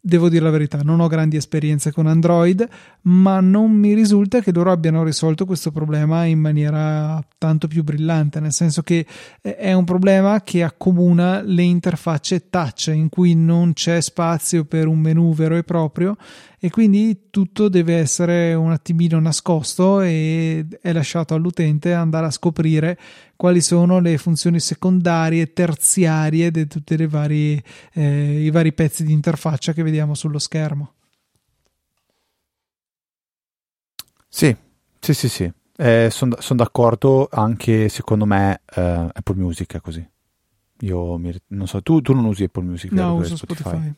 devo 0.00 0.28
dire 0.28 0.44
la 0.44 0.50
verità, 0.50 0.80
non 0.82 1.00
ho 1.00 1.08
grandi 1.08 1.36
esperienze 1.36 1.92
con 1.92 2.06
Android, 2.06 2.66
ma 3.02 3.40
non 3.40 3.72
mi 3.72 3.94
risulta 3.94 4.40
che 4.40 4.52
loro 4.52 4.70
abbiano 4.70 5.02
risolto 5.02 5.44
questo 5.44 5.70
problema 5.70 6.24
in 6.24 6.38
maniera 6.38 7.22
tanto 7.36 7.68
più 7.68 7.82
brillante, 7.82 8.40
nel 8.40 8.52
senso 8.52 8.82
che 8.82 9.06
eh, 9.42 9.56
è 9.56 9.72
un 9.72 9.84
problema 9.84 10.42
che 10.42 10.62
accomuna 10.62 11.42
le 11.42 11.62
interfacce 11.62 12.48
touch 12.48 12.90
in 12.94 13.08
cui 13.08 13.34
non 13.34 13.72
c'è 13.72 14.00
spazio 14.00 14.64
per 14.64 14.86
un 14.86 14.98
menu 14.98 15.34
vero 15.34 15.56
e 15.56 15.64
proprio 15.64 16.16
e 16.60 16.70
quindi 16.70 17.28
tutto 17.30 17.68
deve 17.68 17.94
essere 17.94 18.52
un 18.54 18.72
attimino 18.72 19.20
nascosto 19.20 20.00
e 20.00 20.66
è 20.80 20.92
lasciato 20.92 21.34
all'utente 21.34 21.92
andare 21.92 22.26
a 22.26 22.30
scoprire 22.32 22.98
quali 23.38 23.60
sono 23.60 24.00
le 24.00 24.18
funzioni 24.18 24.58
secondarie, 24.58 25.52
terziarie 25.52 26.50
di 26.50 26.66
tutti 26.66 26.94
eh, 26.96 27.62
i 27.92 28.50
vari 28.50 28.72
pezzi 28.72 29.04
di 29.04 29.12
interfaccia 29.12 29.72
che 29.72 29.84
vediamo 29.84 30.14
sullo 30.14 30.40
schermo. 30.40 30.94
Sì, 34.28 34.54
sì, 34.98 35.14
sì, 35.14 35.28
sì. 35.28 35.52
Eh, 35.76 36.08
Sono 36.10 36.34
son 36.40 36.56
d'accordo, 36.56 37.28
anche 37.30 37.88
secondo 37.88 38.26
me 38.26 38.62
eh, 38.74 39.08
Apple 39.12 39.36
Music 39.36 39.76
è 39.76 39.80
così. 39.80 40.04
Io 40.80 41.16
mi, 41.16 41.32
non 41.48 41.68
so, 41.68 41.80
tu, 41.80 42.00
tu, 42.00 42.14
non 42.14 42.24
usi 42.24 42.42
Apple 42.42 42.64
Music? 42.64 42.90
No, 42.90 43.14
uso 43.14 43.36
Spotify. 43.36 43.68
Spotify. 43.68 43.94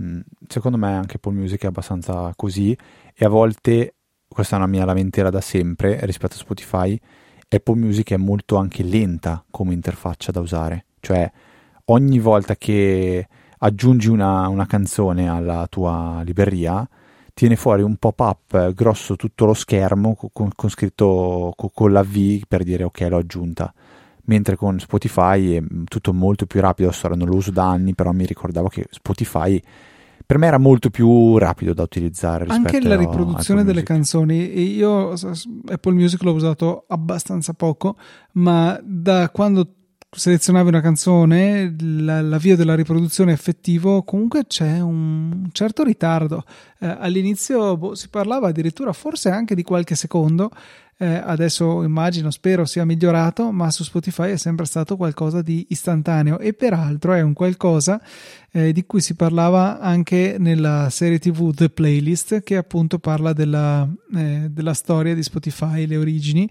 Mm, 0.00 0.20
secondo 0.46 0.78
me 0.78 0.94
anche 0.94 1.16
Apple 1.16 1.32
Music 1.32 1.64
è 1.64 1.66
abbastanza 1.66 2.32
così 2.36 2.76
e 3.12 3.24
a 3.24 3.28
volte, 3.28 3.96
questa 4.28 4.54
è 4.54 4.58
una 4.58 4.68
mia 4.68 4.84
lamentela 4.84 5.30
da 5.30 5.40
sempre 5.40 5.98
rispetto 6.06 6.34
a 6.34 6.38
Spotify, 6.38 7.00
Apple 7.48 7.76
Music 7.76 8.12
è 8.12 8.16
molto 8.16 8.56
anche 8.56 8.82
lenta 8.82 9.44
come 9.50 9.74
interfaccia 9.74 10.32
da 10.32 10.40
usare. 10.40 10.86
Cioè, 11.00 11.30
ogni 11.86 12.18
volta 12.18 12.56
che 12.56 13.28
aggiungi 13.58 14.08
una, 14.08 14.48
una 14.48 14.66
canzone 14.66 15.28
alla 15.28 15.66
tua 15.68 16.22
libreria, 16.24 16.88
tiene 17.36 17.56
fuori 17.56 17.82
un 17.82 17.96
pop-up 17.96 18.72
grosso 18.72 19.14
tutto 19.14 19.44
lo 19.44 19.52
schermo 19.52 20.16
con, 20.32 20.48
con 20.56 20.70
scritto 20.70 21.52
con, 21.54 21.68
con 21.70 21.92
la 21.92 22.02
V 22.02 22.40
per 22.48 22.62
dire 22.64 22.82
ok 22.84 23.00
l'ho 23.10 23.18
aggiunta 23.18 23.74
mentre 24.22 24.56
con 24.56 24.78
Spotify 24.78 25.56
è 25.56 25.62
tutto 25.84 26.14
molto 26.14 26.46
più 26.46 26.62
rapido 26.62 26.88
adesso 26.88 27.08
non 27.08 27.28
lo 27.28 27.36
uso 27.36 27.50
da 27.50 27.68
anni 27.68 27.94
però 27.94 28.12
mi 28.12 28.24
ricordavo 28.24 28.68
che 28.68 28.86
Spotify 28.88 29.62
per 30.26 30.38
me 30.38 30.48
era 30.48 30.58
molto 30.58 30.90
più 30.90 31.38
rapido 31.38 31.72
da 31.72 31.82
utilizzare 31.82 32.44
anche 32.48 32.80
la 32.82 32.96
riproduzione 32.96 33.62
delle 33.62 33.84
canzoni 33.84 34.58
io 34.76 35.12
Apple 35.12 35.92
Music 35.92 36.22
l'ho 36.22 36.32
usato 36.32 36.84
abbastanza 36.88 37.52
poco 37.52 37.96
ma 38.32 38.78
da 38.82 39.30
quando 39.30 39.76
selezionavi 40.16 40.68
una 40.68 40.80
canzone, 40.80 41.74
l'avvio 41.78 42.56
della 42.56 42.74
riproduzione 42.74 43.32
effettivo, 43.32 44.02
comunque 44.02 44.46
c'è 44.46 44.80
un 44.80 45.48
certo 45.52 45.82
ritardo. 45.82 46.44
Eh, 46.78 46.86
all'inizio 46.86 47.76
boh, 47.76 47.94
si 47.94 48.08
parlava 48.08 48.48
addirittura 48.48 48.92
forse 48.92 49.30
anche 49.30 49.54
di 49.54 49.62
qualche 49.62 49.94
secondo, 49.94 50.50
eh, 50.98 51.20
adesso 51.22 51.82
immagino, 51.82 52.30
spero 52.30 52.64
sia 52.64 52.86
migliorato, 52.86 53.52
ma 53.52 53.70
su 53.70 53.84
Spotify 53.84 54.30
è 54.30 54.36
sempre 54.38 54.64
stato 54.64 54.96
qualcosa 54.96 55.42
di 55.42 55.66
istantaneo 55.68 56.38
e 56.38 56.54
peraltro 56.54 57.12
è 57.12 57.20
un 57.20 57.34
qualcosa 57.34 58.00
eh, 58.50 58.72
di 58.72 58.86
cui 58.86 59.02
si 59.02 59.14
parlava 59.14 59.78
anche 59.78 60.36
nella 60.38 60.88
serie 60.88 61.18
TV 61.18 61.52
The 61.52 61.68
Playlist 61.68 62.42
che 62.42 62.56
appunto 62.56 62.98
parla 62.98 63.34
della, 63.34 63.86
eh, 64.14 64.48
della 64.50 64.72
storia 64.72 65.14
di 65.14 65.22
Spotify, 65.22 65.86
le 65.86 65.98
origini. 65.98 66.48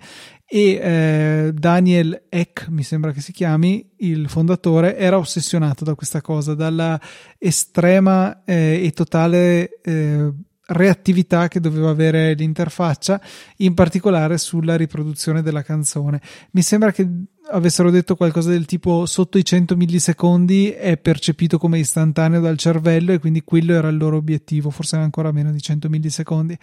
E 0.47 0.79
eh, 0.79 1.51
Daniel 1.51 2.25
Eck, 2.29 2.67
mi 2.69 2.83
sembra 2.83 3.11
che 3.11 3.21
si 3.21 3.31
chiami, 3.31 3.93
il 3.97 4.29
fondatore, 4.29 4.95
era 4.95 5.17
ossessionato 5.17 5.83
da 5.83 5.95
questa 5.95 6.21
cosa, 6.21 6.53
dalla 6.53 7.01
estrema 7.39 8.43
eh, 8.45 8.79
e 8.83 8.91
totale 8.91 9.81
eh, 9.81 10.31
reattività 10.67 11.47
che 11.47 11.59
doveva 11.59 11.89
avere 11.89 12.33
l'interfaccia, 12.33 13.21
in 13.57 13.73
particolare 13.73 14.37
sulla 14.37 14.75
riproduzione 14.75 15.41
della 15.41 15.61
canzone. 15.61 16.21
Mi 16.51 16.61
sembra 16.61 16.91
che 16.91 17.07
avessero 17.49 17.91
detto 17.91 18.15
qualcosa 18.15 18.49
del 18.49 18.65
tipo 18.65 19.05
sotto 19.05 19.37
i 19.37 19.45
100 19.45 19.75
millisecondi 19.75 20.71
è 20.71 20.97
percepito 20.97 21.57
come 21.57 21.79
istantaneo 21.79 22.39
dal 22.39 22.57
cervello 22.57 23.11
e 23.11 23.19
quindi 23.19 23.43
quello 23.43 23.73
era 23.73 23.87
il 23.89 23.97
loro 23.97 24.17
obiettivo, 24.17 24.69
forse 24.69 24.95
ancora 24.95 25.31
meno 25.31 25.51
di 25.51 25.61
100 25.61 25.89
millisecondi. 25.89 26.57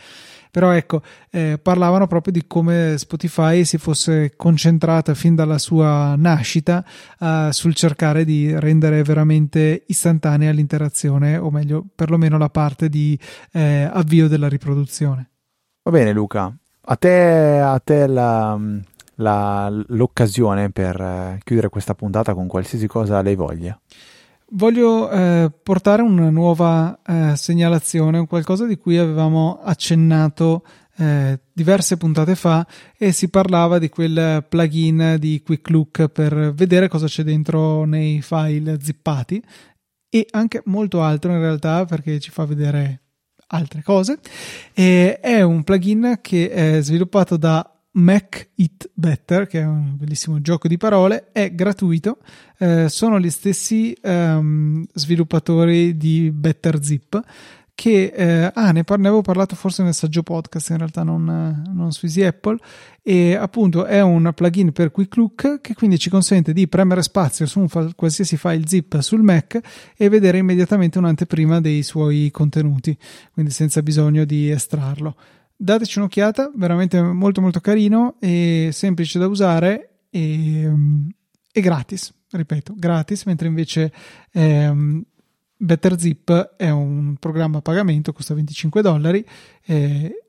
Però 0.50 0.70
ecco, 0.70 1.02
eh, 1.30 1.58
parlavano 1.62 2.06
proprio 2.06 2.32
di 2.32 2.44
come 2.46 2.96
Spotify 2.98 3.64
si 3.64 3.78
fosse 3.78 4.34
concentrata 4.36 5.14
fin 5.14 5.34
dalla 5.34 5.58
sua 5.58 6.14
nascita 6.16 6.84
eh, 7.18 7.48
sul 7.52 7.74
cercare 7.74 8.24
di 8.24 8.58
rendere 8.58 9.02
veramente 9.02 9.84
istantanea 9.86 10.50
l'interazione, 10.52 11.36
o 11.36 11.50
meglio, 11.50 11.84
perlomeno 11.94 12.36
la 12.36 12.50
parte 12.50 12.88
di 12.88 13.18
eh, 13.52 13.88
avvio 13.90 14.28
della 14.28 14.48
riproduzione. 14.48 15.30
Va 15.84 15.90
bene 15.90 16.12
Luca, 16.12 16.54
a 16.84 16.96
te, 16.96 17.58
a 17.58 17.78
te 17.78 18.06
la, 18.06 18.58
la, 19.16 19.68
l'occasione 19.88 20.70
per 20.70 21.00
eh, 21.00 21.40
chiudere 21.44 21.68
questa 21.68 21.94
puntata 21.94 22.34
con 22.34 22.46
qualsiasi 22.46 22.86
cosa 22.86 23.22
lei 23.22 23.34
voglia. 23.34 23.78
Voglio 24.54 25.10
eh, 25.10 25.50
portare 25.62 26.02
una 26.02 26.28
nuova 26.28 27.00
eh, 27.06 27.32
segnalazione, 27.36 28.26
qualcosa 28.26 28.66
di 28.66 28.76
cui 28.76 28.98
avevamo 28.98 29.60
accennato 29.62 30.62
eh, 30.98 31.40
diverse 31.52 31.96
puntate 31.96 32.34
fa 32.34 32.66
e 32.98 33.12
si 33.12 33.30
parlava 33.30 33.78
di 33.78 33.88
quel 33.88 34.44
plugin 34.46 35.16
di 35.18 35.40
Quick 35.42 35.70
Look 35.70 36.08
per 36.08 36.52
vedere 36.52 36.88
cosa 36.88 37.06
c'è 37.06 37.22
dentro 37.22 37.84
nei 37.84 38.20
file 38.20 38.78
zippati 38.78 39.42
e 40.10 40.26
anche 40.32 40.60
molto 40.66 41.02
altro 41.02 41.32
in 41.32 41.38
realtà 41.38 41.86
perché 41.86 42.20
ci 42.20 42.30
fa 42.30 42.44
vedere 42.44 43.00
altre 43.48 43.82
cose. 43.82 44.18
E 44.74 45.18
è 45.18 45.40
un 45.40 45.64
plugin 45.64 46.18
che 46.20 46.50
è 46.50 46.82
sviluppato 46.82 47.38
da 47.38 47.71
Mac 47.92 48.50
It 48.54 48.90
Better, 48.94 49.46
che 49.46 49.60
è 49.60 49.66
un 49.66 49.96
bellissimo 49.96 50.40
gioco 50.40 50.68
di 50.68 50.76
parole, 50.76 51.30
è 51.32 51.54
gratuito. 51.54 52.18
Eh, 52.58 52.88
sono 52.88 53.18
gli 53.20 53.30
stessi 53.30 53.96
um, 54.02 54.84
sviluppatori 54.94 55.96
di 55.96 56.30
Better 56.30 56.82
Zip 56.82 57.22
che 57.74 58.12
eh, 58.14 58.50
ah, 58.54 58.70
ne, 58.70 58.84
par- 58.84 58.98
ne, 58.98 59.08
avevo 59.08 59.22
parlato 59.22 59.56
forse 59.56 59.82
nel 59.82 59.94
saggio 59.94 60.22
podcast, 60.22 60.70
in 60.70 60.76
realtà 60.76 61.02
non, 61.02 61.64
non 61.72 61.90
su 61.90 62.06
Easy 62.06 62.22
Apple, 62.22 62.58
e 63.02 63.34
appunto 63.34 63.86
è 63.86 64.00
un 64.00 64.30
plugin 64.34 64.72
per 64.72 64.90
Quick 64.90 65.16
Look 65.16 65.60
che 65.60 65.74
quindi 65.74 65.98
ci 65.98 66.10
consente 66.10 66.52
di 66.52 66.68
premere 66.68 67.02
spazio 67.02 67.46
su 67.46 67.60
un 67.60 67.68
fa- 67.68 67.90
qualsiasi 67.96 68.36
file 68.36 68.66
zip 68.66 69.00
sul 69.00 69.22
Mac 69.22 69.58
e 69.96 70.08
vedere 70.08 70.38
immediatamente 70.38 70.98
un'anteprima 70.98 71.60
dei 71.60 71.82
suoi 71.82 72.30
contenuti, 72.30 72.96
quindi 73.32 73.50
senza 73.50 73.82
bisogno 73.82 74.24
di 74.24 74.50
estrarlo 74.50 75.16
dateci 75.62 75.98
un'occhiata, 75.98 76.50
veramente 76.56 77.00
molto 77.00 77.40
molto 77.40 77.60
carino 77.60 78.16
e 78.18 78.70
semplice 78.72 79.18
da 79.18 79.28
usare 79.28 80.00
e, 80.10 80.66
um, 80.66 81.08
e 81.52 81.60
gratis, 81.60 82.12
ripeto, 82.30 82.74
gratis, 82.76 83.24
mentre 83.24 83.46
invece 83.46 83.92
um, 84.32 85.02
BetterZip 85.56 86.54
è 86.56 86.68
un 86.68 87.14
programma 87.18 87.58
a 87.58 87.62
pagamento, 87.62 88.12
costa 88.12 88.34
25 88.34 88.82
dollari, 88.82 89.24
eh, 89.66 90.21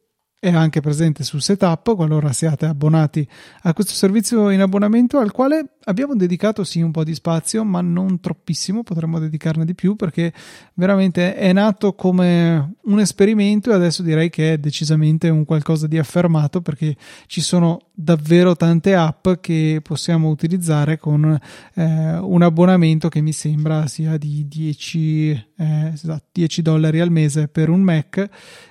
è 0.44 0.52
anche 0.52 0.82
presente 0.82 1.24
sul 1.24 1.41
setup 1.41 1.96
qualora 1.96 2.34
siate 2.34 2.66
abbonati 2.66 3.26
a 3.62 3.74
questo 3.74 3.94
servizio 3.94 4.50
in 4.50 4.60
abbonamento 4.60 5.18
al 5.20 5.32
quale 5.32 5.76
abbiamo 5.86 6.16
dedicato 6.16 6.66
sì 6.66 6.82
un 6.82 6.91
po' 6.91 7.06
di 7.06 7.14
spazio 7.14 7.64
ma 7.64 7.80
non 7.80 8.20
troppissimo 8.20 8.84
potremmo 8.84 9.20
dedicarne 9.20 9.64
di 9.64 9.74
più 9.74 9.96
perché 9.96 10.34
veramente 10.74 11.34
è 11.36 11.54
nato 11.54 11.94
come 11.94 12.76
un 12.82 13.00
esperimento 13.00 13.72
e 13.72 13.76
adesso 13.76 14.04
direi 14.04 14.30
che 14.30 14.54
è 14.54 14.58
decisamente 14.58 15.30
un 15.30 15.46
qualcosa 15.46 15.88
di 15.88 15.98
affermato 15.98 16.62
perché 16.62 16.98
ci 17.28 17.39
sono 17.39 17.80
davvero 17.94 18.54
tante 18.58 18.96
app 18.96 19.30
che 19.39 19.80
possiamo 19.82 20.28
utilizzare 20.28 20.98
con 20.98 21.39
eh, 21.76 22.18
un 22.18 22.41
abbonamento 22.41 23.08
che 23.08 23.22
mi 23.22 23.32
sembra 23.32 23.88
sia 23.88 24.18
di 24.18 24.46
10, 24.46 25.30
eh, 25.30 25.46
10 25.56 25.94
esatto, 25.94 26.62
dollari 26.62 27.00
al 27.00 27.12
mese 27.12 27.48
per 27.48 27.70
un 27.70 27.80
Mac 27.80 28.30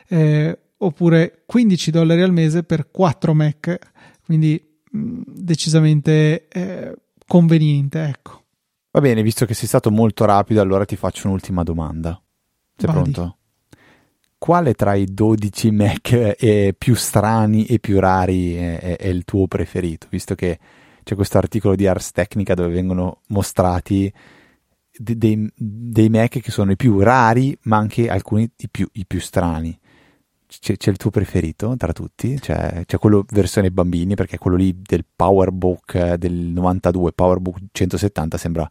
eh, 0.08 0.58
oppure 0.82 1.42
15 1.46 1.90
dollari 1.90 2.22
al 2.22 2.32
mese 2.32 2.62
per 2.62 2.90
4 2.90 3.34
Mac, 3.34 3.78
quindi 4.24 4.80
mh, 4.90 4.98
mm, 4.98 5.22
decisamente 5.26 6.48
eh, 6.48 6.94
conveniente, 7.26 8.02
ecco. 8.04 8.40
Va 8.90 9.00
bene, 9.00 9.22
visto 9.22 9.46
che 9.46 9.54
sei 9.54 9.68
stato 9.68 9.90
molto 9.90 10.24
rapido, 10.24 10.60
allora 10.60 10.84
ti 10.84 10.96
faccio 10.96 11.28
un'ultima 11.28 11.62
domanda. 11.62 12.20
Sei 12.76 12.92
Vadi. 12.92 13.10
pronto? 13.10 13.36
Quale 14.36 14.74
tra 14.74 14.94
i 14.94 15.06
12 15.06 15.70
Mac 15.70 16.34
eh, 16.38 16.74
più 16.76 16.94
strani 16.94 17.64
e 17.66 17.78
più 17.78 18.00
rari 18.00 18.54
è, 18.54 18.78
è, 18.78 18.96
è 18.96 19.06
il 19.06 19.24
tuo 19.24 19.46
preferito? 19.46 20.08
Visto 20.10 20.34
che 20.34 20.58
c'è 21.04 21.14
questo 21.14 21.38
articolo 21.38 21.76
di 21.76 21.86
Ars 21.86 22.10
Technica 22.10 22.54
dove 22.54 22.72
vengono 22.72 23.20
mostrati 23.28 24.12
dei, 24.94 25.48
dei, 25.54 26.08
Mac 26.10 26.40
che 26.40 26.50
sono 26.50 26.72
i 26.72 26.76
più 26.76 26.98
rari, 26.98 27.56
ma 27.62 27.76
anche 27.76 28.08
alcuni 28.08 28.50
i 28.56 28.68
più, 28.68 28.88
i 28.92 29.06
più 29.06 29.20
strani 29.20 29.78
c'è, 30.60 30.76
c'è, 30.76 30.90
il 30.90 30.96
tuo 30.96 31.10
preferito 31.10 31.74
tra 31.76 31.92
tutti? 31.92 32.38
C'è, 32.38 32.84
c'è, 32.86 32.98
quello 32.98 33.24
versione 33.30 33.70
bambini, 33.70 34.14
perché 34.14 34.38
quello 34.38 34.56
lì 34.56 34.76
del 34.80 35.04
PowerBook 35.14 35.94
eh, 35.94 36.18
del 36.18 36.32
92, 36.32 37.12
PowerBook 37.12 37.58
170, 37.72 38.36
sembra 38.36 38.70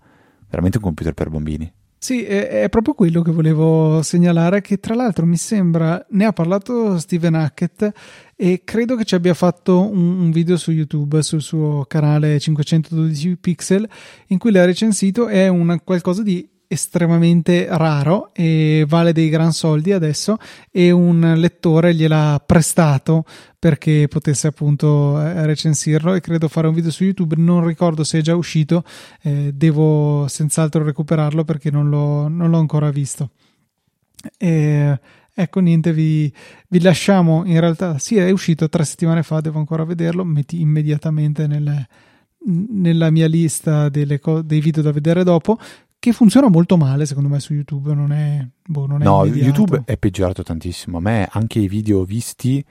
veramente 0.49 0.77
un 0.77 0.83
computer 0.83 1.13
per 1.13 1.29
bambini. 1.29 1.71
Sì, 1.97 2.23
è, 2.23 2.47
è, 2.63 2.69
proprio 2.69 2.95
quello 2.95 3.21
che 3.21 3.31
volevo 3.31 4.01
segnalare, 4.01 4.61
che 4.61 4.79
tra 4.79 4.95
l'altro 4.95 5.25
mi 5.27 5.37
sembra, 5.37 6.03
ne 6.09 6.25
ha 6.25 6.33
parlato 6.33 6.97
Steven 6.97 7.35
Hackett 7.35 7.91
e 8.35 8.61
credo 8.63 8.95
che 8.95 9.03
ci 9.03 9.13
abbia 9.13 9.35
fatto 9.35 9.81
un, 9.81 10.19
un 10.19 10.31
video 10.31 10.57
su 10.57 10.71
YouTube, 10.71 11.21
sul 11.21 11.41
suo 11.41 11.85
canale 11.87 12.39
512 12.39 13.37
pixel, 13.37 13.87
in 14.27 14.39
cui 14.39 14.51
l'ha 14.51 14.65
recensito, 14.65 15.27
è 15.27 15.47
un 15.47 15.79
qualcosa 15.83 16.23
di 16.23 16.49
estremamente 16.71 17.67
raro 17.69 18.29
e 18.33 18.85
vale 18.87 19.11
dei 19.11 19.27
gran 19.27 19.51
soldi 19.51 19.91
adesso 19.91 20.37
e 20.71 20.89
un 20.89 21.33
lettore 21.35 21.93
gliel'ha 21.93 22.41
prestato 22.45 23.25
perché 23.59 24.07
potesse 24.07 24.47
appunto 24.47 25.19
eh, 25.21 25.45
recensirlo 25.45 26.13
e 26.13 26.21
credo 26.21 26.47
fare 26.47 26.67
un 26.67 26.73
video 26.73 26.89
su 26.89 27.03
YouTube. 27.03 27.35
Non 27.37 27.65
ricordo 27.65 28.05
se 28.05 28.19
è 28.19 28.21
già 28.21 28.35
uscito 28.35 28.85
eh, 29.21 29.51
devo 29.53 30.25
senz'altro 30.29 30.83
recuperarlo 30.83 31.43
perché 31.43 31.69
non 31.71 31.89
l'ho, 31.89 32.29
non 32.29 32.49
l'ho 32.49 32.59
ancora 32.59 32.89
visto. 32.89 33.31
E, 34.37 34.99
ecco 35.33 35.59
niente 35.59 35.91
vi, 35.91 36.31
vi, 36.69 36.81
lasciamo. 36.81 37.43
In 37.45 37.59
realtà 37.59 37.99
sì 37.99 38.15
è 38.15 38.31
uscito 38.31 38.69
tre 38.69 38.85
settimane 38.85 39.23
fa 39.23 39.41
devo 39.41 39.59
ancora 39.59 39.83
vederlo. 39.83 40.23
Metti 40.23 40.61
immediatamente 40.61 41.47
nelle, 41.47 41.87
nella 42.45 43.09
mia 43.09 43.27
lista 43.27 43.91
co- 44.21 44.41
dei 44.41 44.61
video 44.61 44.81
da 44.81 44.93
vedere 44.93 45.25
dopo 45.25 45.59
che 46.01 46.13
funziona 46.13 46.49
molto 46.49 46.77
male 46.77 47.05
secondo 47.05 47.29
me 47.29 47.39
su 47.39 47.53
YouTube, 47.53 47.93
non 47.93 48.11
è, 48.11 48.43
boh, 48.65 48.87
non 48.87 49.03
è 49.03 49.05
No, 49.05 49.23
immediato. 49.23 49.45
YouTube 49.45 49.83
è 49.85 49.97
peggiorato 49.97 50.41
tantissimo, 50.41 50.97
a 50.97 50.99
me 50.99 51.27
anche 51.31 51.59
i 51.59 51.67
video 51.67 52.03
visti, 52.03 52.65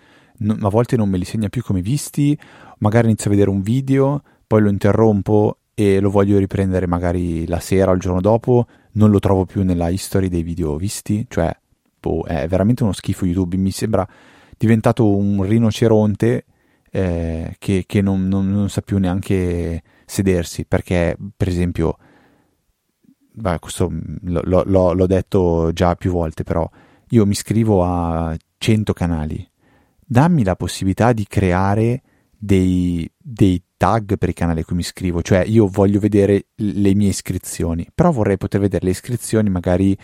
a 0.48 0.68
volte 0.68 0.96
non 0.96 1.08
me 1.08 1.16
li 1.16 1.24
segna 1.24 1.48
più 1.48 1.62
come 1.62 1.80
visti, 1.80 2.36
magari 2.78 3.06
inizio 3.06 3.30
a 3.30 3.32
vedere 3.32 3.50
un 3.50 3.60
video, 3.62 4.20
poi 4.44 4.62
lo 4.62 4.68
interrompo 4.68 5.58
e 5.74 6.00
lo 6.00 6.10
voglio 6.10 6.38
riprendere 6.38 6.88
magari 6.88 7.46
la 7.46 7.60
sera 7.60 7.92
o 7.92 7.94
il 7.94 8.00
giorno 8.00 8.20
dopo, 8.20 8.66
non 8.94 9.12
lo 9.12 9.20
trovo 9.20 9.44
più 9.44 9.62
nella 9.62 9.90
history 9.90 10.28
dei 10.28 10.42
video 10.42 10.74
visti, 10.74 11.24
cioè 11.28 11.56
boh, 12.00 12.24
è 12.24 12.48
veramente 12.48 12.82
uno 12.82 12.90
schifo 12.92 13.26
YouTube, 13.26 13.56
mi 13.56 13.70
sembra 13.70 14.04
diventato 14.58 15.06
un 15.16 15.44
rinoceronte 15.44 16.46
eh, 16.90 17.54
che, 17.60 17.84
che 17.86 18.02
non, 18.02 18.26
non, 18.26 18.50
non 18.50 18.68
sa 18.70 18.80
più 18.80 18.98
neanche 18.98 19.84
sedersi, 20.04 20.64
perché 20.64 21.16
per 21.36 21.46
esempio 21.46 21.96
beh, 23.32 23.58
questo 23.58 23.90
lo, 24.22 24.62
lo, 24.64 24.92
l'ho 24.92 25.06
detto 25.06 25.70
già 25.72 25.94
più 25.94 26.10
volte, 26.10 26.42
però 26.42 26.68
io 27.10 27.26
mi 27.26 27.32
iscrivo 27.32 27.84
a 27.84 28.36
100 28.58 28.92
canali. 28.92 29.48
Dammi 30.04 30.44
la 30.44 30.56
possibilità 30.56 31.12
di 31.12 31.26
creare 31.26 32.02
dei, 32.36 33.10
dei 33.16 33.62
tag 33.76 34.16
per 34.18 34.28
i 34.28 34.32
canali 34.34 34.60
a 34.60 34.64
cui 34.64 34.76
mi 34.76 34.82
iscrivo, 34.82 35.22
cioè 35.22 35.44
io 35.44 35.66
voglio 35.66 36.00
vedere 36.00 36.46
le 36.56 36.94
mie 36.94 37.08
iscrizioni, 37.08 37.86
però 37.94 38.10
vorrei 38.10 38.36
poter 38.36 38.60
vedere 38.60 38.84
le 38.84 38.90
iscrizioni 38.90 39.48
magari 39.50 39.96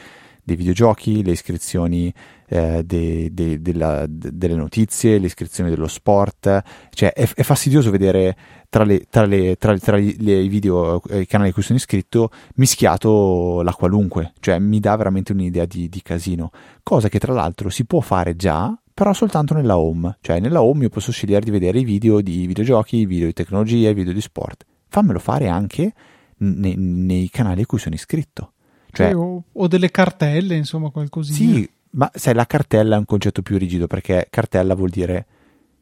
dei 0.47 0.55
videogiochi, 0.55 1.25
le 1.25 1.33
iscrizioni 1.33 2.15
eh, 2.47 2.85
de, 2.85 3.31
de, 3.33 3.61
de, 3.61 4.07
delle 4.09 4.55
notizie, 4.55 5.19
le 5.19 5.27
iscrizioni 5.27 5.71
dello 5.71 5.89
sport, 5.89 6.63
cioè 6.91 7.13
è, 7.13 7.29
è 7.35 7.43
fastidioso 7.43 7.91
vedere 7.91 8.37
tra, 8.69 8.85
le, 8.85 9.07
tra, 9.11 9.25
le, 9.25 9.57
tra, 9.57 9.77
tra 9.77 9.99
i 9.99 10.13
video, 10.49 11.03
eh, 11.09 11.23
i 11.23 11.27
canali 11.27 11.51
a 11.51 11.53
cui 11.53 11.63
sono 11.63 11.79
iscritto, 11.79 12.31
mischiato 12.55 13.61
la 13.63 13.75
qualunque, 13.75 14.35
cioè 14.39 14.61
mi 14.61 14.79
dà 14.79 14.95
veramente 14.95 15.33
un'idea 15.33 15.65
di, 15.65 15.89
di 15.89 16.01
casino, 16.01 16.51
cosa 16.85 17.09
che 17.09 17.19
tra 17.19 17.33
l'altro 17.33 17.69
si 17.69 17.85
può 17.85 17.99
fare 17.99 18.37
già, 18.37 18.73
però 18.95 19.13
soltanto 19.13 19.53
nella 19.53 19.77
home, 19.77 20.19
cioè 20.21 20.39
nella 20.39 20.63
home 20.63 20.85
io 20.85 20.91
posso 20.91 21.11
scegliere 21.11 21.45
di 21.45 21.51
vedere 21.51 21.81
i 21.81 21.85
video 21.85 22.21
di 22.21 22.47
videogiochi, 22.47 22.99
i 22.99 23.07
video 23.07 23.27
di 23.27 23.33
tecnologia, 23.33 23.91
i 23.91 23.95
video 23.95 24.13
di 24.13 24.21
sport, 24.21 24.65
fammelo 24.87 25.19
fare 25.19 25.49
anche 25.49 25.93
nei, 26.37 26.77
nei 26.77 27.29
canali 27.31 27.63
a 27.63 27.67
cui 27.67 27.81
sono 27.81 27.97
iscritto. 27.97 28.53
Cioè, 28.97 29.15
o, 29.15 29.43
o, 29.53 29.69
delle 29.69 29.91
cartelle, 29.91 30.57
insomma, 30.57 30.91
qualcosina. 30.91 31.37
Sì, 31.37 31.69
ma 31.91 32.11
sai, 32.15 32.35
la 32.35 32.47
cartella 32.47 32.97
è 32.97 32.99
un 32.99 33.05
concetto 33.05 33.43
più 33.43 33.59
rigido 33.59 33.87
perché 33.87 34.27
cartella 34.31 34.75
vuol 34.75 34.91
dire 34.91 35.27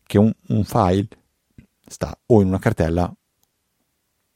che 0.07 0.19
un, 0.19 0.33
un 0.49 0.65
file 0.65 1.09
sta 1.87 2.17
o 2.27 2.41
in 2.41 2.49
una 2.49 2.59
cartella 2.59 3.13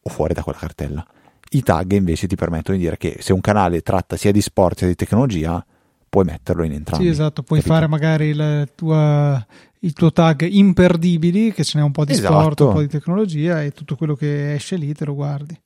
o 0.00 0.10
fuori 0.10 0.34
da 0.34 0.42
quella 0.42 0.58
cartella. 0.58 1.06
I 1.50 1.62
tag 1.62 1.92
invece 1.92 2.26
ti 2.26 2.36
permettono 2.36 2.76
di 2.76 2.84
dire 2.84 2.96
che 2.98 3.16
se 3.20 3.32
un 3.32 3.40
canale 3.40 3.80
tratta 3.80 4.16
sia 4.16 4.32
di 4.32 4.42
sport 4.42 4.78
sia 4.78 4.86
di 4.86 4.94
tecnologia, 4.94 5.64
puoi 6.08 6.24
metterlo 6.24 6.62
in 6.62 6.72
entrambi. 6.72 7.04
Sì, 7.04 7.10
esatto, 7.10 7.42
puoi 7.42 7.60
capito? 7.60 7.74
fare 7.74 7.88
magari 7.88 8.34
tua, 8.74 9.46
il 9.80 9.92
tuo 9.92 10.12
tag 10.12 10.46
imperdibili, 10.48 11.52
che 11.52 11.64
ce 11.64 11.78
n'è 11.78 11.84
un 11.84 11.92
po' 11.92 12.04
di 12.04 12.12
esatto. 12.12 12.40
sport, 12.40 12.60
un 12.60 12.72
po' 12.72 12.80
di 12.80 12.88
tecnologia 12.88 13.62
e 13.62 13.72
tutto 13.72 13.96
quello 13.96 14.14
che 14.14 14.54
esce 14.54 14.76
lì 14.76 14.92
te 14.92 15.04
lo 15.04 15.14
guardi. 15.14 15.58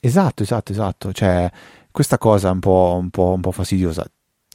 Esatto, 0.00 0.42
esatto, 0.42 0.72
esatto. 0.72 1.12
Cioè, 1.12 1.50
questa 1.92 2.18
cosa 2.18 2.48
è 2.48 2.52
un 2.52 2.60
po', 2.60 2.98
un 2.98 3.10
po', 3.10 3.32
un 3.34 3.40
po 3.40 3.52
fastidiosa. 3.52 4.04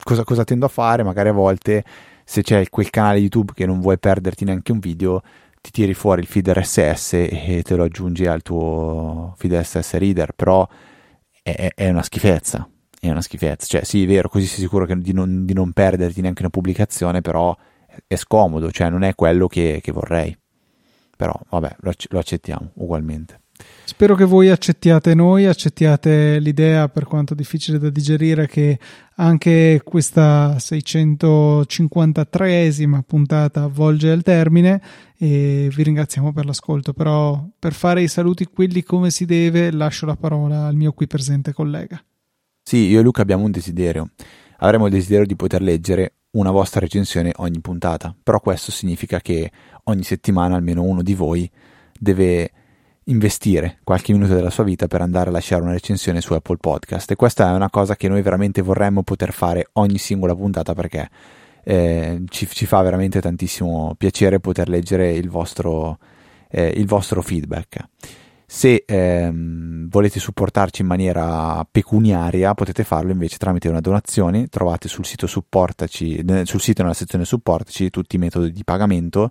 Cosa, 0.02 0.24
cosa, 0.24 0.44
tendo 0.44 0.66
a 0.66 0.68
fare? 0.68 1.02
Magari 1.02 1.28
a 1.30 1.32
volte, 1.32 1.84
se 2.24 2.42
c'è 2.42 2.68
quel 2.68 2.90
canale 2.90 3.18
YouTube 3.18 3.52
che 3.54 3.66
non 3.66 3.80
vuoi 3.80 3.98
perderti 3.98 4.44
neanche 4.44 4.72
un 4.72 4.78
video, 4.78 5.22
ti 5.60 5.70
tiri 5.70 5.94
fuori 5.94 6.20
il 6.20 6.26
feed 6.26 6.48
RSS 6.48 7.12
e 7.12 7.62
te 7.64 7.76
lo 7.76 7.84
aggiungi 7.84 8.26
al 8.26 8.42
tuo 8.42 9.34
feed 9.36 9.54
RSS 9.54 9.94
reader, 9.94 10.32
però 10.32 10.66
è, 11.42 11.70
è 11.74 11.88
una 11.88 12.02
schifezza. 12.02 12.68
È 13.00 13.08
una 13.10 13.22
schifezza. 13.22 13.66
Cioè, 13.66 13.84
sì, 13.84 14.04
è 14.04 14.06
vero, 14.06 14.28
così 14.28 14.46
sei 14.46 14.60
sicuro 14.60 14.86
di 14.86 15.12
non, 15.12 15.44
di 15.44 15.54
non 15.54 15.72
perderti 15.72 16.20
neanche 16.20 16.42
una 16.42 16.50
pubblicazione, 16.50 17.20
però 17.20 17.56
è 18.06 18.16
scomodo, 18.16 18.70
cioè 18.70 18.90
non 18.90 19.02
è 19.02 19.14
quello 19.14 19.46
che, 19.46 19.80
che 19.82 19.92
vorrei. 19.92 20.36
Però, 21.16 21.38
vabbè, 21.48 21.76
lo, 21.80 21.92
lo 22.10 22.18
accettiamo 22.18 22.70
ugualmente. 22.74 23.40
Spero 23.88 24.14
che 24.14 24.26
voi 24.26 24.50
accettiate 24.50 25.14
noi, 25.14 25.46
accettiate 25.46 26.38
l'idea, 26.40 26.90
per 26.90 27.04
quanto 27.04 27.34
difficile 27.34 27.78
da 27.78 27.88
digerire, 27.88 28.46
che 28.46 28.78
anche 29.14 29.80
questa 29.82 30.56
653esima 30.56 33.00
puntata 33.00 33.66
volge 33.66 34.10
al 34.10 34.20
termine 34.20 34.82
e 35.16 35.70
vi 35.74 35.82
ringraziamo 35.82 36.34
per 36.34 36.44
l'ascolto. 36.44 36.92
Però 36.92 37.48
per 37.58 37.72
fare 37.72 38.02
i 38.02 38.08
saluti 38.08 38.44
quelli 38.44 38.82
come 38.82 39.08
si 39.08 39.24
deve, 39.24 39.70
lascio 39.70 40.04
la 40.04 40.16
parola 40.16 40.66
al 40.66 40.74
mio 40.74 40.92
qui 40.92 41.06
presente 41.06 41.54
collega. 41.54 41.98
Sì, 42.62 42.88
io 42.88 43.00
e 43.00 43.02
Luca 43.02 43.22
abbiamo 43.22 43.44
un 43.44 43.52
desiderio. 43.52 44.10
Avremo 44.58 44.84
il 44.84 44.92
desiderio 44.92 45.24
di 45.24 45.34
poter 45.34 45.62
leggere 45.62 46.16
una 46.32 46.50
vostra 46.50 46.80
recensione 46.80 47.32
ogni 47.36 47.60
puntata, 47.60 48.14
però 48.22 48.38
questo 48.40 48.70
significa 48.70 49.20
che 49.20 49.50
ogni 49.84 50.02
settimana 50.02 50.56
almeno 50.56 50.82
uno 50.82 51.02
di 51.02 51.14
voi 51.14 51.50
deve 51.98 52.50
investire 53.08 53.78
qualche 53.84 54.12
minuto 54.12 54.34
della 54.34 54.50
sua 54.50 54.64
vita 54.64 54.86
per 54.86 55.00
andare 55.00 55.30
a 55.30 55.32
lasciare 55.32 55.62
una 55.62 55.72
recensione 55.72 56.20
su 56.20 56.34
Apple 56.34 56.58
Podcast 56.58 57.10
e 57.10 57.16
questa 57.16 57.50
è 57.50 57.54
una 57.54 57.70
cosa 57.70 57.96
che 57.96 58.08
noi 58.08 58.22
veramente 58.22 58.62
vorremmo 58.62 59.02
poter 59.02 59.32
fare 59.32 59.68
ogni 59.74 59.98
singola 59.98 60.34
puntata 60.34 60.74
perché 60.74 61.08
eh, 61.64 62.22
ci, 62.28 62.46
ci, 62.46 62.66
fa 62.66 62.82
veramente 62.82 63.20
tantissimo 63.20 63.94
piacere 63.96 64.40
poter 64.40 64.68
leggere 64.68 65.12
il 65.12 65.28
vostro, 65.28 65.98
eh, 66.50 66.68
il 66.68 66.86
vostro 66.86 67.20
feedback. 67.22 67.76
Se 68.50 68.82
ehm, 68.86 69.90
volete 69.90 70.18
supportarci 70.18 70.80
in 70.80 70.88
maniera 70.88 71.66
pecuniaria, 71.70 72.54
potete 72.54 72.82
farlo 72.82 73.12
invece 73.12 73.36
tramite 73.36 73.68
una 73.68 73.82
donazione. 73.82 74.46
Trovate 74.48 74.88
sul 74.88 75.04
sito 75.04 75.26
supportaci, 75.26 76.24
sul 76.44 76.58
sito 76.58 76.80
nella 76.80 76.94
sezione 76.94 77.26
supportaci 77.26 77.90
tutti 77.90 78.16
i 78.16 78.18
metodi 78.18 78.50
di 78.50 78.64
pagamento 78.64 79.30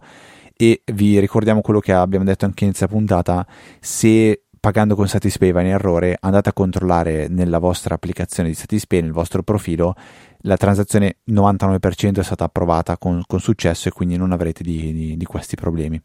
e 0.55 0.83
vi 0.93 1.19
ricordiamo 1.19 1.61
quello 1.61 1.79
che 1.79 1.93
abbiamo 1.93 2.25
detto 2.25 2.45
anche 2.45 2.63
in 2.63 2.69
inizio 2.69 2.87
puntata. 2.87 3.43
Se 3.79 4.43
pagando 4.59 4.93
con 4.95 5.07
Satispay 5.07 5.51
va 5.51 5.61
in 5.61 5.67
errore, 5.69 6.15
andate 6.19 6.49
a 6.49 6.53
controllare 6.53 7.27
nella 7.27 7.57
vostra 7.57 7.95
applicazione 7.95 8.49
di 8.49 8.55
Satispay, 8.55 9.01
nel 9.01 9.13
vostro 9.13 9.41
profilo, 9.41 9.95
la 10.41 10.57
transazione 10.57 11.17
99% 11.27 12.19
è 12.19 12.23
stata 12.23 12.43
approvata 12.43 12.99
con, 12.99 13.23
con 13.25 13.39
successo 13.39 13.87
e 13.87 13.91
quindi 13.91 14.15
non 14.15 14.31
avrete 14.31 14.61
di, 14.61 14.93
di, 14.93 15.17
di 15.17 15.25
questi 15.25 15.55
problemi. 15.55 15.99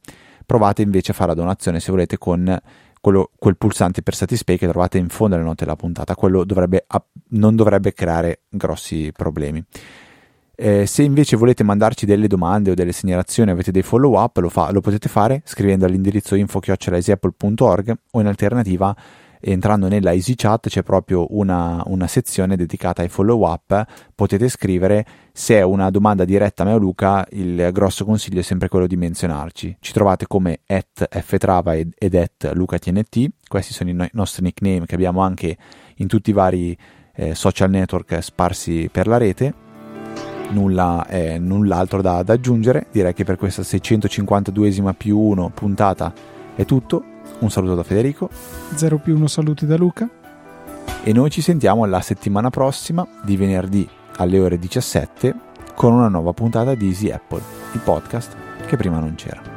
Provate 0.46 0.80
invece 0.80 1.10
a 1.12 1.14
fare 1.14 1.28
la 1.28 1.34
donazione 1.34 1.78
se 1.78 1.90
volete 1.90 2.16
con 2.16 2.58
quello, 3.02 3.30
quel 3.36 3.56
pulsante 3.56 4.00
per 4.00 4.14
Satispay 4.14 4.56
che 4.56 4.68
trovate 4.68 4.96
in 4.96 5.08
fondo 5.08 5.34
alle 5.34 5.42
note 5.42 5.64
della 5.64 5.74
puntata, 5.74 6.14
quello 6.14 6.44
dovrebbe, 6.44 6.86
non 7.30 7.56
dovrebbe 7.56 7.92
creare 7.92 8.42
grossi 8.48 9.10
problemi. 9.14 9.62
Eh, 10.54 10.86
se 10.86 11.02
invece 11.02 11.34
volete 11.36 11.64
mandarci 11.64 12.06
delle 12.06 12.28
domande 12.28 12.70
o 12.70 12.74
delle 12.74 12.92
segnalazioni, 12.92 13.50
avete 13.50 13.72
dei 13.72 13.82
follow 13.82 14.16
up, 14.16 14.36
lo, 14.36 14.48
fa, 14.48 14.70
lo 14.70 14.80
potete 14.80 15.08
fare 15.08 15.42
scrivendo 15.44 15.84
all'indirizzo 15.84 16.36
info.easyapple.org 16.36 17.98
o 18.12 18.20
in 18.20 18.26
alternativa 18.28 18.94
entrando 19.42 19.88
nella 19.88 20.12
EasyChat 20.12 20.68
c'è 20.68 20.82
proprio 20.82 21.26
una, 21.30 21.82
una, 21.86 22.06
sezione 22.06 22.56
dedicata 22.56 23.02
ai 23.02 23.08
follow 23.08 23.44
up, 23.44 23.84
potete 24.14 24.48
scrivere 24.48 25.04
se 25.32 25.56
è 25.56 25.62
una 25.62 25.90
domanda 25.90 26.24
diretta 26.24 26.62
a 26.62 26.66
me 26.66 26.72
o 26.72 26.78
Luca, 26.78 27.26
il 27.30 27.70
grosso 27.72 28.04
consiglio 28.04 28.40
è 28.40 28.42
sempre 28.42 28.68
quello 28.68 28.86
di 28.86 28.96
menzionarci. 28.96 29.76
Ci 29.80 29.92
trovate 29.92 30.26
come 30.26 30.60
at 30.66 31.08
ftrava 31.22 31.74
ed, 31.74 32.14
at 32.14 32.52
lucatnt, 32.54 33.30
questi 33.48 33.72
sono 33.72 33.90
i 33.90 33.94
no- 33.94 34.08
nostri 34.12 34.42
nickname 34.44 34.86
che 34.86 34.94
abbiamo 34.94 35.20
anche 35.20 35.56
in 35.96 36.06
tutti 36.06 36.30
i 36.30 36.34
vari 36.34 36.76
eh, 37.14 37.34
social 37.34 37.70
network 37.70 38.22
sparsi 38.22 38.88
per 38.90 39.06
la 39.06 39.16
rete. 39.16 39.54
Nulla, 40.50 41.06
eh, 41.08 41.38
null'altro 41.38 42.02
da, 42.02 42.22
da 42.22 42.34
aggiungere, 42.34 42.86
direi 42.92 43.14
che 43.14 43.24
per 43.24 43.36
questa 43.36 43.62
652esima 43.62 44.92
più 44.92 45.18
1 45.18 45.50
puntata 45.54 46.12
è 46.54 46.64
tutto 46.66 47.11
un 47.42 47.50
saluto 47.50 47.74
da 47.74 47.82
Federico. 47.82 48.30
0 48.74 48.98
più 48.98 49.14
1 49.16 49.26
saluti 49.26 49.66
da 49.66 49.76
Luca. 49.76 50.08
E 51.04 51.12
noi 51.12 51.30
ci 51.30 51.40
sentiamo 51.40 51.84
la 51.84 52.00
settimana 52.00 52.50
prossima, 52.50 53.06
di 53.22 53.36
venerdì 53.36 53.88
alle 54.16 54.38
ore 54.38 54.58
17, 54.58 55.34
con 55.74 55.92
una 55.92 56.08
nuova 56.08 56.32
puntata 56.32 56.74
di 56.74 56.86
Easy 56.86 57.10
Apple, 57.10 57.42
il 57.72 57.80
podcast 57.80 58.36
che 58.66 58.76
prima 58.76 58.98
non 58.98 59.14
c'era. 59.16 59.51